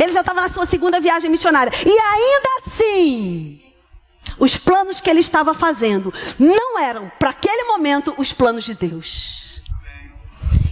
Ele 0.00 0.12
já 0.12 0.20
estava 0.20 0.42
na 0.42 0.48
sua 0.48 0.64
segunda 0.64 1.00
viagem 1.00 1.28
missionária. 1.28 1.72
E 1.84 1.90
ainda 1.90 2.48
assim, 2.66 3.60
os 4.38 4.56
planos 4.56 5.00
que 5.00 5.10
ele 5.10 5.20
estava 5.20 5.54
fazendo 5.54 6.12
não 6.38 6.78
eram, 6.78 7.10
para 7.18 7.30
aquele 7.30 7.64
momento, 7.64 8.14
os 8.16 8.32
planos 8.32 8.64
de 8.64 8.74
Deus. 8.74 9.45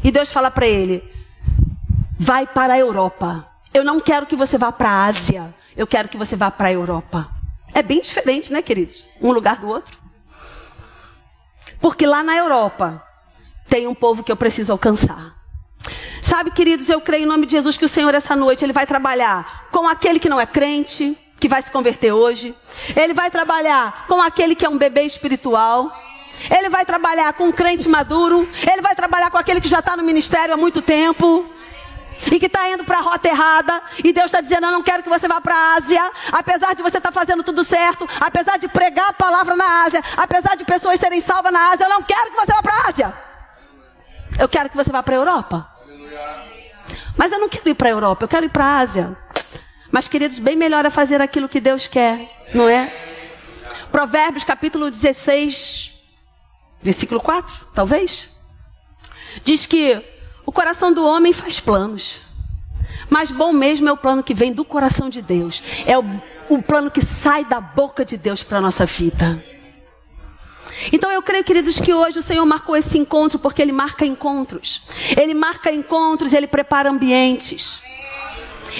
E 0.04 0.12
Deus 0.12 0.30
fala 0.30 0.50
para 0.50 0.66
ele: 0.66 1.02
vai 2.18 2.46
para 2.46 2.74
a 2.74 2.78
Europa. 2.78 3.48
Eu 3.72 3.82
não 3.82 3.98
quero 3.98 4.26
que 4.26 4.36
você 4.36 4.58
vá 4.58 4.70
para 4.70 4.90
a 4.90 5.06
Ásia. 5.06 5.54
Eu 5.74 5.86
quero 5.86 6.08
que 6.08 6.18
você 6.18 6.36
vá 6.36 6.50
para 6.50 6.68
a 6.68 6.72
Europa. 6.72 7.28
É 7.72 7.82
bem 7.82 8.00
diferente, 8.00 8.52
né, 8.52 8.62
queridos? 8.62 9.08
Um 9.20 9.32
lugar 9.32 9.56
do 9.56 9.66
outro. 9.66 9.98
Porque 11.80 12.06
lá 12.06 12.22
na 12.22 12.36
Europa 12.36 13.02
tem 13.68 13.86
um 13.86 13.94
povo 13.94 14.22
que 14.22 14.30
eu 14.30 14.36
preciso 14.36 14.70
alcançar. 14.70 15.34
Sabe, 16.22 16.50
queridos, 16.52 16.88
eu 16.88 17.00
creio 17.00 17.24
em 17.24 17.26
nome 17.26 17.46
de 17.46 17.52
Jesus 17.52 17.76
que 17.76 17.84
o 17.84 17.88
Senhor 17.88 18.14
essa 18.14 18.36
noite 18.36 18.64
ele 18.64 18.72
vai 18.72 18.86
trabalhar 18.86 19.68
com 19.70 19.88
aquele 19.88 20.20
que 20.20 20.28
não 20.28 20.40
é 20.40 20.46
crente, 20.46 21.18
que 21.40 21.48
vai 21.48 21.60
se 21.60 21.70
converter 21.70 22.12
hoje. 22.12 22.54
Ele 22.94 23.12
vai 23.12 23.30
trabalhar 23.30 24.06
com 24.06 24.22
aquele 24.22 24.54
que 24.54 24.64
é 24.64 24.68
um 24.68 24.78
bebê 24.78 25.02
espiritual. 25.02 25.92
Ele 26.50 26.68
vai 26.68 26.84
trabalhar 26.84 27.32
com 27.34 27.44
um 27.48 27.52
crente 27.52 27.88
maduro. 27.88 28.48
Ele 28.70 28.82
vai 28.82 28.94
trabalhar 28.94 29.30
com 29.30 29.38
aquele 29.38 29.60
que 29.60 29.68
já 29.68 29.78
está 29.78 29.96
no 29.96 30.02
ministério 30.02 30.54
há 30.54 30.56
muito 30.56 30.82
tempo. 30.82 31.46
E 32.30 32.38
que 32.38 32.46
está 32.46 32.68
indo 32.70 32.84
para 32.84 32.98
a 32.98 33.00
rota 33.00 33.28
errada. 33.28 33.82
E 34.02 34.12
Deus 34.12 34.26
está 34.26 34.40
dizendo: 34.40 34.66
Eu 34.66 34.72
não 34.72 34.82
quero 34.82 35.02
que 35.02 35.08
você 35.08 35.26
vá 35.26 35.40
para 35.40 35.54
a 35.54 35.74
Ásia. 35.74 36.12
Apesar 36.32 36.74
de 36.74 36.82
você 36.82 36.98
estar 36.98 37.12
tá 37.12 37.20
fazendo 37.20 37.42
tudo 37.42 37.64
certo. 37.64 38.08
Apesar 38.20 38.58
de 38.58 38.68
pregar 38.68 39.10
a 39.10 39.12
palavra 39.12 39.56
na 39.56 39.84
Ásia. 39.84 40.02
Apesar 40.16 40.56
de 40.56 40.64
pessoas 40.64 41.00
serem 41.00 41.20
salvas 41.20 41.52
na 41.52 41.70
Ásia. 41.70 41.84
Eu 41.84 41.90
não 41.90 42.02
quero 42.02 42.30
que 42.30 42.36
você 42.36 42.52
vá 42.52 42.62
para 42.62 42.74
a 42.74 42.88
Ásia. 42.88 43.14
Eu 44.38 44.48
quero 44.48 44.70
que 44.70 44.76
você 44.76 44.90
vá 44.90 45.02
para 45.02 45.14
a 45.14 45.18
Europa. 45.18 45.70
Mas 47.16 47.32
eu 47.32 47.38
não 47.38 47.48
quero 47.48 47.68
ir 47.68 47.74
para 47.74 47.88
a 47.88 47.92
Europa. 47.92 48.24
Eu 48.24 48.28
quero 48.28 48.46
ir 48.46 48.50
para 48.50 48.64
a 48.64 48.78
Ásia. 48.78 49.16
Mas, 49.94 50.08
queridos, 50.08 50.40
bem 50.40 50.56
melhor 50.56 50.84
é 50.84 50.90
fazer 50.90 51.22
aquilo 51.22 51.48
que 51.48 51.60
Deus 51.60 51.86
quer, 51.86 52.28
não 52.52 52.68
é? 52.68 52.92
Provérbios 53.92 54.42
capítulo 54.42 54.90
16, 54.90 55.93
versículo 56.84 57.20
4, 57.20 57.68
talvez. 57.74 58.28
Diz 59.42 59.66
que 59.66 60.04
o 60.44 60.52
coração 60.52 60.92
do 60.92 61.04
homem 61.04 61.32
faz 61.32 61.58
planos. 61.58 62.22
Mas 63.08 63.32
bom 63.32 63.52
mesmo 63.52 63.88
é 63.88 63.92
o 63.92 63.96
plano 63.96 64.22
que 64.22 64.34
vem 64.34 64.52
do 64.52 64.64
coração 64.64 65.08
de 65.08 65.20
Deus. 65.22 65.62
É 65.86 65.98
o, 65.98 66.04
o 66.48 66.62
plano 66.62 66.90
que 66.90 67.04
sai 67.04 67.44
da 67.44 67.60
boca 67.60 68.04
de 68.04 68.16
Deus 68.16 68.42
para 68.42 68.58
a 68.58 68.60
nossa 68.60 68.84
vida. 68.86 69.42
Então 70.92 71.10
eu 71.10 71.22
creio, 71.22 71.44
queridos, 71.44 71.80
que 71.80 71.94
hoje 71.94 72.18
o 72.18 72.22
Senhor 72.22 72.44
marcou 72.44 72.76
esse 72.76 72.98
encontro 72.98 73.38
porque 73.38 73.62
Ele 73.62 73.72
marca 73.72 74.04
encontros. 74.04 74.82
Ele 75.16 75.34
marca 75.34 75.72
encontros, 75.72 76.32
Ele 76.32 76.46
prepara 76.46 76.90
ambientes. 76.90 77.82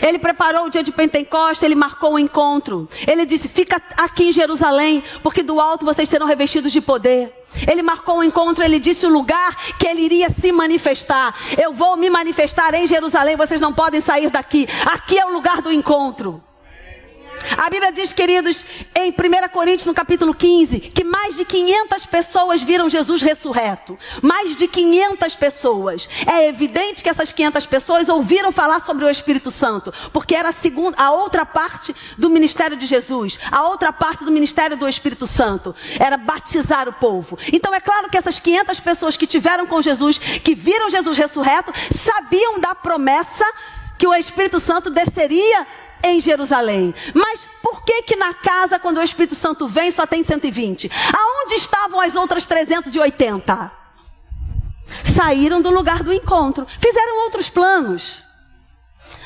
Ele 0.03 0.19
preparou 0.19 0.67
o 0.67 0.71
dia 0.71 0.83
de 0.83 0.93
Pentecostes, 0.93 1.63
ele 1.63 1.75
marcou 1.75 2.13
o 2.13 2.15
um 2.15 2.19
encontro. 2.19 2.89
Ele 3.07 3.25
disse: 3.25 3.49
Fica 3.49 3.81
aqui 3.97 4.29
em 4.29 4.33
Jerusalém, 4.33 5.03
porque 5.23 5.43
do 5.43 5.61
alto 5.61 5.85
vocês 5.85 6.09
serão 6.09 6.27
revestidos 6.27 6.73
de 6.73 6.81
poder. 6.81 7.33
Ele 7.71 7.83
marcou 7.83 8.17
o 8.17 8.19
um 8.19 8.23
encontro, 8.23 8.65
ele 8.65 8.81
disse 8.81 9.07
o 9.07 9.11
lugar 9.11 9.57
que 9.79 9.87
ele 9.87 10.03
iria 10.03 10.29
se 10.31 10.51
manifestar. 10.51 11.35
Eu 11.57 11.73
vou 11.73 11.97
me 11.97 12.11
manifestar 12.11 12.75
em 12.75 12.87
Jerusalém, 12.87 13.37
vocês 13.37 13.61
não 13.61 13.73
podem 13.73 14.01
sair 14.01 14.31
daqui. 14.31 14.67
Aqui 14.85 15.19
é 15.19 15.25
o 15.25 15.33
lugar 15.33 15.63
do 15.63 15.73
encontro. 15.73 16.43
A 17.57 17.71
Bíblia 17.71 17.93
diz, 17.93 18.13
queridos, 18.13 18.65
em 18.95 19.11
1 19.11 19.49
Coríntios, 19.53 19.87
no 19.87 19.95
capítulo 19.95 20.35
15, 20.35 20.81
que 20.81 21.05
mais 21.05 21.37
de 21.37 21.45
500 21.45 22.07
pessoas 22.07 22.63
viram 22.63 22.89
Jesus 22.89 23.23
ressurreto. 23.23 23.99
Mais 24.23 24.57
de 24.57 24.67
500 24.67 25.35
pessoas. 25.37 26.09
É 26.27 26.49
evidente 26.49 27.03
que 27.03 27.09
essas 27.09 27.33
500 27.33 27.67
pessoas 27.67 28.09
ouviram 28.09 28.53
falar 28.53 28.81
sobre 28.81 29.05
o 29.05 29.11
Espírito 29.11 29.51
Santo, 29.51 29.93
porque 30.13 30.35
era 30.35 30.51
a, 30.51 30.53
segunda, 30.53 30.97
a 31.01 31.13
outra 31.13 31.45
parte 31.45 31.95
do 32.17 32.31
ministério 32.31 32.77
de 32.77 32.87
Jesus. 32.87 33.39
A 33.51 33.69
outra 33.69 33.93
parte 33.93 34.25
do 34.25 34.31
ministério 34.31 34.77
do 34.77 34.89
Espírito 34.89 35.27
Santo 35.27 35.75
era 35.99 36.17
batizar 36.17 36.89
o 36.89 36.93
povo. 36.93 37.39
Então 37.53 37.75
é 37.75 37.81
claro 37.81 38.09
que 38.09 38.19
essas 38.19 38.41
500 38.41 38.81
pessoas 38.81 39.17
que 39.17 39.27
tiveram 39.27 39.67
com 39.67 39.83
Jesus, 39.83 40.19
que 40.19 40.55
viram 40.55 40.91
Jesus 40.91 41.17
ressurreto, 41.17 41.73
sabiam 42.03 42.59
da 42.59 42.75
promessa 42.75 43.45
que 43.99 44.07
o 44.07 44.15
Espírito 44.15 44.59
Santo 44.59 44.91
desceria 44.91 45.67
em 46.05 46.21
Jerusalém. 46.21 46.95
Mas 47.15 47.49
por 47.63 47.83
que 47.83 48.03
que 48.03 48.17
na 48.17 48.35
casa, 48.35 48.79
quando 48.79 48.99
o 48.99 49.03
Espírito 49.03 49.35
Santo 49.35 49.67
vem, 49.67 49.91
só 49.91 50.07
tem 50.07 50.23
120? 50.23 50.91
Aonde 51.17 51.55
estavam 51.55 52.01
as 52.01 52.15
outras 52.15 52.45
380? 52.47 53.73
Saíram 55.17 55.63
do 55.63 55.71
lugar 55.71 56.03
do 56.03 56.13
encontro. 56.13 56.67
Fizeram 56.79 57.25
outros 57.25 57.49
planos. 57.49 58.23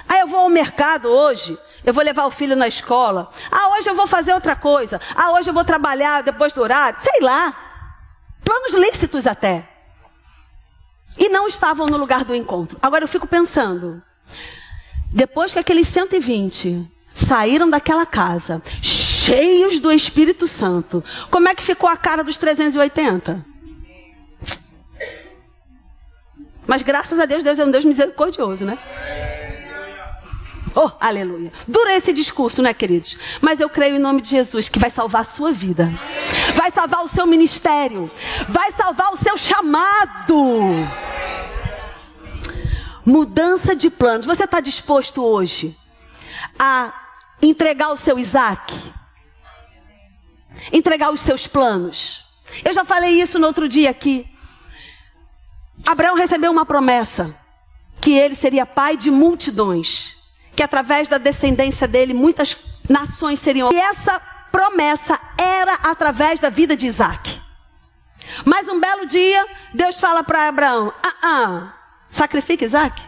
Aí 0.08 0.20
eu 0.20 0.26
vou 0.26 0.40
ao 0.40 0.48
mercado 0.48 1.08
hoje, 1.08 1.58
eu 1.84 1.92
vou 1.92 2.02
levar 2.02 2.24
o 2.24 2.30
filho 2.30 2.56
na 2.56 2.66
escola. 2.66 3.28
Ah, 3.50 3.68
hoje 3.74 3.90
eu 3.90 3.94
vou 3.94 4.06
fazer 4.06 4.32
outra 4.32 4.56
coisa. 4.56 5.00
Ah, 5.14 5.32
hoje 5.32 5.50
eu 5.50 5.54
vou 5.54 5.64
trabalhar 5.64 6.22
depois 6.22 6.52
do 6.52 6.62
horário. 6.62 6.98
Sei 7.00 7.20
lá. 7.20 7.54
Planos 8.42 8.72
lícitos 8.72 9.26
até. 9.26 9.68
E 11.18 11.28
não 11.28 11.46
estavam 11.46 11.86
no 11.86 11.98
lugar 11.98 12.24
do 12.24 12.34
encontro. 12.34 12.78
Agora 12.80 13.04
eu 13.04 13.08
fico 13.08 13.26
pensando. 13.26 14.02
Depois 15.18 15.52
que 15.52 15.59
aqueles 15.59 15.88
120 15.88 16.87
saíram 17.12 17.68
daquela 17.68 18.07
casa, 18.07 18.62
cheios 18.81 19.81
do 19.81 19.90
Espírito 19.90 20.46
Santo, 20.46 21.02
como 21.28 21.48
é 21.48 21.57
que 21.57 21.62
ficou 21.64 21.90
a 21.90 21.96
cara 21.96 22.22
dos 22.22 22.37
380? 22.37 23.44
Mas 26.64 26.83
graças 26.83 27.18
a 27.18 27.26
Deus, 27.26 27.42
Deus 27.42 27.59
é 27.59 27.64
um 27.64 27.70
Deus 27.72 27.85
misericordioso, 27.85 28.64
né? 28.64 28.78
Oh, 30.72 30.88
aleluia. 31.00 31.50
Dura 31.66 31.96
esse 31.96 32.12
discurso, 32.12 32.62
né, 32.62 32.72
queridos? 32.72 33.18
Mas 33.40 33.59
eu 33.59 33.68
creio 33.68 33.96
em 33.96 33.98
nome 33.98 34.20
de 34.20 34.28
Jesus 34.28 34.68
que 34.68 34.78
vai 34.78 34.88
salvar 34.88 35.22
a 35.22 35.24
sua 35.24 35.50
vida. 35.50 35.92
Vai 36.54 36.70
salvar 36.70 37.02
o 37.02 37.09
seu 37.09 37.26
ministério. 37.26 38.09
Vai 38.48 38.70
salvar 38.70 39.12
o 39.12 39.16
seu 39.16 39.37
chamado. 39.37 40.87
Mudança 43.09 43.75
de 43.75 43.88
planos. 43.88 44.27
Você 44.27 44.44
está 44.44 44.61
disposto 44.61 45.25
hoje 45.25 45.75
a 46.59 46.92
entregar 47.40 47.88
o 47.88 47.97
seu 47.97 48.18
Isaac? 48.18 48.92
Entregar 50.71 51.11
os 51.11 51.21
seus 51.21 51.47
planos? 51.47 52.23
Eu 52.62 52.75
já 52.75 52.85
falei 52.85 53.18
isso 53.18 53.38
no 53.38 53.47
outro 53.47 53.66
dia 53.66 53.88
aqui. 53.88 54.29
Abraão 55.87 56.16
recebeu 56.16 56.53
uma 56.53 56.66
promessa 56.66 57.35
que 57.99 58.12
ele 58.12 58.35
seria 58.35 58.66
pai 58.66 58.94
de 58.94 59.11
multidões, 59.11 60.18
que 60.55 60.62
através 60.62 61.09
da 61.09 61.16
descendência 61.16 61.88
dele 61.88 62.12
muitas 62.12 62.59
nações 62.90 63.40
seriam. 63.40 63.73
E 63.73 63.77
essa 63.77 64.21
promessa 64.53 65.18
era 65.38 65.73
através 65.77 66.40
da 66.40 66.51
vida 66.51 66.77
de 66.77 66.87
Isaac. 66.87 67.40
Mas 68.44 68.68
um 68.68 68.79
belo 68.79 69.07
dia, 69.07 69.47
Deus 69.73 69.99
fala 69.99 70.23
para 70.23 70.47
Abraão: 70.49 70.92
ah, 71.03 71.14
ah, 71.23 71.75
sacrifica 72.09 72.64
Isaac? 72.64 73.03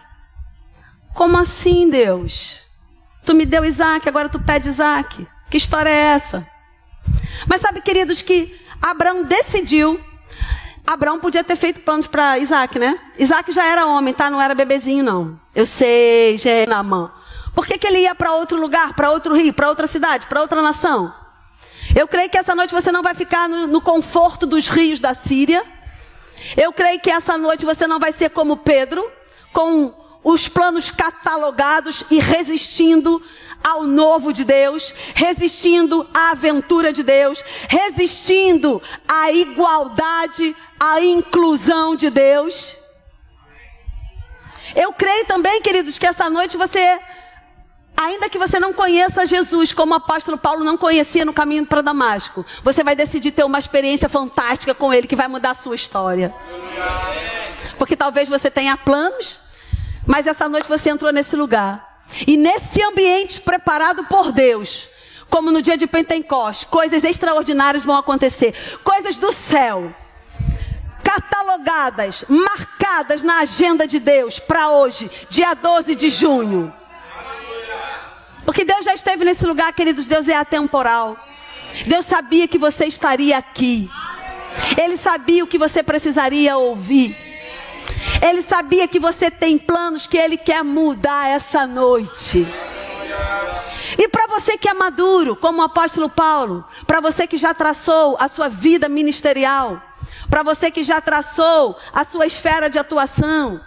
Como 1.15 1.37
assim, 1.37 1.89
Deus? 1.89 2.61
Tu 3.25 3.35
me 3.35 3.45
deu 3.45 3.65
Isaac, 3.65 4.09
agora 4.09 4.29
tu 4.29 4.41
pede 4.41 4.69
Isaac. 4.69 5.27
Que 5.51 5.57
história 5.57 5.91
é 5.91 6.15
essa? 6.15 6.47
Mas 7.47 7.61
sabe, 7.61 7.81
queridos, 7.81 8.23
que 8.23 8.59
Abraão 8.81 9.25
decidiu. 9.25 10.01
Abraão 10.87 11.19
podia 11.19 11.45
ter 11.45 11.57
feito 11.57 11.81
planos 11.81 12.07
para 12.07 12.39
Isaac, 12.39 12.79
né? 12.79 12.99
Isaac 13.19 13.53
já 13.53 13.65
era 13.65 13.87
homem, 13.87 14.15
tá? 14.15 14.31
Não 14.31 14.41
era 14.41 14.55
bebezinho, 14.55 15.05
não. 15.05 15.39
Eu 15.55 15.67
sei, 15.67 16.37
gente, 16.39 16.69
na 16.69 16.83
mão. 16.83 17.11
Por 17.55 17.67
que, 17.67 17.79
que 17.79 17.87
ele 17.87 17.99
ia 17.99 18.15
para 18.15 18.33
outro 18.33 18.59
lugar, 18.59 18.95
para 18.95 19.11
outro 19.11 19.35
rio, 19.35 19.53
para 19.53 19.69
outra 19.69 19.87
cidade, 19.87 20.27
para 20.27 20.41
outra 20.41 20.63
nação? 20.63 21.13
Eu 21.95 22.07
creio 22.07 22.31
que 22.31 22.39
essa 22.39 22.55
noite 22.55 22.73
você 22.73 22.93
não 22.93 23.03
vai 23.03 23.15
ficar 23.15 23.49
no, 23.49 23.67
no 23.67 23.81
conforto 23.81 24.47
dos 24.47 24.69
rios 24.69 25.01
da 25.01 25.15
Síria. 25.15 25.65
Eu 26.57 26.73
creio 26.73 27.01
que 27.01 27.11
essa 27.11 27.37
noite 27.37 27.65
você 27.65 27.87
não 27.87 27.99
vai 27.99 28.13
ser 28.13 28.31
como 28.31 28.59
Pedro, 28.59 29.11
com 29.53 29.95
os 30.23 30.49
planos 30.49 30.91
catalogados 30.91 32.05
e 32.11 32.19
resistindo 32.19 33.23
ao 33.63 33.83
novo 33.85 34.33
de 34.33 34.45
Deus, 34.45 34.95
resistindo 35.15 36.09
à 36.15 36.31
aventura 36.31 36.93
de 36.93 37.03
Deus, 37.03 37.43
resistindo 37.69 38.83
à 39.07 39.31
igualdade, 39.31 40.57
à 40.79 41.01
inclusão 41.01 41.95
de 41.95 42.11
Deus. 42.11 42.77
Eu 44.75 44.93
creio 44.93 45.27
também, 45.27 45.61
queridos, 45.61 45.99
que 45.99 46.07
essa 46.07 46.31
noite 46.31 46.57
você, 46.57 46.99
ainda 48.01 48.31
que 48.31 48.39
você 48.39 48.59
não 48.59 48.73
conheça 48.73 49.27
Jesus, 49.27 49.75
como 49.75 49.93
o 49.93 49.97
apóstolo 49.97 50.39
Paulo 50.39 50.65
não 50.65 50.79
conhecia 50.79 51.25
no 51.25 51.35
caminho 51.35 51.67
para 51.67 51.83
Damasco, 51.83 52.47
você 52.65 52.83
vai 52.83 52.97
decidir 52.97 53.31
ter 53.31 53.45
uma 53.45 53.59
experiência 53.59 54.09
fantástica 54.09 54.75
com 54.75 54.93
ele 54.93 55.07
que 55.07 55.15
vai 55.15 55.29
mudar 55.29 55.51
a 55.51 55.55
sua 55.55 55.75
história. 55.75 56.35
Porque 57.79 57.95
talvez 57.95 58.27
você 58.27 58.51
tenha 58.51 58.77
planos, 58.77 59.39
mas 60.07 60.27
essa 60.27 60.49
noite 60.49 60.69
você 60.69 60.89
entrou 60.89 61.13
nesse 61.13 61.37
lugar. 61.37 62.01
E 62.27 62.37
nesse 62.39 62.83
ambiente 62.83 63.41
preparado 63.41 64.05
por 64.05 64.33
Deus, 64.33 64.89
como 65.29 65.51
no 65.51 65.61
dia 65.61 65.77
de 65.77 65.87
Pentecostes, 65.87 66.65
coisas 66.65 67.05
extraordinárias 67.05 67.85
vão 67.85 67.97
acontecer. 67.97 68.55
Coisas 68.83 69.19
do 69.19 69.31
céu. 69.31 69.95
Catalogadas, 71.05 72.25
marcadas 72.29 73.23
na 73.23 73.41
agenda 73.41 73.87
de 73.87 74.01
Deus 74.01 74.39
para 74.39 74.71
hoje, 74.71 75.11
dia 75.29 75.53
12 75.55 75.95
de 75.95 76.09
junho. 76.09 76.80
Porque 78.51 78.65
Deus 78.65 78.85
já 78.85 78.95
esteve 78.95 79.25
nesse 79.25 79.47
lugar, 79.47 79.73
queridos, 79.73 80.09
Deus 80.09 80.27
é 80.27 80.35
atemporal. 80.35 81.17
Deus 81.87 82.05
sabia 82.05 82.49
que 82.49 82.59
você 82.59 82.85
estaria 82.85 83.39
aqui. 83.39 83.89
Ele 84.77 84.97
sabia 84.97 85.45
o 85.45 85.47
que 85.47 85.57
você 85.57 85.85
precisaria 85.85 86.57
ouvir. 86.57 87.17
Ele 88.21 88.43
sabia 88.43 88.89
que 88.89 88.99
você 88.99 89.31
tem 89.31 89.57
planos 89.57 90.09
que 90.09 90.19
ele 90.19 90.37
quer 90.37 90.65
mudar 90.65 91.29
essa 91.29 91.65
noite. 91.65 92.45
E 93.97 94.09
para 94.09 94.27
você 94.27 94.59
que 94.59 94.69
é 94.69 94.75
maduro, 94.75 95.37
como 95.37 95.63
o 95.63 95.65
apóstolo 95.65 96.09
Paulo, 96.09 96.65
para 96.89 97.01
você 97.01 97.29
que 97.29 97.37
já 97.37 97.55
traçou 97.55 98.17
a 98.19 98.27
sua 98.27 98.49
vida 98.49 98.89
ministerial, 98.89 99.81
para 100.29 100.43
você 100.43 100.73
que 100.73 100.83
já 100.83 101.01
traçou 101.01 101.79
a 101.93 102.05
sua 102.05 102.27
esfera 102.27 102.69
de 102.69 102.81
atuação, 102.81 103.61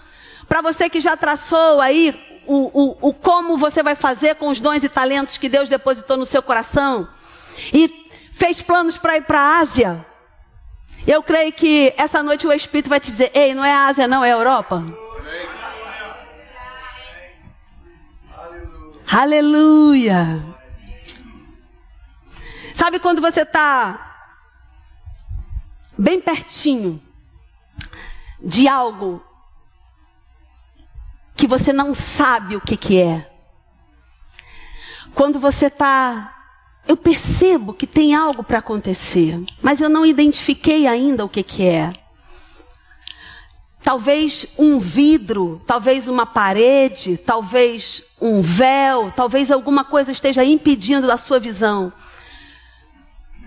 para 0.45 0.61
você 0.61 0.89
que 0.89 0.99
já 0.99 1.15
traçou 1.15 1.79
aí 1.79 2.32
o, 2.45 2.69
o, 2.73 3.09
o 3.09 3.13
como 3.13 3.57
você 3.57 3.81
vai 3.81 3.95
fazer 3.95 4.35
com 4.35 4.49
os 4.49 4.59
dons 4.59 4.83
e 4.83 4.89
talentos 4.89 5.37
que 5.37 5.49
Deus 5.49 5.69
depositou 5.69 6.17
no 6.17 6.25
seu 6.25 6.41
coração, 6.41 7.07
e 7.73 8.09
fez 8.31 8.61
planos 8.61 8.97
para 8.97 9.17
ir 9.17 9.23
para 9.23 9.39
a 9.39 9.59
Ásia, 9.59 10.05
eu 11.05 11.21
creio 11.21 11.51
que 11.51 11.93
essa 11.97 12.23
noite 12.23 12.47
o 12.47 12.53
Espírito 12.53 12.89
vai 12.89 12.99
te 12.99 13.11
dizer: 13.11 13.31
ei, 13.33 13.53
não 13.53 13.63
é 13.63 13.73
a 13.73 13.87
Ásia, 13.87 14.07
não, 14.07 14.23
é 14.23 14.31
a 14.31 14.35
Europa. 14.35 14.83
Aleluia. 19.05 20.43
Sabe 22.73 22.99
quando 22.99 23.21
você 23.21 23.41
está 23.41 24.11
bem 25.97 26.19
pertinho 26.19 27.01
de 28.41 28.67
algo 28.67 29.23
que 31.43 31.47
você 31.47 31.73
não 31.73 31.93
sabe 31.93 32.55
o 32.55 32.61
que, 32.61 32.77
que 32.77 33.01
é? 33.01 33.29
Quando 35.13 35.41
você 35.41 35.65
está 35.65 36.39
eu 36.87 36.95
percebo 36.95 37.73
que 37.73 37.85
tem 37.85 38.15
algo 38.15 38.45
para 38.45 38.59
acontecer, 38.59 39.43
mas 39.61 39.81
eu 39.81 39.89
não 39.89 40.05
identifiquei 40.05 40.87
ainda 40.87 41.25
o 41.25 41.27
que, 41.27 41.43
que 41.43 41.67
é. 41.67 41.91
Talvez 43.83 44.45
um 44.57 44.79
vidro, 44.79 45.61
talvez 45.67 46.07
uma 46.07 46.25
parede, 46.25 47.17
talvez 47.17 48.01
um 48.21 48.41
véu, 48.41 49.11
talvez 49.13 49.51
alguma 49.51 49.83
coisa 49.83 50.13
esteja 50.13 50.45
impedindo 50.45 51.07
da 51.07 51.17
sua 51.17 51.41
visão. 51.41 51.91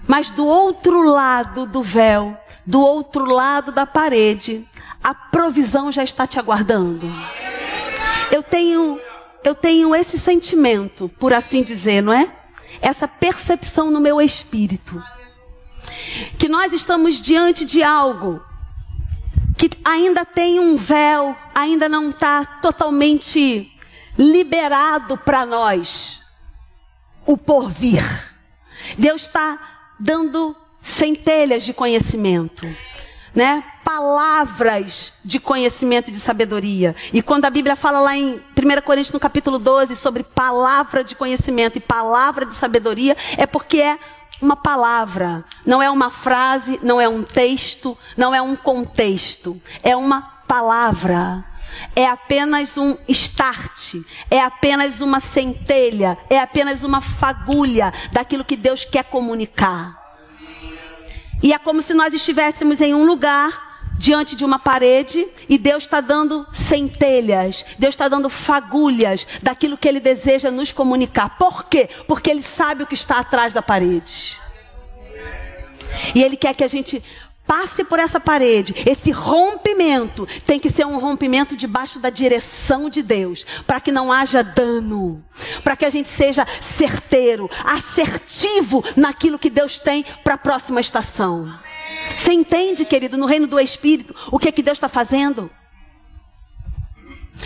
Mas 0.07 0.31
do 0.31 0.47
outro 0.47 1.03
lado 1.03 1.65
do 1.65 1.83
véu, 1.83 2.37
do 2.67 2.79
outro 2.79 3.25
lado 3.25 3.73
da 3.73 3.87
parede, 3.87 4.69
a 5.03 5.15
provisão 5.15 5.91
já 5.91 6.05
está 6.05 6.27
te 6.27 6.39
aguardando. 6.39 7.11
Eu 8.31 8.43
tenho, 8.43 9.01
eu 9.45 9.55
tenho 9.55 9.95
esse 9.95 10.19
sentimento, 10.19 11.09
por 11.19 11.33
assim 11.33 11.63
dizer, 11.63 12.03
não 12.03 12.13
é? 12.13 12.33
essa 12.81 13.07
percepção 13.07 13.91
no 13.91 14.01
meu 14.01 14.21
espírito. 14.21 15.03
Que 16.39 16.49
nós 16.49 16.73
estamos 16.73 17.21
diante 17.21 17.65
de 17.65 17.83
algo 17.83 18.43
que 19.57 19.71
ainda 19.85 20.25
tem 20.25 20.61
um 20.61 20.77
véu, 20.77 21.37
ainda 21.55 21.89
não 21.89 22.11
está 22.11 22.45
totalmente 22.45 23.73
liberado 24.19 25.17
para 25.17 25.47
nós 25.47 26.21
o 27.25 27.37
porvir. 27.37 28.05
Deus 28.99 29.23
está 29.23 29.95
dando 29.99 30.55
centelhas 30.81 31.65
de 31.65 31.73
conhecimento 31.73 32.67
né? 33.37 33.63
Palavras 33.87 35.13
de 35.25 35.39
conhecimento 35.39 36.09
e 36.09 36.11
de 36.11 36.19
sabedoria. 36.19 36.97
E 37.13 37.23
quando 37.23 37.45
a 37.45 37.51
Bíblia 37.51 37.77
fala 37.77 38.01
lá 38.01 38.17
em 38.17 38.35
1 38.35 38.41
Coríntios 38.85 39.13
no 39.13 39.21
capítulo 39.21 39.61
12 39.61 39.95
sobre 39.95 40.25
palavra 40.25 41.05
de 41.05 41.15
conhecimento 41.15 41.79
e 41.79 41.81
palavra 41.81 42.45
de 42.45 42.53
sabedoria, 42.53 43.17
é 43.37 43.47
porque 43.47 43.81
é 43.81 43.97
uma 44.43 44.57
palavra, 44.57 45.45
não 45.65 45.81
é 45.81 45.89
uma 45.89 46.11
frase, 46.11 46.81
não 46.83 47.01
é 47.01 47.09
um 47.09 47.23
texto, 47.23 47.97
não 48.17 48.35
é 48.35 48.43
um 48.43 48.57
contexto, 48.57 49.57
é 49.85 49.95
uma 49.95 50.21
palavra. 50.49 51.45
É 51.95 52.09
apenas 52.09 52.77
um 52.77 52.97
start, 53.07 54.03
é 54.29 54.41
apenas 54.41 55.01
uma 55.01 55.21
centelha, 55.21 56.19
é 56.29 56.41
apenas 56.41 56.83
uma 56.83 57.01
fagulha 57.01 57.93
daquilo 58.11 58.45
que 58.45 58.57
Deus 58.57 58.85
quer 58.85 59.05
comunicar. 59.05 59.97
E 61.41 61.53
é 61.53 61.59
como 61.59 61.83
se 61.83 61.95
nós 61.95 62.13
estivéssemos 62.13 62.81
em 62.81 62.93
um 62.93 63.07
lugar 63.07 63.66
diante 63.99 64.37
de 64.37 64.45
uma 64.45 64.59
parede 64.59 65.27
e 65.49 65.59
Deus 65.59 65.85
está 65.85 66.01
dando 66.01 66.47
centelhas, 66.53 67.65
Deus 67.79 67.95
está 67.95 68.09
dando 68.09 68.29
fagulhas 68.29 69.27
daquilo 69.43 69.77
que 69.77 69.89
Ele 69.89 70.01
deseja 70.01 70.51
nos 70.51 70.73
comunicar. 70.73 71.37
Por 71.39 71.65
quê? 71.65 71.89
Porque 72.07 72.31
Ele 72.31 72.43
sabe 72.43 72.83
o 72.83 72.87
que 72.87 72.95
está 72.95 73.19
atrás 73.19 73.53
da 73.53 73.63
parede. 73.63 74.39
E 76.15 76.23
Ele 76.23 76.37
quer 76.37 76.55
que 76.55 76.65
a 76.65 76.69
gente 76.69 77.03
passe 77.47 77.85
por 77.85 77.99
essa 77.99 78.19
parede. 78.19 78.75
Esse 78.85 79.11
rompimento 79.11 80.27
tem 80.45 80.59
que 80.59 80.69
ser 80.69 80.85
um 80.85 80.99
rompimento 80.99 81.57
debaixo 81.57 81.99
da 81.99 82.11
direção 82.11 82.91
de 82.91 83.03
Deus, 83.03 83.47
para 83.67 83.81
que 83.81 83.93
não 83.93 84.13
haja 84.13 84.43
dano, 84.43 85.25
para 85.63 85.77
que 85.77 85.85
a 85.85 85.91
gente 85.91 86.09
seja 86.09 86.45
certeiro, 86.77 87.49
assertivo 87.65 88.85
naquilo 88.97 89.39
que 89.39 89.49
Deus 89.49 89.79
tem 89.79 90.05
para 90.25 90.35
a 90.35 90.39
próxima 90.39 90.81
estação. 90.81 91.57
Você 92.17 92.33
entende, 92.33 92.85
querido, 92.85 93.17
no 93.17 93.27
reino 93.27 93.47
do 93.47 93.59
Espírito, 93.59 94.15
o 94.31 94.39
que, 94.39 94.49
é 94.49 94.53
que 94.53 94.63
Deus 94.63 94.77
está 94.77 94.89
fazendo? 94.89 95.51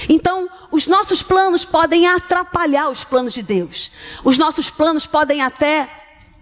Então, 0.09 0.49
os 0.71 0.87
nossos 0.87 1.23
planos 1.23 1.65
podem 1.65 2.07
atrapalhar 2.07 2.89
os 2.89 3.05
planos 3.05 3.33
de 3.33 3.43
Deus. 3.43 3.91
Os 4.25 4.39
nossos 4.39 4.71
planos 4.71 5.07
podem 5.07 5.43
até 5.43 5.89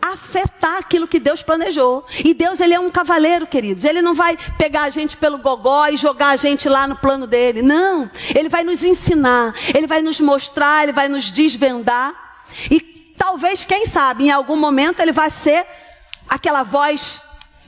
afetar 0.01 0.79
aquilo 0.79 1.09
que 1.09 1.19
Deus 1.19 1.43
planejou. 1.43 2.05
E 2.25 2.33
Deus, 2.33 2.61
ele 2.61 2.75
é 2.75 2.81
um 2.81 2.91
cavaleiro, 2.91 3.47
queridos. 3.47 3.85
Ele 3.85 4.01
não 4.01 4.15
vai 4.15 4.39
pegar 4.57 4.83
a 4.83 4.91
gente 4.91 5.17
pelo 5.17 5.39
gogó 5.39 5.87
e 5.89 5.97
jogar 5.97 6.29
a 6.29 6.37
gente 6.37 6.69
lá 6.69 6.87
no 6.87 6.97
plano 6.97 7.27
dele. 7.27 7.63
Não. 7.63 8.11
Ele 8.35 8.49
vai 8.49 8.63
nos 8.63 8.85
ensinar, 8.85 9.55
ele 9.75 9.87
vai 9.87 10.03
nos 10.03 10.21
mostrar, 10.21 10.85
ele 10.85 10.93
vai 10.93 11.09
nos 11.09 11.31
desvendar. 11.31 12.15
E 12.71 12.81
talvez, 13.17 13.65
quem 13.65 13.87
sabe, 13.87 14.25
em 14.25 14.31
algum 14.31 14.57
momento 14.57 15.01
ele 15.01 15.13
vai 15.13 15.31
ser 15.31 15.67
aquela 16.29 16.63
voz 16.63 17.21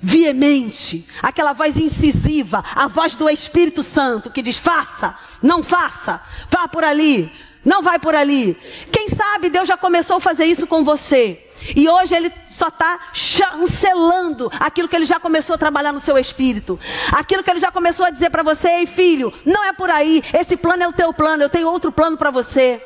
veemente, 0.02 1.06
aquela 1.22 1.52
voz 1.52 1.76
incisiva, 1.76 2.64
a 2.74 2.86
voz 2.86 3.16
do 3.16 3.28
Espírito 3.28 3.82
Santo 3.82 4.30
que 4.30 4.42
diz: 4.42 4.56
faça, 4.56 5.16
não 5.42 5.62
faça, 5.62 6.20
vá 6.48 6.66
por 6.68 6.84
ali, 6.84 7.30
não 7.64 7.82
vai 7.82 7.98
por 7.98 8.14
ali. 8.14 8.56
Quem 8.90 9.08
sabe 9.08 9.50
Deus 9.50 9.68
já 9.68 9.76
começou 9.76 10.16
a 10.16 10.20
fazer 10.20 10.46
isso 10.46 10.66
com 10.66 10.82
você. 10.84 11.46
E 11.76 11.88
hoje 11.88 12.14
ele 12.14 12.32
só 12.48 12.68
está 12.68 12.98
chancelando 13.12 14.50
aquilo 14.58 14.88
que 14.88 14.96
ele 14.96 15.04
já 15.04 15.20
começou 15.20 15.54
a 15.54 15.58
trabalhar 15.58 15.92
no 15.92 16.00
seu 16.00 16.16
espírito. 16.16 16.80
Aquilo 17.12 17.42
que 17.42 17.50
ele 17.50 17.58
já 17.58 17.70
começou 17.70 18.06
a 18.06 18.10
dizer 18.10 18.30
para 18.30 18.42
você, 18.42 18.68
ei 18.68 18.86
filho, 18.86 19.32
não 19.44 19.62
é 19.64 19.72
por 19.72 19.90
aí. 19.90 20.22
Esse 20.32 20.56
plano 20.56 20.82
é 20.82 20.88
o 20.88 20.92
teu 20.92 21.12
plano, 21.12 21.42
eu 21.42 21.50
tenho 21.50 21.68
outro 21.68 21.92
plano 21.92 22.16
para 22.16 22.30
você. 22.30 22.82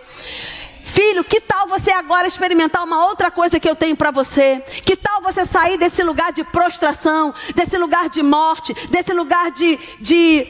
Filho, 0.84 1.24
que 1.24 1.40
tal 1.40 1.66
você 1.66 1.90
agora 1.90 2.28
experimentar 2.28 2.84
uma 2.84 3.06
outra 3.06 3.30
coisa 3.30 3.58
que 3.58 3.68
eu 3.68 3.74
tenho 3.74 3.96
para 3.96 4.10
você? 4.10 4.62
Que 4.84 4.94
tal 4.94 5.22
você 5.22 5.46
sair 5.46 5.78
desse 5.78 6.02
lugar 6.02 6.30
de 6.30 6.44
prostração, 6.44 7.32
desse 7.54 7.78
lugar 7.78 8.10
de 8.10 8.22
morte, 8.22 8.74
desse 8.88 9.14
lugar 9.14 9.50
de, 9.50 9.78
de 9.98 10.46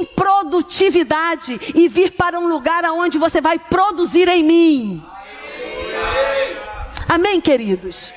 improdutividade 0.00 1.60
e 1.74 1.86
vir 1.86 2.12
para 2.12 2.40
um 2.40 2.48
lugar 2.48 2.82
onde 2.86 3.18
você 3.18 3.42
vai 3.42 3.58
produzir 3.58 4.26
em 4.26 4.42
mim? 4.42 5.04
Amém, 7.06 7.38
queridos? 7.38 8.10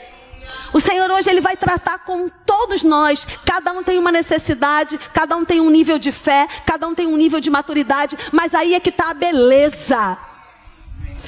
O 0.73 0.79
Senhor 0.79 1.11
hoje 1.11 1.29
ele 1.29 1.41
vai 1.41 1.57
tratar 1.57 1.99
com 1.99 2.29
todos 2.45 2.81
nós. 2.81 3.27
Cada 3.45 3.73
um 3.73 3.83
tem 3.83 3.99
uma 3.99 4.11
necessidade, 4.11 4.97
cada 5.13 5.35
um 5.35 5.43
tem 5.43 5.59
um 5.59 5.69
nível 5.69 5.99
de 5.99 6.13
fé, 6.13 6.47
cada 6.65 6.87
um 6.87 6.95
tem 6.95 7.07
um 7.07 7.17
nível 7.17 7.41
de 7.41 7.49
maturidade, 7.49 8.17
mas 8.31 8.55
aí 8.55 8.73
é 8.73 8.79
que 8.79 8.89
está 8.89 9.09
a 9.09 9.13
beleza. 9.13 10.30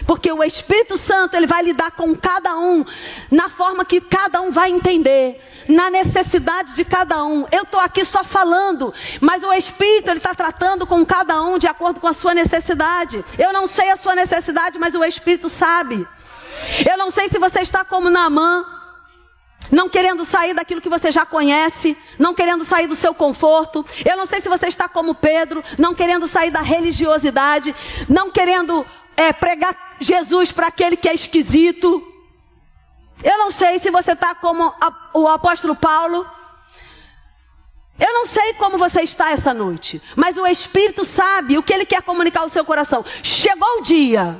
Porque 0.05 0.31
o 0.31 0.43
Espírito 0.43 0.97
Santo, 0.97 1.35
ele 1.35 1.47
vai 1.47 1.63
lidar 1.63 1.91
com 1.91 2.15
cada 2.15 2.57
um 2.57 2.85
na 3.31 3.49
forma 3.49 3.85
que 3.85 4.01
cada 4.01 4.41
um 4.41 4.51
vai 4.51 4.69
entender, 4.69 5.41
na 5.67 5.89
necessidade 5.89 6.75
de 6.75 6.83
cada 6.83 7.23
um. 7.23 7.45
Eu 7.51 7.63
estou 7.63 7.79
aqui 7.79 8.03
só 8.03 8.23
falando, 8.23 8.93
mas 9.21 9.43
o 9.43 9.53
Espírito, 9.53 10.09
ele 10.09 10.17
está 10.17 10.33
tratando 10.33 10.85
com 10.85 11.05
cada 11.05 11.41
um 11.41 11.57
de 11.57 11.67
acordo 11.67 11.99
com 11.99 12.07
a 12.07 12.13
sua 12.13 12.33
necessidade. 12.33 13.23
Eu 13.37 13.53
não 13.53 13.67
sei 13.67 13.89
a 13.89 13.97
sua 13.97 14.15
necessidade, 14.15 14.79
mas 14.79 14.95
o 14.95 15.03
Espírito 15.03 15.49
sabe. 15.49 16.07
Eu 16.89 16.97
não 16.97 17.09
sei 17.09 17.29
se 17.29 17.39
você 17.39 17.61
está 17.61 17.83
como 17.83 18.09
Naamã, 18.09 18.65
não 19.71 19.89
querendo 19.89 20.25
sair 20.25 20.53
daquilo 20.53 20.81
que 20.81 20.89
você 20.89 21.11
já 21.11 21.25
conhece, 21.25 21.97
não 22.19 22.33
querendo 22.33 22.63
sair 22.63 22.87
do 22.87 22.95
seu 22.95 23.13
conforto. 23.13 23.85
Eu 24.05 24.17
não 24.17 24.25
sei 24.25 24.41
se 24.41 24.49
você 24.49 24.67
está 24.67 24.87
como 24.87 25.15
Pedro, 25.15 25.63
não 25.77 25.93
querendo 25.93 26.27
sair 26.27 26.51
da 26.51 26.61
religiosidade, 26.61 27.75
não 28.09 28.29
querendo 28.29 28.85
é, 29.15 29.31
pregar 29.33 29.95
Jesus 29.99 30.51
para 30.51 30.67
aquele 30.67 30.97
que 30.97 31.09
é 31.09 31.13
esquisito. 31.13 32.05
Eu 33.23 33.37
não 33.37 33.51
sei 33.51 33.79
se 33.79 33.89
você 33.89 34.13
está 34.13 34.35
como 34.35 34.63
a, 34.63 35.09
o 35.13 35.27
apóstolo 35.27 35.75
Paulo. 35.75 36.25
Eu 37.99 38.11
não 38.11 38.25
sei 38.25 38.53
como 38.55 38.77
você 38.77 39.01
está 39.01 39.31
essa 39.31 39.53
noite, 39.53 40.01
mas 40.15 40.35
o 40.35 40.47
Espírito 40.47 41.05
sabe 41.05 41.57
o 41.57 41.63
que 41.63 41.71
ele 41.71 41.85
quer 41.85 42.01
comunicar 42.01 42.41
ao 42.41 42.49
seu 42.49 42.65
coração. 42.65 43.05
Chegou 43.21 43.79
o 43.79 43.81
dia 43.81 44.37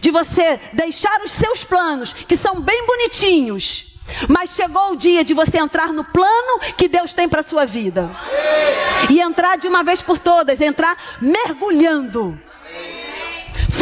de 0.00 0.10
você 0.10 0.58
deixar 0.72 1.20
os 1.22 1.30
seus 1.30 1.62
planos, 1.62 2.12
que 2.12 2.36
são 2.36 2.60
bem 2.60 2.86
bonitinhos, 2.86 3.94
mas 4.28 4.50
chegou 4.50 4.92
o 4.92 4.96
dia 4.96 5.22
de 5.22 5.34
você 5.34 5.58
entrar 5.58 5.92
no 5.92 6.04
plano 6.04 6.60
que 6.76 6.88
Deus 6.88 7.12
tem 7.12 7.28
para 7.28 7.40
a 7.40 7.44
sua 7.44 7.66
vida. 7.66 8.10
E 9.10 9.20
entrar 9.20 9.58
de 9.58 9.68
uma 9.68 9.84
vez 9.84 10.00
por 10.00 10.18
todas, 10.18 10.60
entrar 10.60 10.96
mergulhando 11.20 12.40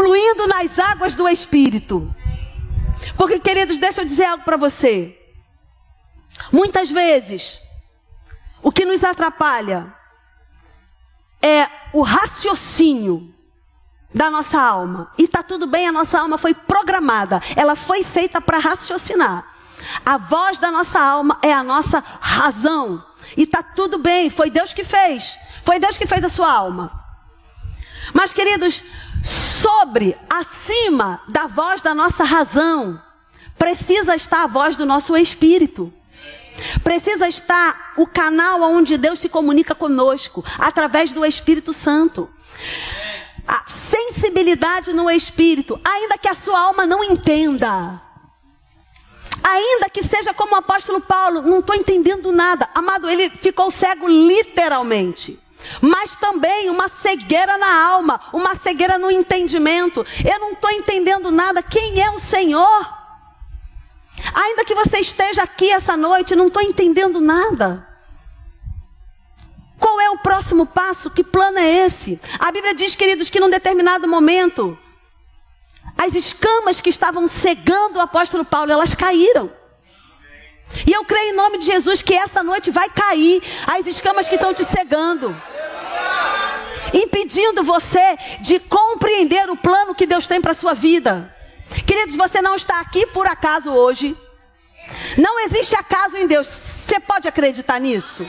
fluindo 0.02 0.48
nas 0.48 0.76
águas 0.80 1.14
do 1.14 1.28
Espírito. 1.28 2.12
Porque, 3.16 3.38
queridos, 3.38 3.78
deixa 3.78 4.00
eu 4.00 4.04
dizer 4.04 4.24
algo 4.24 4.42
para 4.42 4.56
você. 4.56 5.16
Muitas 6.50 6.90
vezes, 6.90 7.60
o 8.60 8.72
que 8.72 8.84
nos 8.84 9.04
atrapalha 9.04 9.94
é 11.40 11.68
o 11.92 12.02
raciocínio 12.02 13.32
da 14.12 14.28
nossa 14.28 14.60
alma. 14.60 15.12
E 15.16 15.24
está 15.24 15.40
tudo 15.40 15.68
bem, 15.68 15.86
a 15.86 15.92
nossa 15.92 16.18
alma 16.18 16.36
foi 16.36 16.52
programada, 16.52 17.40
ela 17.54 17.76
foi 17.76 18.02
feita 18.02 18.40
para 18.40 18.58
raciocinar. 18.58 19.54
A 20.04 20.18
voz 20.18 20.58
da 20.58 20.70
nossa 20.70 20.98
alma 20.98 21.38
é 21.42 21.52
a 21.52 21.62
nossa 21.62 22.02
razão. 22.20 23.04
E 23.36 23.44
está 23.44 23.62
tudo 23.62 23.98
bem, 23.98 24.30
foi 24.30 24.50
Deus 24.50 24.74
que 24.74 24.82
fez. 24.82 25.38
Foi 25.64 25.78
Deus 25.78 25.96
que 25.96 26.06
fez 26.06 26.24
a 26.24 26.28
sua 26.28 26.50
alma. 26.50 26.90
Mas, 28.12 28.32
queridos, 28.32 28.82
sobre, 29.22 30.16
acima 30.28 31.22
da 31.28 31.46
voz 31.46 31.80
da 31.80 31.94
nossa 31.94 32.24
razão, 32.24 33.00
precisa 33.56 34.16
estar 34.16 34.42
a 34.42 34.46
voz 34.46 34.76
do 34.76 34.84
nosso 34.84 35.16
espírito. 35.16 35.92
Precisa 36.82 37.28
estar 37.28 37.94
o 37.96 38.06
canal 38.06 38.60
onde 38.60 38.98
Deus 38.98 39.18
se 39.20 39.28
comunica 39.28 39.74
conosco, 39.74 40.44
através 40.58 41.12
do 41.12 41.24
Espírito 41.24 41.72
Santo. 41.72 42.28
A 43.48 43.64
sensibilidade 43.90 44.92
no 44.92 45.10
espírito, 45.10 45.80
ainda 45.82 46.18
que 46.18 46.28
a 46.28 46.34
sua 46.34 46.60
alma 46.60 46.86
não 46.86 47.02
entenda. 47.02 48.00
Ainda 49.42 49.88
que 49.88 50.04
seja 50.04 50.34
como 50.34 50.54
o 50.54 50.58
apóstolo 50.58 51.00
Paulo, 51.00 51.42
não 51.42 51.60
estou 51.60 51.74
entendendo 51.74 52.30
nada. 52.30 52.68
Amado, 52.74 53.08
ele 53.08 53.30
ficou 53.30 53.70
cego 53.70 54.06
literalmente 54.06 55.41
mas 55.80 56.16
também 56.16 56.70
uma 56.70 56.88
cegueira 56.88 57.56
na 57.58 57.86
alma, 57.86 58.20
uma 58.32 58.54
cegueira 58.56 58.98
no 58.98 59.10
entendimento. 59.10 60.04
Eu 60.24 60.38
não 60.38 60.52
estou 60.52 60.70
entendendo 60.70 61.30
nada. 61.30 61.62
Quem 61.62 62.00
é 62.00 62.10
o 62.10 62.18
Senhor? 62.18 63.02
Ainda 64.34 64.64
que 64.64 64.74
você 64.74 64.98
esteja 64.98 65.42
aqui 65.42 65.70
essa 65.70 65.96
noite, 65.96 66.36
não 66.36 66.48
estou 66.48 66.62
entendendo 66.62 67.20
nada. 67.20 67.86
Qual 69.78 70.00
é 70.00 70.10
o 70.10 70.18
próximo 70.18 70.64
passo? 70.64 71.10
Que 71.10 71.24
plano 71.24 71.58
é 71.58 71.86
esse? 71.86 72.20
A 72.38 72.52
Bíblia 72.52 72.74
diz, 72.74 72.94
queridos, 72.94 73.30
que 73.30 73.40
num 73.40 73.50
determinado 73.50 74.06
momento, 74.06 74.78
as 75.98 76.14
escamas 76.14 76.80
que 76.80 76.90
estavam 76.90 77.26
cegando 77.26 77.98
o 77.98 78.02
apóstolo 78.02 78.44
Paulo, 78.44 78.70
elas 78.70 78.94
caíram. 78.94 79.50
E 80.86 80.92
eu 80.92 81.04
creio 81.04 81.32
em 81.32 81.36
nome 81.36 81.58
de 81.58 81.66
Jesus 81.66 82.00
que 82.00 82.14
essa 82.14 82.42
noite 82.42 82.70
vai 82.70 82.88
cair 82.88 83.42
as 83.66 83.86
escamas 83.86 84.28
que 84.28 84.36
estão 84.36 84.54
te 84.54 84.64
cegando 84.64 85.36
impedindo 86.92 87.62
você 87.62 88.16
de 88.40 88.58
compreender 88.60 89.48
o 89.50 89.56
plano 89.56 89.94
que 89.94 90.06
Deus 90.06 90.26
tem 90.26 90.40
para 90.40 90.52
a 90.52 90.54
sua 90.56 90.74
vida. 90.74 91.34
Queridos, 91.86 92.16
você 92.16 92.42
não 92.42 92.54
está 92.54 92.80
aqui 92.80 93.06
por 93.06 93.26
acaso 93.26 93.70
hoje. 93.70 94.16
Não 95.16 95.40
existe 95.40 95.74
acaso 95.74 96.16
em 96.16 96.26
Deus. 96.26 96.46
Você 96.46 96.98
pode 97.00 97.28
acreditar 97.28 97.78
nisso? 97.78 98.26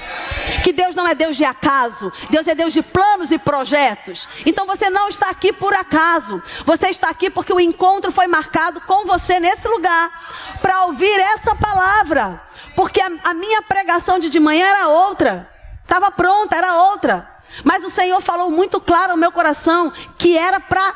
Que 0.64 0.72
Deus 0.72 0.96
não 0.96 1.08
é 1.08 1.16
Deus 1.16 1.36
de 1.36 1.44
acaso, 1.44 2.14
Deus 2.30 2.48
é 2.48 2.56
Deus 2.56 2.72
de 2.72 2.82
planos 2.82 3.32
e 3.32 3.38
projetos. 3.38 4.30
Então 4.46 4.66
você 4.66 4.90
não 4.90 5.10
está 5.10 5.30
aqui 5.30 5.52
por 5.52 5.74
acaso. 5.74 6.42
Você 6.64 6.88
está 6.88 7.10
aqui 7.10 7.30
porque 7.30 7.52
o 7.52 7.60
encontro 7.60 8.12
foi 8.12 8.28
marcado 8.28 8.80
com 8.82 9.06
você 9.06 9.40
nesse 9.40 9.68
lugar 9.68 10.58
para 10.62 10.86
ouvir 10.86 11.20
essa 11.20 11.56
palavra. 11.56 12.42
Porque 12.76 13.02
a, 13.02 13.12
a 13.24 13.34
minha 13.34 13.62
pregação 13.64 14.20
de 14.20 14.30
de 14.30 14.40
manhã 14.40 14.68
era 14.68 14.88
outra. 14.88 15.50
Estava 15.84 16.12
pronta, 16.12 16.56
era 16.56 16.76
outra. 16.76 17.33
Mas 17.64 17.84
o 17.84 17.90
Senhor 17.90 18.22
falou 18.22 18.50
muito 18.50 18.80
claro 18.80 19.12
ao 19.12 19.18
meu 19.18 19.32
coração 19.32 19.92
que 20.18 20.38
era 20.38 20.60
para 20.60 20.96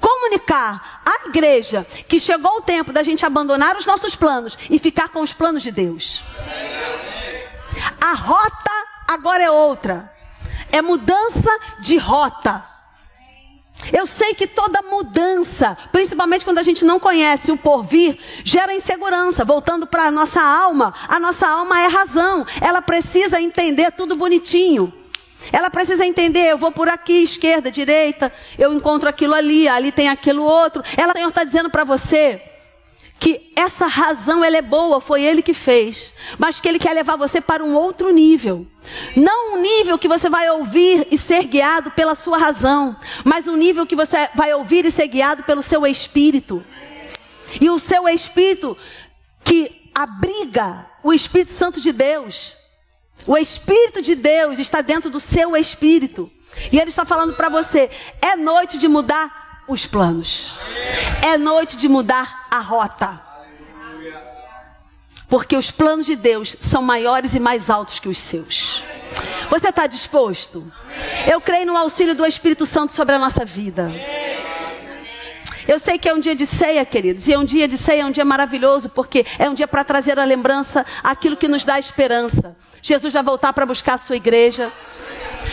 comunicar 0.00 1.02
à 1.06 1.28
igreja 1.28 1.86
que 2.06 2.20
chegou 2.20 2.58
o 2.58 2.62
tempo 2.62 2.92
da 2.92 3.02
gente 3.02 3.24
abandonar 3.24 3.76
os 3.76 3.86
nossos 3.86 4.14
planos 4.14 4.58
e 4.68 4.78
ficar 4.78 5.08
com 5.08 5.20
os 5.20 5.32
planos 5.32 5.62
de 5.62 5.70
Deus. 5.70 6.22
A 8.00 8.12
rota 8.12 8.70
agora 9.08 9.42
é 9.42 9.50
outra. 9.50 10.12
É 10.70 10.82
mudança 10.82 11.50
de 11.80 11.96
rota. 11.96 12.64
Eu 13.92 14.06
sei 14.06 14.34
que 14.34 14.46
toda 14.46 14.82
mudança, 14.82 15.76
principalmente 15.92 16.44
quando 16.44 16.58
a 16.58 16.62
gente 16.62 16.84
não 16.84 16.98
conhece 16.98 17.50
o 17.52 17.56
porvir, 17.56 18.18
gera 18.44 18.74
insegurança. 18.74 19.44
Voltando 19.44 19.86
para 19.86 20.04
a 20.04 20.10
nossa 20.10 20.40
alma, 20.40 20.94
a 21.08 21.18
nossa 21.18 21.46
alma 21.46 21.80
é 21.80 21.86
razão. 21.86 22.46
Ela 22.60 22.80
precisa 22.80 23.40
entender 23.40 23.92
tudo 23.92 24.16
bonitinho. 24.16 24.92
Ela 25.52 25.70
precisa 25.70 26.06
entender, 26.06 26.50
eu 26.50 26.58
vou 26.58 26.72
por 26.72 26.88
aqui, 26.88 27.22
esquerda, 27.22 27.70
direita, 27.70 28.32
eu 28.58 28.72
encontro 28.72 29.08
aquilo 29.08 29.34
ali, 29.34 29.68
ali 29.68 29.92
tem 29.92 30.08
aquilo 30.08 30.42
outro. 30.42 30.82
Ela, 30.96 31.12
o 31.12 31.16
Senhor 31.16 31.28
está 31.28 31.44
dizendo 31.44 31.70
para 31.70 31.84
você 31.84 32.42
que 33.18 33.52
essa 33.56 33.86
razão 33.86 34.44
ela 34.44 34.56
é 34.56 34.62
boa, 34.62 35.00
foi 35.00 35.22
ele 35.22 35.40
que 35.40 35.54
fez, 35.54 36.12
mas 36.36 36.60
que 36.60 36.68
ele 36.68 36.78
quer 36.78 36.92
levar 36.92 37.16
você 37.16 37.40
para 37.40 37.64
um 37.64 37.74
outro 37.74 38.10
nível. 38.10 38.66
Não 39.16 39.54
um 39.54 39.60
nível 39.60 39.98
que 39.98 40.08
você 40.08 40.28
vai 40.28 40.50
ouvir 40.50 41.06
e 41.10 41.16
ser 41.16 41.44
guiado 41.44 41.90
pela 41.92 42.14
sua 42.14 42.36
razão, 42.36 42.96
mas 43.24 43.46
um 43.46 43.56
nível 43.56 43.86
que 43.86 43.96
você 43.96 44.28
vai 44.34 44.52
ouvir 44.52 44.84
e 44.84 44.90
ser 44.90 45.06
guiado 45.06 45.42
pelo 45.44 45.62
seu 45.62 45.86
espírito. 45.86 46.62
E 47.60 47.70
o 47.70 47.78
seu 47.78 48.08
espírito 48.08 48.76
que 49.44 49.90
abriga 49.94 50.86
o 51.02 51.12
Espírito 51.12 51.52
Santo 51.52 51.80
de 51.80 51.92
Deus. 51.92 52.56
O 53.26 53.36
Espírito 53.36 54.02
de 54.02 54.14
Deus 54.14 54.58
está 54.58 54.80
dentro 54.80 55.10
do 55.10 55.20
seu 55.20 55.56
espírito. 55.56 56.30
E 56.70 56.78
ele 56.78 56.90
está 56.90 57.04
falando 57.04 57.34
para 57.34 57.48
você: 57.48 57.90
é 58.20 58.36
noite 58.36 58.78
de 58.78 58.86
mudar 58.88 59.64
os 59.68 59.86
planos. 59.86 60.58
É 61.22 61.38
noite 61.38 61.76
de 61.76 61.88
mudar 61.88 62.46
a 62.50 62.58
rota. 62.58 63.20
Porque 65.28 65.56
os 65.56 65.70
planos 65.70 66.06
de 66.06 66.16
Deus 66.16 66.54
são 66.60 66.82
maiores 66.82 67.34
e 67.34 67.40
mais 67.40 67.70
altos 67.70 67.98
que 67.98 68.08
os 68.08 68.18
seus. 68.18 68.84
Você 69.48 69.68
está 69.68 69.86
disposto? 69.86 70.70
Eu 71.30 71.40
creio 71.40 71.66
no 71.66 71.76
auxílio 71.76 72.14
do 72.14 72.26
Espírito 72.26 72.66
Santo 72.66 72.92
sobre 72.92 73.14
a 73.14 73.18
nossa 73.18 73.44
vida. 73.44 73.90
Eu 75.66 75.78
sei 75.78 75.98
que 75.98 76.08
é 76.08 76.14
um 76.14 76.20
dia 76.20 76.34
de 76.34 76.46
ceia, 76.46 76.84
queridos, 76.84 77.26
e 77.26 77.32
é 77.32 77.38
um 77.38 77.44
dia 77.44 77.66
de 77.66 77.78
ceia, 77.78 78.02
é 78.02 78.04
um 78.04 78.10
dia 78.10 78.24
maravilhoso, 78.24 78.88
porque 78.90 79.24
é 79.38 79.48
um 79.48 79.54
dia 79.54 79.66
para 79.66 79.82
trazer 79.82 80.18
a 80.18 80.24
lembrança 80.24 80.84
aquilo 81.02 81.36
que 81.36 81.48
nos 81.48 81.64
dá 81.64 81.78
esperança. 81.78 82.54
Jesus 82.82 83.14
vai 83.14 83.22
voltar 83.22 83.52
para 83.52 83.64
buscar 83.64 83.94
a 83.94 83.98
sua 83.98 84.16
igreja. 84.16 84.70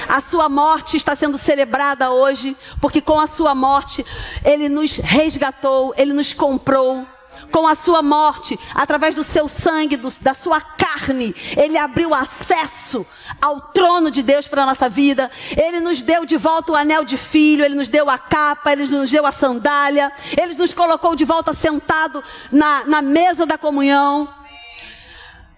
A 0.09 0.19
sua 0.19 0.49
morte 0.49 0.97
está 0.97 1.15
sendo 1.15 1.37
celebrada 1.37 2.11
hoje, 2.11 2.57
porque 2.81 2.99
com 2.99 3.19
a 3.19 3.27
sua 3.27 3.55
morte 3.55 4.05
ele 4.43 4.67
nos 4.67 4.97
resgatou, 4.97 5.93
ele 5.97 6.11
nos 6.11 6.33
comprou 6.33 7.05
com 7.51 7.67
a 7.67 7.75
sua 7.75 8.01
morte, 8.01 8.57
através 8.73 9.13
do 9.13 9.23
seu 9.23 9.47
sangue, 9.47 9.97
do, 9.97 10.07
da 10.21 10.33
sua 10.33 10.61
carne, 10.61 11.35
ele 11.55 11.77
abriu 11.77 12.13
acesso 12.13 13.05
ao 13.41 13.59
trono 13.59 14.09
de 14.09 14.23
Deus 14.23 14.47
para 14.47 14.63
a 14.63 14.65
nossa 14.65 14.89
vida. 14.89 15.29
Ele 15.55 15.79
nos 15.79 16.01
deu 16.01 16.25
de 16.25 16.37
volta 16.37 16.71
o 16.71 16.75
anel 16.75 17.03
de 17.03 17.17
filho, 17.17 17.63
ele 17.63 17.75
nos 17.75 17.89
deu 17.89 18.09
a 18.09 18.17
capa, 18.17 18.71
ele 18.71 18.87
nos 18.87 19.11
deu 19.11 19.25
a 19.25 19.31
sandália, 19.31 20.11
ele 20.39 20.55
nos 20.55 20.73
colocou 20.73 21.15
de 21.15 21.25
volta 21.25 21.53
sentado 21.53 22.23
na, 22.51 22.85
na 22.85 23.01
mesa 23.01 23.45
da 23.45 23.57
comunhão. 23.57 24.27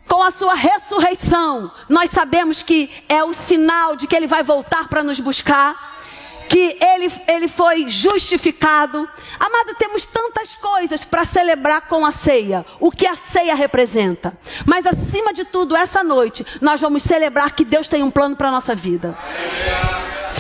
Com 0.08 0.22
a 0.22 0.32
sua 0.32 0.54
ressurreição, 0.54 1.72
nós 1.88 2.12
sabemos 2.12 2.62
que 2.62 2.92
é 3.08 3.24
o 3.24 3.34
sinal 3.34 3.96
de 3.96 4.06
que 4.06 4.16
ele 4.16 4.28
vai 4.28 4.44
voltar 4.44 4.88
para 4.88 5.04
nos 5.04 5.20
buscar 5.20 5.93
que 6.48 6.78
ele, 6.82 7.12
ele 7.28 7.48
foi 7.48 7.90
justificado. 7.90 9.08
Amado, 9.40 9.76
temos 9.78 10.06
tantas 10.06 10.56
coisas 10.56 11.04
para 11.04 11.26
celebrar 11.26 11.82
com 11.88 12.06
a 12.06 12.12
ceia, 12.12 12.66
o 12.80 12.92
que 12.92 13.06
a 13.06 13.16
ceia 13.16 13.56
representa. 13.56 14.38
Mas 14.66 14.86
acima 14.86 15.34
de 15.34 15.46
tudo, 15.46 15.76
essa 15.76 16.04
noite, 16.04 16.46
nós 16.62 16.80
vamos 16.82 17.04
celebrar 17.04 17.52
que 17.56 17.66
Deus 17.66 17.88
tem 17.88 18.04
um 18.04 18.12
plano 18.12 18.36
para 18.36 18.50
a 18.50 18.52
nossa 18.52 18.76
vida. 18.76 19.18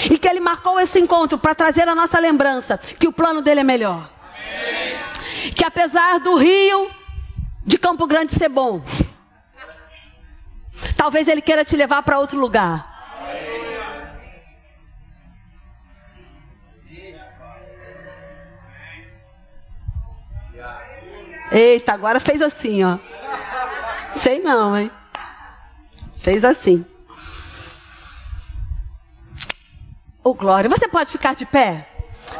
E 0.09 0.17
que 0.17 0.27
Ele 0.27 0.39
marcou 0.39 0.79
esse 0.79 0.99
encontro 0.99 1.37
para 1.37 1.55
trazer 1.55 1.87
a 1.87 1.95
nossa 1.95 2.19
lembrança 2.19 2.77
que 2.77 3.07
o 3.07 3.13
plano 3.13 3.41
dele 3.41 3.61
é 3.61 3.63
melhor. 3.63 4.09
Que 5.55 5.63
apesar 5.63 6.19
do 6.19 6.35
rio 6.35 6.89
de 7.65 7.77
Campo 7.77 8.07
Grande 8.07 8.33
ser 8.33 8.49
bom, 8.49 8.81
talvez 10.95 11.27
Ele 11.27 11.41
queira 11.41 11.63
te 11.63 11.75
levar 11.75 12.01
para 12.03 12.19
outro 12.19 12.39
lugar. 12.39 12.92
Eita, 21.53 21.93
agora 21.93 22.19
fez 22.19 22.41
assim, 22.41 22.83
ó. 22.83 22.97
Sei 24.15 24.41
não, 24.41 24.75
hein? 24.75 24.91
Fez 26.17 26.43
assim. 26.43 26.83
Oh, 30.23 30.33
glória. 30.33 30.67
Você 30.67 30.87
pode 30.87 31.11
ficar 31.11 31.35
de 31.35 31.45
pé? 31.45 31.87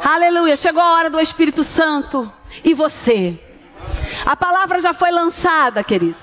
Aleluia. 0.02 0.56
Chegou 0.56 0.82
a 0.82 0.94
hora 0.94 1.10
do 1.10 1.20
Espírito 1.20 1.62
Santo. 1.62 2.32
E 2.64 2.74
você? 2.74 3.38
A 4.26 4.34
palavra 4.34 4.80
já 4.80 4.92
foi 4.92 5.12
lançada, 5.12 5.84
querido. 5.84 6.16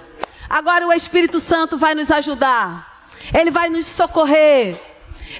Agora 0.49 0.85
o 0.85 0.91
Espírito 0.91 1.39
Santo 1.39 1.77
vai 1.77 1.95
nos 1.95 2.11
ajudar. 2.11 3.05
Ele 3.33 3.51
vai 3.51 3.69
nos 3.69 3.85
socorrer. 3.85 4.77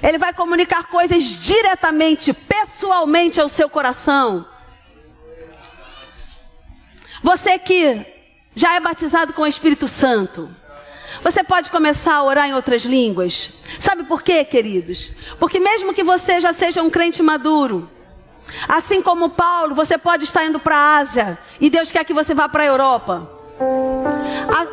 Ele 0.02 0.16
vai 0.16 0.32
comunicar 0.32 0.84
coisas 0.84 1.22
diretamente, 1.22 2.32
pessoalmente 2.32 3.38
ao 3.38 3.48
seu 3.48 3.68
coração. 3.68 4.46
Você 7.22 7.58
que 7.58 8.04
já 8.54 8.74
é 8.74 8.80
batizado 8.80 9.32
com 9.32 9.42
o 9.42 9.46
Espírito 9.46 9.86
Santo, 9.86 10.48
você 11.22 11.44
pode 11.44 11.70
começar 11.70 12.14
a 12.14 12.24
orar 12.24 12.48
em 12.48 12.54
outras 12.54 12.82
línguas. 12.82 13.50
Sabe 13.78 14.04
por 14.04 14.22
quê, 14.22 14.44
queridos? 14.44 15.12
Porque 15.38 15.60
mesmo 15.60 15.94
que 15.94 16.02
você 16.02 16.40
já 16.40 16.52
seja 16.52 16.82
um 16.82 16.90
crente 16.90 17.22
maduro, 17.22 17.88
assim 18.68 19.00
como 19.00 19.30
Paulo, 19.30 19.74
você 19.74 19.96
pode 19.96 20.24
estar 20.24 20.44
indo 20.44 20.58
para 20.58 20.76
a 20.76 20.96
Ásia 20.98 21.38
e 21.60 21.70
Deus 21.70 21.92
quer 21.92 22.04
que 22.04 22.12
você 22.12 22.34
vá 22.34 22.48
para 22.48 22.64
a 22.64 22.66
Europa. 22.66 23.30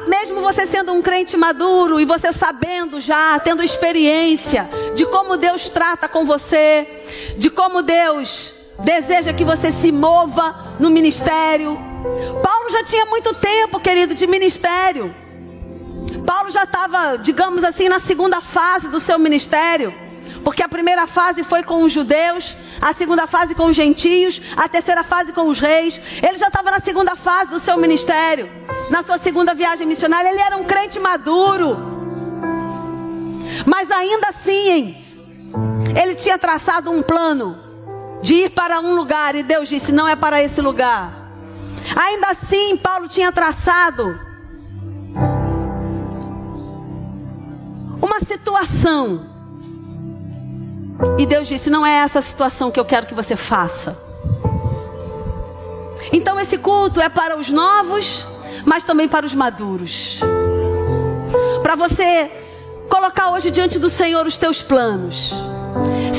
Mesmo 0.08 0.42
você 0.42 0.66
sendo 0.66 0.92
um 0.92 1.02
crente 1.02 1.38
maduro 1.38 2.00
e 2.00 2.06
você 2.06 2.34
sabendo 2.34 3.00
já, 3.00 3.40
tendo 3.40 3.64
experiência 3.64 4.68
de 4.96 5.06
como 5.06 5.38
Deus 5.38 5.70
trata 5.70 6.08
com 6.08 6.26
você, 6.26 7.04
de 7.38 7.50
como 7.50 7.84
Deus 7.84 8.54
deseja 8.80 9.34
que 9.34 9.46
você 9.46 9.72
se 9.72 9.92
mova 9.92 10.76
no 10.80 10.90
ministério. 10.90 11.89
Paulo 12.42 12.70
já 12.72 12.84
tinha 12.84 13.06
muito 13.06 13.34
tempo, 13.34 13.80
querido, 13.80 14.16
de 14.16 14.26
ministério. 14.26 15.14
Paulo 16.26 16.50
já 16.50 16.64
estava, 16.64 17.18
digamos 17.18 17.64
assim, 17.64 17.90
na 17.90 18.00
segunda 18.00 18.42
fase 18.42 18.88
do 18.88 19.00
seu 19.00 19.20
ministério. 19.20 19.94
Porque 20.44 20.64
a 20.64 20.70
primeira 20.70 21.06
fase 21.06 21.44
foi 21.44 21.64
com 21.64 21.84
os 21.84 21.92
judeus, 21.92 22.56
a 22.80 22.94
segunda 22.94 23.28
fase 23.28 23.54
com 23.54 23.66
os 23.66 23.76
gentios, 23.76 24.42
a 24.56 24.70
terceira 24.70 25.04
fase 25.04 25.34
com 25.34 25.48
os 25.48 25.60
reis. 25.60 26.02
Ele 26.22 26.38
já 26.38 26.48
estava 26.48 26.72
na 26.72 26.80
segunda 26.80 27.16
fase 27.16 27.52
do 27.52 27.60
seu 27.60 27.78
ministério, 27.78 28.50
na 28.90 29.04
sua 29.04 29.18
segunda 29.18 29.54
viagem 29.54 29.86
missionária. 29.86 30.30
Ele 30.30 30.40
era 30.40 30.56
um 30.56 30.64
crente 30.64 31.00
maduro. 31.00 31.78
Mas 33.66 33.92
ainda 33.92 34.30
assim, 34.30 35.04
ele 36.02 36.16
tinha 36.16 36.38
traçado 36.38 36.90
um 36.90 37.02
plano 37.02 37.58
de 38.22 38.36
ir 38.36 38.50
para 38.52 38.80
um 38.80 38.96
lugar 38.96 39.36
e 39.36 39.44
Deus 39.44 39.68
disse: 39.68 39.92
não 39.92 40.08
é 40.08 40.16
para 40.16 40.42
esse 40.42 40.62
lugar. 40.62 41.19
Ainda 41.96 42.28
assim, 42.30 42.78
Paulo 42.78 43.08
tinha 43.08 43.32
traçado 43.32 44.20
uma 48.02 48.20
situação. 48.22 49.28
E 51.18 51.26
Deus 51.26 51.48
disse: 51.48 51.70
não 51.70 51.86
é 51.86 51.96
essa 51.98 52.22
situação 52.22 52.72
que 52.72 52.80
eu 52.80 52.86
quero 52.86 53.06
que 53.08 53.14
você 53.14 53.36
faça. 53.36 53.98
Então, 56.12 56.40
esse 56.40 56.58
culto 56.58 57.00
é 57.00 57.10
para 57.10 57.38
os 57.38 57.50
novos, 57.50 58.26
mas 58.66 58.84
também 58.84 59.08
para 59.08 59.26
os 59.26 59.36
maduros. 59.36 60.20
Para 61.62 61.76
você 61.76 62.32
colocar 62.90 63.30
hoje 63.30 63.52
diante 63.52 63.78
do 63.78 63.90
Senhor 63.90 64.26
os 64.26 64.38
teus 64.38 64.62
planos. 64.62 65.34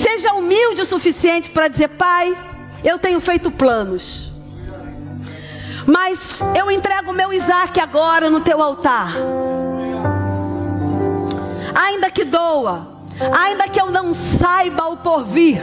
Seja 0.00 0.32
humilde 0.32 0.82
o 0.82 0.86
suficiente 0.86 1.50
para 1.50 1.68
dizer: 1.68 1.88
Pai, 1.88 2.36
eu 2.84 2.98
tenho 2.98 3.20
feito 3.20 3.50
planos. 3.50 4.29
Mas 5.91 6.41
eu 6.57 6.70
entrego 6.70 7.12
meu 7.12 7.32
Isaac 7.32 7.80
agora 7.80 8.30
no 8.30 8.41
teu 8.41 8.62
altar. 8.62 9.12
Ainda 11.74 12.09
que 12.12 12.24
doa, 12.24 12.86
ainda 13.36 13.66
que 13.66 13.80
eu 13.80 13.91
não 13.91 14.14
saiba 14.14 14.86
o 14.86 14.99
porvir, 14.99 15.61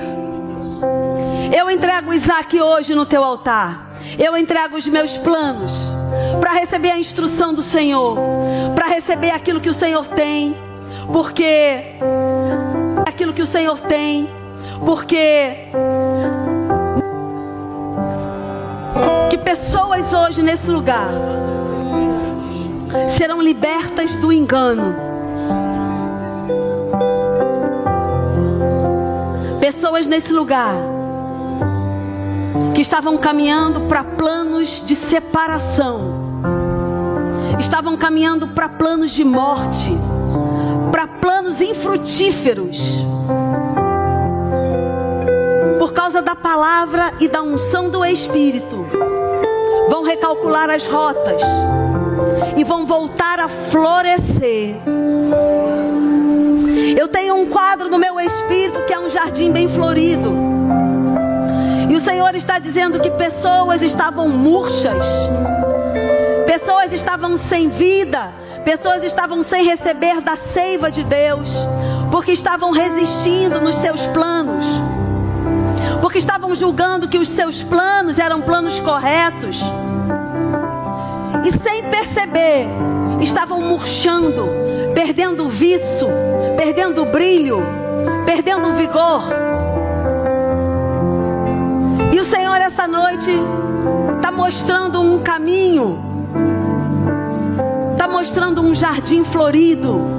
eu 1.58 1.72
entrego 1.72 2.10
o 2.10 2.14
Isaac 2.14 2.60
hoje 2.60 2.94
no 2.94 3.06
teu 3.06 3.24
altar. 3.24 3.88
Eu 4.20 4.36
entrego 4.36 4.76
os 4.76 4.86
meus 4.86 5.18
planos 5.18 5.72
para 6.42 6.52
receber 6.52 6.92
a 6.92 7.00
instrução 7.00 7.54
do 7.54 7.62
Senhor, 7.62 8.18
para 8.76 8.88
receber 8.88 9.32
aquilo 9.32 9.62
que 9.62 9.70
o 9.70 9.74
Senhor 9.74 10.08
tem, 10.08 10.58
porque 11.14 11.96
aquilo 13.06 13.32
que 13.32 13.42
o 13.42 13.48
Senhor 13.48 13.80
tem, 13.80 14.30
porque 14.86 15.70
que 19.30 19.38
pessoas 19.38 20.14
hoje 20.14 20.41
nesse 20.41 20.70
lugar 20.70 21.10
serão 23.10 23.41
libertas 23.41 24.16
do 24.16 24.32
engano. 24.32 24.95
Pessoas 29.60 30.08
nesse 30.08 30.32
lugar 30.32 30.76
que 32.74 32.82
estavam 32.82 33.18
caminhando 33.18 33.82
para 33.82 34.04
planos 34.04 34.84
de 34.86 34.95
separação, 34.95 36.16
estavam 37.60 37.98
caminhando 37.98 38.50
para 38.50 38.70
planos 38.70 39.12
de 39.12 39.24
morte, 39.24 39.91
para 40.91 41.08
planos 41.08 41.60
infrutíferos 41.60 43.04
por 45.78 45.93
causa 45.93 46.22
da 46.22 46.36
palavra 46.36 47.14
e 47.20 47.28
da 47.28 47.41
unção 47.41 47.89
do 47.89 48.04
Espírito, 48.04 48.77
vão 49.90 50.04
recalcular 50.04 50.70
as 50.70 50.86
rotas 50.86 51.42
e 52.56 52.64
vão 52.64 52.86
voltar 52.86 53.40
a 53.40 53.48
florescer. 53.48 54.76
Eu 56.98 57.08
tenho 57.08 57.36
um 57.36 57.50
quadro 57.50 57.90
no 57.90 57.98
meu 57.98 58.20
espírito 58.20 58.84
que 58.86 58.94
é 58.94 59.00
um 59.00 59.10
jardim 59.10 59.52
bem 59.52 59.68
florido. 59.68 60.34
E 61.90 61.96
o 61.96 62.00
Senhor 62.00 62.36
está 62.36 62.60
dizendo 62.60 63.00
que 63.00 63.10
pessoas 63.12 63.82
estavam 63.82 64.28
murchas, 64.28 65.06
pessoas 66.46 66.92
estavam 66.92 67.38
sem 67.38 67.70
vida, 67.70 68.32
pessoas 68.66 69.04
estavam 69.04 69.42
sem 69.44 69.64
receber 69.66 70.20
da 70.22 70.36
seiva 70.36 70.92
de 70.92 71.04
Deus, 71.04 71.50
porque 72.12 72.32
estavam 72.32 72.72
resistindo 72.72 73.62
nos 73.62 73.76
seus 73.76 74.06
planos, 74.08 74.66
porque 76.18 76.26
estavam 76.26 76.55
julgando 76.55 77.07
que 77.07 77.20
os 77.20 77.28
seus 77.28 77.61
planos 77.61 78.18
eram 78.18 78.41
planos 78.41 78.80
corretos, 78.80 79.61
e 81.45 81.51
sem 81.59 81.84
perceber, 81.91 82.65
estavam 83.22 83.61
murchando, 83.61 84.47
perdendo 84.95 85.45
o 85.45 85.49
viço, 85.49 86.07
perdendo 86.55 87.03
o 87.03 87.05
brilho, 87.05 87.59
perdendo 88.26 88.70
o 88.70 88.74
vigor. 88.74 89.26
E 92.11 92.20
o 92.20 92.26
Senhor, 92.26 92.55
essa 92.55 92.88
noite, 92.88 93.32
está 94.15 94.32
mostrando 94.32 94.99
um 94.99 95.20
caminho, 95.20 95.99
está 97.91 98.07
mostrando 98.07 98.63
um 98.63 98.74
jardim 98.74 99.24
florido. 99.24 100.16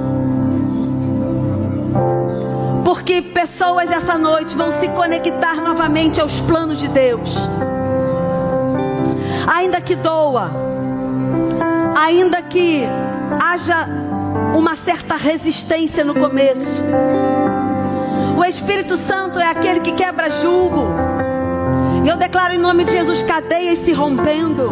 Porque 3.09 3.23
pessoas 3.23 3.89
essa 3.89 4.19
noite 4.19 4.55
vão 4.55 4.71
se 4.71 4.87
conectar 4.89 5.55
novamente 5.55 6.21
aos 6.21 6.39
planos 6.41 6.77
de 6.77 6.87
Deus. 6.87 7.35
Ainda 9.47 9.81
que 9.81 9.95
doa, 9.95 10.51
ainda 11.97 12.39
que 12.43 12.83
haja 13.43 13.87
uma 14.55 14.75
certa 14.75 15.15
resistência 15.15 16.03
no 16.03 16.13
começo. 16.13 16.83
O 18.37 18.45
Espírito 18.45 18.95
Santo 18.95 19.39
é 19.39 19.47
aquele 19.47 19.79
que 19.79 19.93
quebra 19.93 20.29
julgo. 20.29 20.85
E 22.05 22.07
eu 22.07 22.15
declaro 22.15 22.53
em 22.53 22.59
nome 22.59 22.83
de 22.83 22.91
Jesus 22.91 23.23
cadeias 23.23 23.79
se 23.79 23.91
rompendo. 23.91 24.71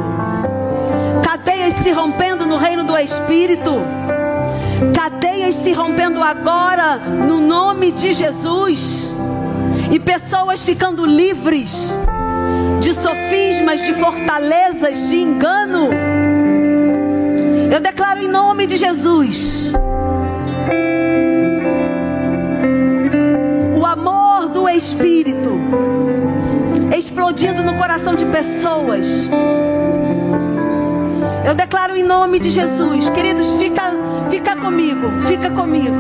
Cadeias 1.24 1.74
se 1.82 1.90
rompendo 1.90 2.46
no 2.46 2.58
reino 2.58 2.84
do 2.84 2.96
Espírito. 3.00 3.82
Cadeias 4.94 5.56
se 5.56 5.74
rompendo 5.74 6.24
agora 6.24 6.98
no 6.98 7.40
nome 7.40 7.92
de 7.92 8.14
Jesus. 8.14 9.12
E 9.92 10.00
pessoas 10.00 10.62
ficando 10.62 11.06
livres 11.06 11.78
de 12.82 12.94
sofismas, 12.94 13.82
de 13.82 13.94
fortalezas, 13.94 14.98
de 15.08 15.22
engano 15.22 15.90
eu 17.72 17.82
declaro 17.82 18.22
em 18.22 18.28
nome 18.28 18.66
de 18.66 18.78
Jesus. 18.78 19.70
O 23.78 23.86
amor 23.86 24.48
do 24.48 24.70
Espírito 24.70 25.60
explodindo 26.98 27.62
no 27.62 27.78
coração 27.78 28.16
de 28.16 28.26
pessoas. 28.26 29.28
Eu 31.48 31.56
declaro 31.56 31.96
em 31.96 32.04
nome 32.04 32.40
de 32.40 32.50
Jesus, 32.50 33.10
queridos, 33.10 33.48
fica, 33.58 33.84
fica 34.30 34.54
comigo, 34.58 35.10
fica 35.28 35.50
comigo. 35.50 35.96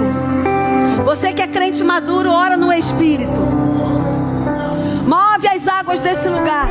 Você 1.05 1.31
que 1.31 1.41
é 1.41 1.47
crente 1.47 1.81
maduro, 1.81 2.31
ora 2.31 2.57
no 2.57 2.71
Espírito. 2.73 3.39
Move 5.05 5.47
as 5.47 5.65
águas 5.65 6.01
desse 6.01 6.27
lugar, 6.27 6.67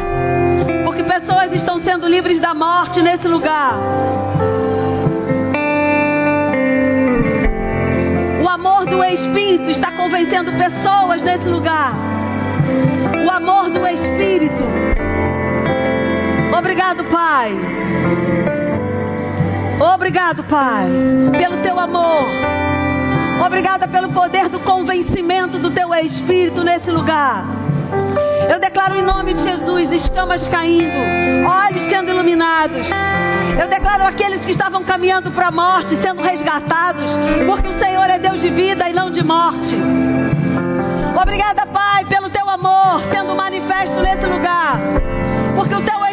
porque 0.85 1.03
pessoas 1.03 1.55
estão 1.55 1.81
sendo 1.81 2.07
livres 2.07 2.39
da 2.39 2.53
morte 2.53 3.01
nesse 3.01 3.27
lugar. 3.27 3.81
amor 8.57 8.85
do 8.87 9.03
Espírito 9.05 9.71
está 9.71 9.93
convencendo 9.93 10.53
pessoas 10.53 11.23
nesse 11.23 11.49
lugar. 11.49 11.95
O 13.25 13.31
amor 13.31 13.71
do 13.71 13.87
Espírito. 13.87 14.65
Obrigado, 16.59 17.05
Pai. 17.05 17.55
Obrigado, 19.81 20.43
Pai, 20.45 20.87
pelo 21.39 21.59
teu 21.59 21.79
amor. 21.79 22.27
Obrigada 23.45 23.87
pelo 23.87 24.09
poder 24.09 24.49
do 24.49 24.59
convencimento 24.61 25.59
do 25.59 25.71
teu 25.71 25.95
Espírito 25.95 26.65
nesse 26.65 26.91
lugar. 26.91 27.45
Eu 28.51 28.59
declaro 28.59 28.97
em 28.97 29.03
nome 29.03 29.35
de 29.35 29.43
Jesus 29.43 29.93
escamas 29.93 30.47
caindo, 30.47 30.95
olhos 31.47 31.83
sendo 31.91 32.11
iluminados. 32.11 32.89
Eu 33.61 33.69
declaro 33.69 34.05
aqueles 34.05 34.45
que 34.45 34.51
estavam 34.51 34.83
caminhando 34.83 35.31
para 35.31 35.49
a 35.49 35.51
morte 35.51 35.95
sendo 35.97 36.23
resgatados, 36.23 37.13
porque 37.47 37.69
o 37.69 37.79
Senhor 37.79 38.09
é 38.09 38.19
Deus 38.19 38.41
de 38.41 38.49
vida 38.49 38.89
e 38.89 38.93
não 38.93 39.11
de 39.11 39.23
morte. 39.23 39.77
Obrigada, 41.21 41.67
Pai, 41.67 42.05
pelo 42.05 42.31
teu 42.31 42.49
amor 42.49 43.03
sendo 43.11 43.35
manifesto 43.35 44.01
nesse 44.01 44.27
lugar. 44.27 44.79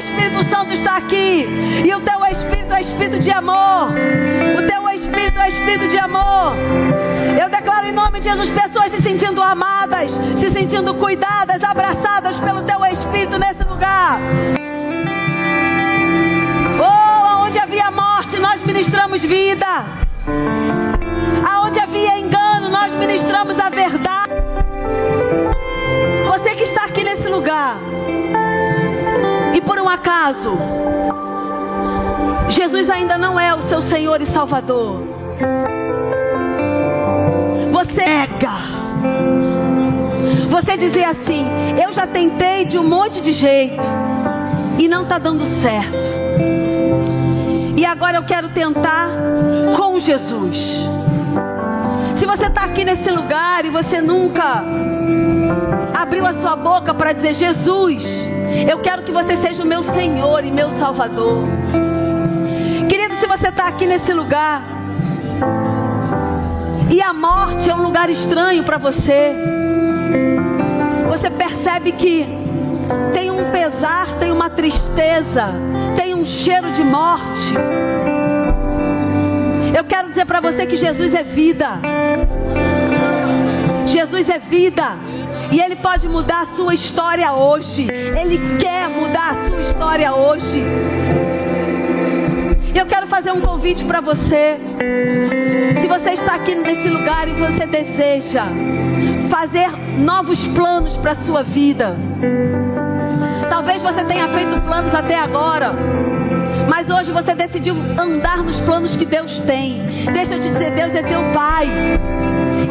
Espírito 0.03 0.43
Santo 0.43 0.73
está 0.73 0.97
aqui. 0.97 1.47
E 1.83 1.93
o 1.93 1.99
teu 2.01 2.25
Espírito 2.25 2.73
é 2.73 2.81
Espírito 2.81 3.19
de 3.19 3.31
amor. 3.31 3.89
O 4.57 4.67
teu 4.67 4.89
Espírito 4.89 5.39
é 5.39 5.49
Espírito 5.49 5.87
de 5.87 5.97
amor. 5.97 6.55
Eu 7.41 7.49
declaro 7.49 7.87
em 7.87 7.91
nome 7.91 8.19
de 8.19 8.29
Jesus 8.29 8.49
pessoas 8.49 8.91
se 8.91 9.01
sentindo 9.01 9.41
amadas, 9.41 10.11
se 10.39 10.51
sentindo 10.51 10.93
cuidadas, 10.95 11.63
abraçadas 11.63 12.37
pelo 12.37 12.61
teu 12.63 12.85
Espírito 12.85 13.39
nesse 13.39 13.63
lugar. 13.63 14.19
Oh, 16.79 17.45
onde 17.45 17.57
havia 17.57 17.89
morte, 17.89 18.37
nós 18.39 18.61
ministramos 18.61 19.21
vida. 19.21 19.85
Aonde 21.49 21.79
havia 21.79 22.19
engano, 22.19 22.69
nós 22.69 22.93
ministramos 22.93 23.57
a 23.57 23.69
verdade. 23.69 24.33
Você 26.25 26.55
que 26.55 26.63
está 26.63 26.85
aqui 26.85 27.03
nesse 27.03 27.27
lugar, 27.27 27.77
e 29.53 29.61
por 29.61 29.79
um 29.79 29.87
acaso, 29.87 30.57
Jesus 32.49 32.89
ainda 32.89 33.17
não 33.17 33.39
é 33.39 33.53
o 33.53 33.61
seu 33.61 33.81
Senhor 33.81 34.21
e 34.21 34.25
Salvador. 34.25 35.03
Você 37.71 38.03
nega. 38.23 38.51
Você 40.49 40.77
dizer 40.77 41.05
assim: 41.05 41.45
Eu 41.81 41.91
já 41.93 42.07
tentei 42.07 42.65
de 42.65 42.77
um 42.77 42.83
monte 42.83 43.21
de 43.21 43.31
jeito 43.31 43.83
e 44.77 44.87
não 44.87 45.03
está 45.03 45.17
dando 45.17 45.45
certo. 45.45 45.93
E 47.75 47.85
agora 47.85 48.17
eu 48.17 48.23
quero 48.23 48.49
tentar 48.49 49.09
com 49.75 49.99
Jesus. 49.99 50.75
Se 52.15 52.25
você 52.25 52.45
está 52.45 52.63
aqui 52.63 52.85
nesse 52.85 53.09
lugar 53.09 53.65
e 53.65 53.69
você 53.69 53.99
nunca 53.99 54.63
abriu 55.93 56.25
a 56.25 56.33
sua 56.33 56.55
boca 56.55 56.93
para 56.93 57.13
dizer: 57.13 57.33
Jesus, 57.33 58.05
eu 58.69 58.79
quero 58.79 59.03
que 59.03 59.11
você 59.11 59.35
seja 59.37 59.63
o 59.63 59.65
meu 59.65 59.83
Senhor 59.83 60.43
e 60.43 60.51
meu 60.51 60.69
Salvador. 60.71 61.43
Querido, 62.87 63.15
se 63.15 63.25
você 63.25 63.49
está 63.49 63.67
aqui 63.67 63.85
nesse 63.85 64.13
lugar 64.13 64.63
e 66.91 67.01
a 67.01 67.13
morte 67.13 67.69
é 67.69 67.75
um 67.75 67.81
lugar 67.81 68.09
estranho 68.09 68.63
para 68.63 68.77
você, 68.77 69.35
você 71.09 71.29
percebe 71.29 71.91
que 71.91 72.27
tem 73.13 73.31
um 73.31 73.51
pesar, 73.51 74.07
tem 74.19 74.31
uma 74.31 74.49
tristeza, 74.49 75.47
tem 75.95 76.13
um 76.13 76.25
cheiro 76.25 76.71
de 76.71 76.83
morte. 76.83 77.53
Eu 79.75 79.83
quero 79.83 80.09
dizer 80.09 80.25
para 80.25 80.39
você 80.39 80.65
que 80.65 80.75
Jesus 80.75 81.13
é 81.13 81.23
vida. 81.23 81.79
Jesus 84.03 84.29
é 84.29 84.37
vida. 84.37 84.97
E 85.49 85.61
Ele 85.61 85.77
pode 85.77 86.09
mudar 86.09 86.41
a 86.41 86.45
sua 86.57 86.73
história 86.73 87.31
hoje. 87.31 87.87
Ele 87.89 88.57
quer 88.57 88.89
mudar 88.89 89.31
a 89.31 89.47
sua 89.47 89.61
história 89.61 90.13
hoje. 90.13 90.61
Eu 92.75 92.85
quero 92.85 93.07
fazer 93.07 93.31
um 93.31 93.39
convite 93.39 93.85
para 93.85 94.01
você. 94.01 94.57
Se 95.79 95.87
você 95.87 96.11
está 96.11 96.35
aqui 96.35 96.53
nesse 96.53 96.89
lugar 96.89 97.29
e 97.29 97.33
você 97.33 97.65
deseja 97.65 98.43
fazer 99.29 99.69
novos 99.97 100.45
planos 100.47 100.97
para 100.97 101.11
a 101.11 101.15
sua 101.15 101.41
vida. 101.41 101.95
Talvez 103.49 103.81
você 103.81 104.03
tenha 104.03 104.27
feito 104.27 104.59
planos 104.61 104.93
até 104.93 105.17
agora. 105.17 105.71
Mas 106.67 106.89
hoje 106.89 107.09
você 107.09 107.33
decidiu 107.33 107.75
andar 107.97 108.43
nos 108.43 108.59
planos 108.59 108.97
que 108.97 109.05
Deus 109.05 109.39
tem. 109.39 109.81
Deixa 110.11 110.35
eu 110.35 110.41
te 110.41 110.49
dizer, 110.49 110.71
Deus 110.71 110.93
é 110.93 111.03
teu 111.03 111.21
Pai. 111.31 112.12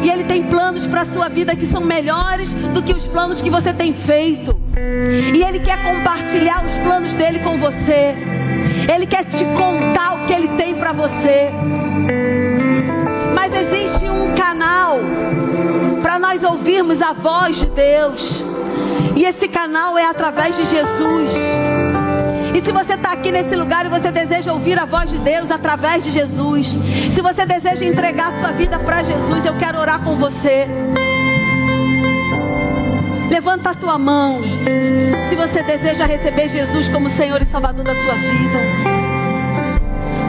E 0.01 0.09
Ele 0.09 0.23
tem 0.23 0.43
planos 0.43 0.85
para 0.85 1.01
a 1.01 1.05
sua 1.05 1.29
vida 1.29 1.55
que 1.55 1.67
são 1.67 1.81
melhores 1.81 2.53
do 2.53 2.81
que 2.81 2.93
os 2.93 3.05
planos 3.05 3.41
que 3.41 3.49
você 3.49 3.73
tem 3.73 3.93
feito. 3.93 4.59
E 5.33 5.43
Ele 5.43 5.59
quer 5.59 5.81
compartilhar 5.83 6.65
os 6.65 6.73
planos 6.79 7.13
dele 7.13 7.39
com 7.39 7.57
você. 7.57 8.15
Ele 8.93 9.05
quer 9.05 9.23
te 9.25 9.45
contar 9.57 10.15
o 10.15 10.25
que 10.25 10.33
Ele 10.33 10.49
tem 10.49 10.75
para 10.75 10.91
você. 10.91 11.51
Mas 13.33 13.53
existe 13.53 14.05
um 14.05 14.35
canal 14.35 14.99
para 16.01 16.19
nós 16.19 16.43
ouvirmos 16.43 17.01
a 17.01 17.13
voz 17.13 17.57
de 17.57 17.67
Deus. 17.67 18.43
E 19.15 19.25
esse 19.25 19.47
canal 19.47 19.97
é 19.97 20.05
através 20.05 20.55
de 20.57 20.65
Jesus. 20.65 21.31
E 22.53 22.61
se 22.61 22.71
você 22.71 22.93
está 22.93 23.11
aqui 23.13 23.31
nesse 23.31 23.55
lugar 23.55 23.85
e 23.85 23.89
você 23.89 24.11
deseja 24.11 24.53
ouvir 24.53 24.77
a 24.77 24.85
voz 24.85 25.09
de 25.09 25.17
Deus 25.17 25.49
através 25.49 26.03
de 26.03 26.11
Jesus, 26.11 26.67
se 27.11 27.21
você 27.21 27.45
deseja 27.45 27.83
entregar 27.83 28.31
sua 28.39 28.51
vida 28.51 28.77
para 28.77 29.01
Jesus, 29.01 29.45
eu 29.45 29.57
quero 29.57 29.79
orar 29.79 29.99
com 30.03 30.15
você. 30.15 30.67
Levanta 33.29 33.71
a 33.71 33.73
tua 33.73 33.97
mão. 33.97 34.41
Se 35.29 35.35
você 35.35 35.63
deseja 35.63 36.05
receber 36.05 36.49
Jesus 36.49 36.87
como 36.89 37.09
Senhor 37.09 37.41
e 37.41 37.45
Salvador 37.45 37.83
da 37.83 37.95
sua 37.95 38.13
vida. 38.13 38.59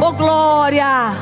Oh 0.00 0.12
glória! 0.12 1.12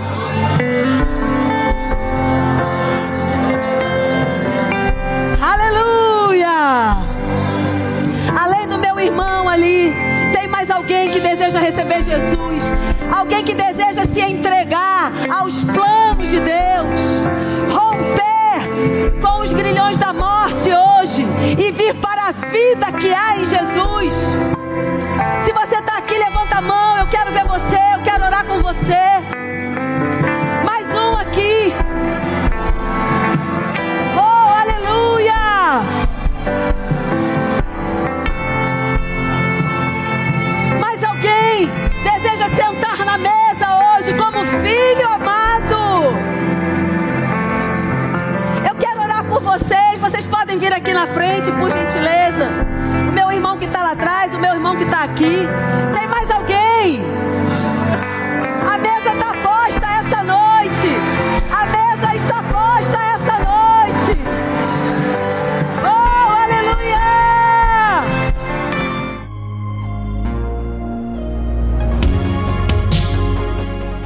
Aleluia! 5.41 6.97
Além 8.41 8.69
do 8.69 8.79
meu 8.79 9.01
irmão 9.01 9.49
ali, 9.49 9.93
receber 11.73 12.03
Jesus? 12.03 12.63
Alguém 13.11 13.45
que 13.45 13.55
deseja 13.55 14.05
se 14.05 14.21
entregar 14.21 15.11
aos 15.31 15.55
planos 15.65 16.29
de 16.29 16.39
Deus? 16.39 17.01
Romper 17.73 19.21
com 19.21 19.41
os 19.41 19.53
grilhões 19.53 19.97
da 19.97 20.13
morte 20.13 20.69
hoje 20.71 21.27
e 21.59 21.71
vir 21.71 21.95
para 21.95 22.29
a 22.29 22.33
vida 22.33 22.93
que 23.01 23.13
há 23.13 23.37
em 23.37 23.47
Jesus? 23.47 24.13
Se 25.47 25.53
você 25.53 25.77
está 25.77 25.99
aqui, 25.99 26.17
levanta 26.19 26.57
a 26.57 26.61
mão. 26.61 26.99
Eu 26.99 27.07
quero 27.07 27.33
ver 27.33 27.45
você, 27.45 27.95
eu 27.95 28.03
quero 28.03 28.25
orar 28.25 28.45
com 28.45 28.61
você. 28.61 29.32
Vocês. 49.43 49.99
Vocês 50.01 50.27
podem 50.27 50.59
vir 50.59 50.73
aqui 50.73 50.93
na 50.93 51.07
frente, 51.07 51.51
por 51.53 51.71
gentileza. 51.71 52.51
O 53.09 53.13
meu 53.13 53.31
irmão 53.31 53.59
que 53.59 53.67
está 53.67 53.83
lá 53.83 53.93
atrás, 53.93 54.33
o 54.35 54.39
meu 54.39 54.55
irmão 54.55 54.77
que 54.77 54.85
está 54.85 55.05
aqui. 55.05 55.47
Tem 55.93 56.09
mais 56.09 56.31
alguém? 56.31 57.05
A 58.73 58.79
mesa 58.79 59.13
está 59.13 59.33
posta 59.43 59.87
essa 59.87 60.23
noite. 60.23 61.02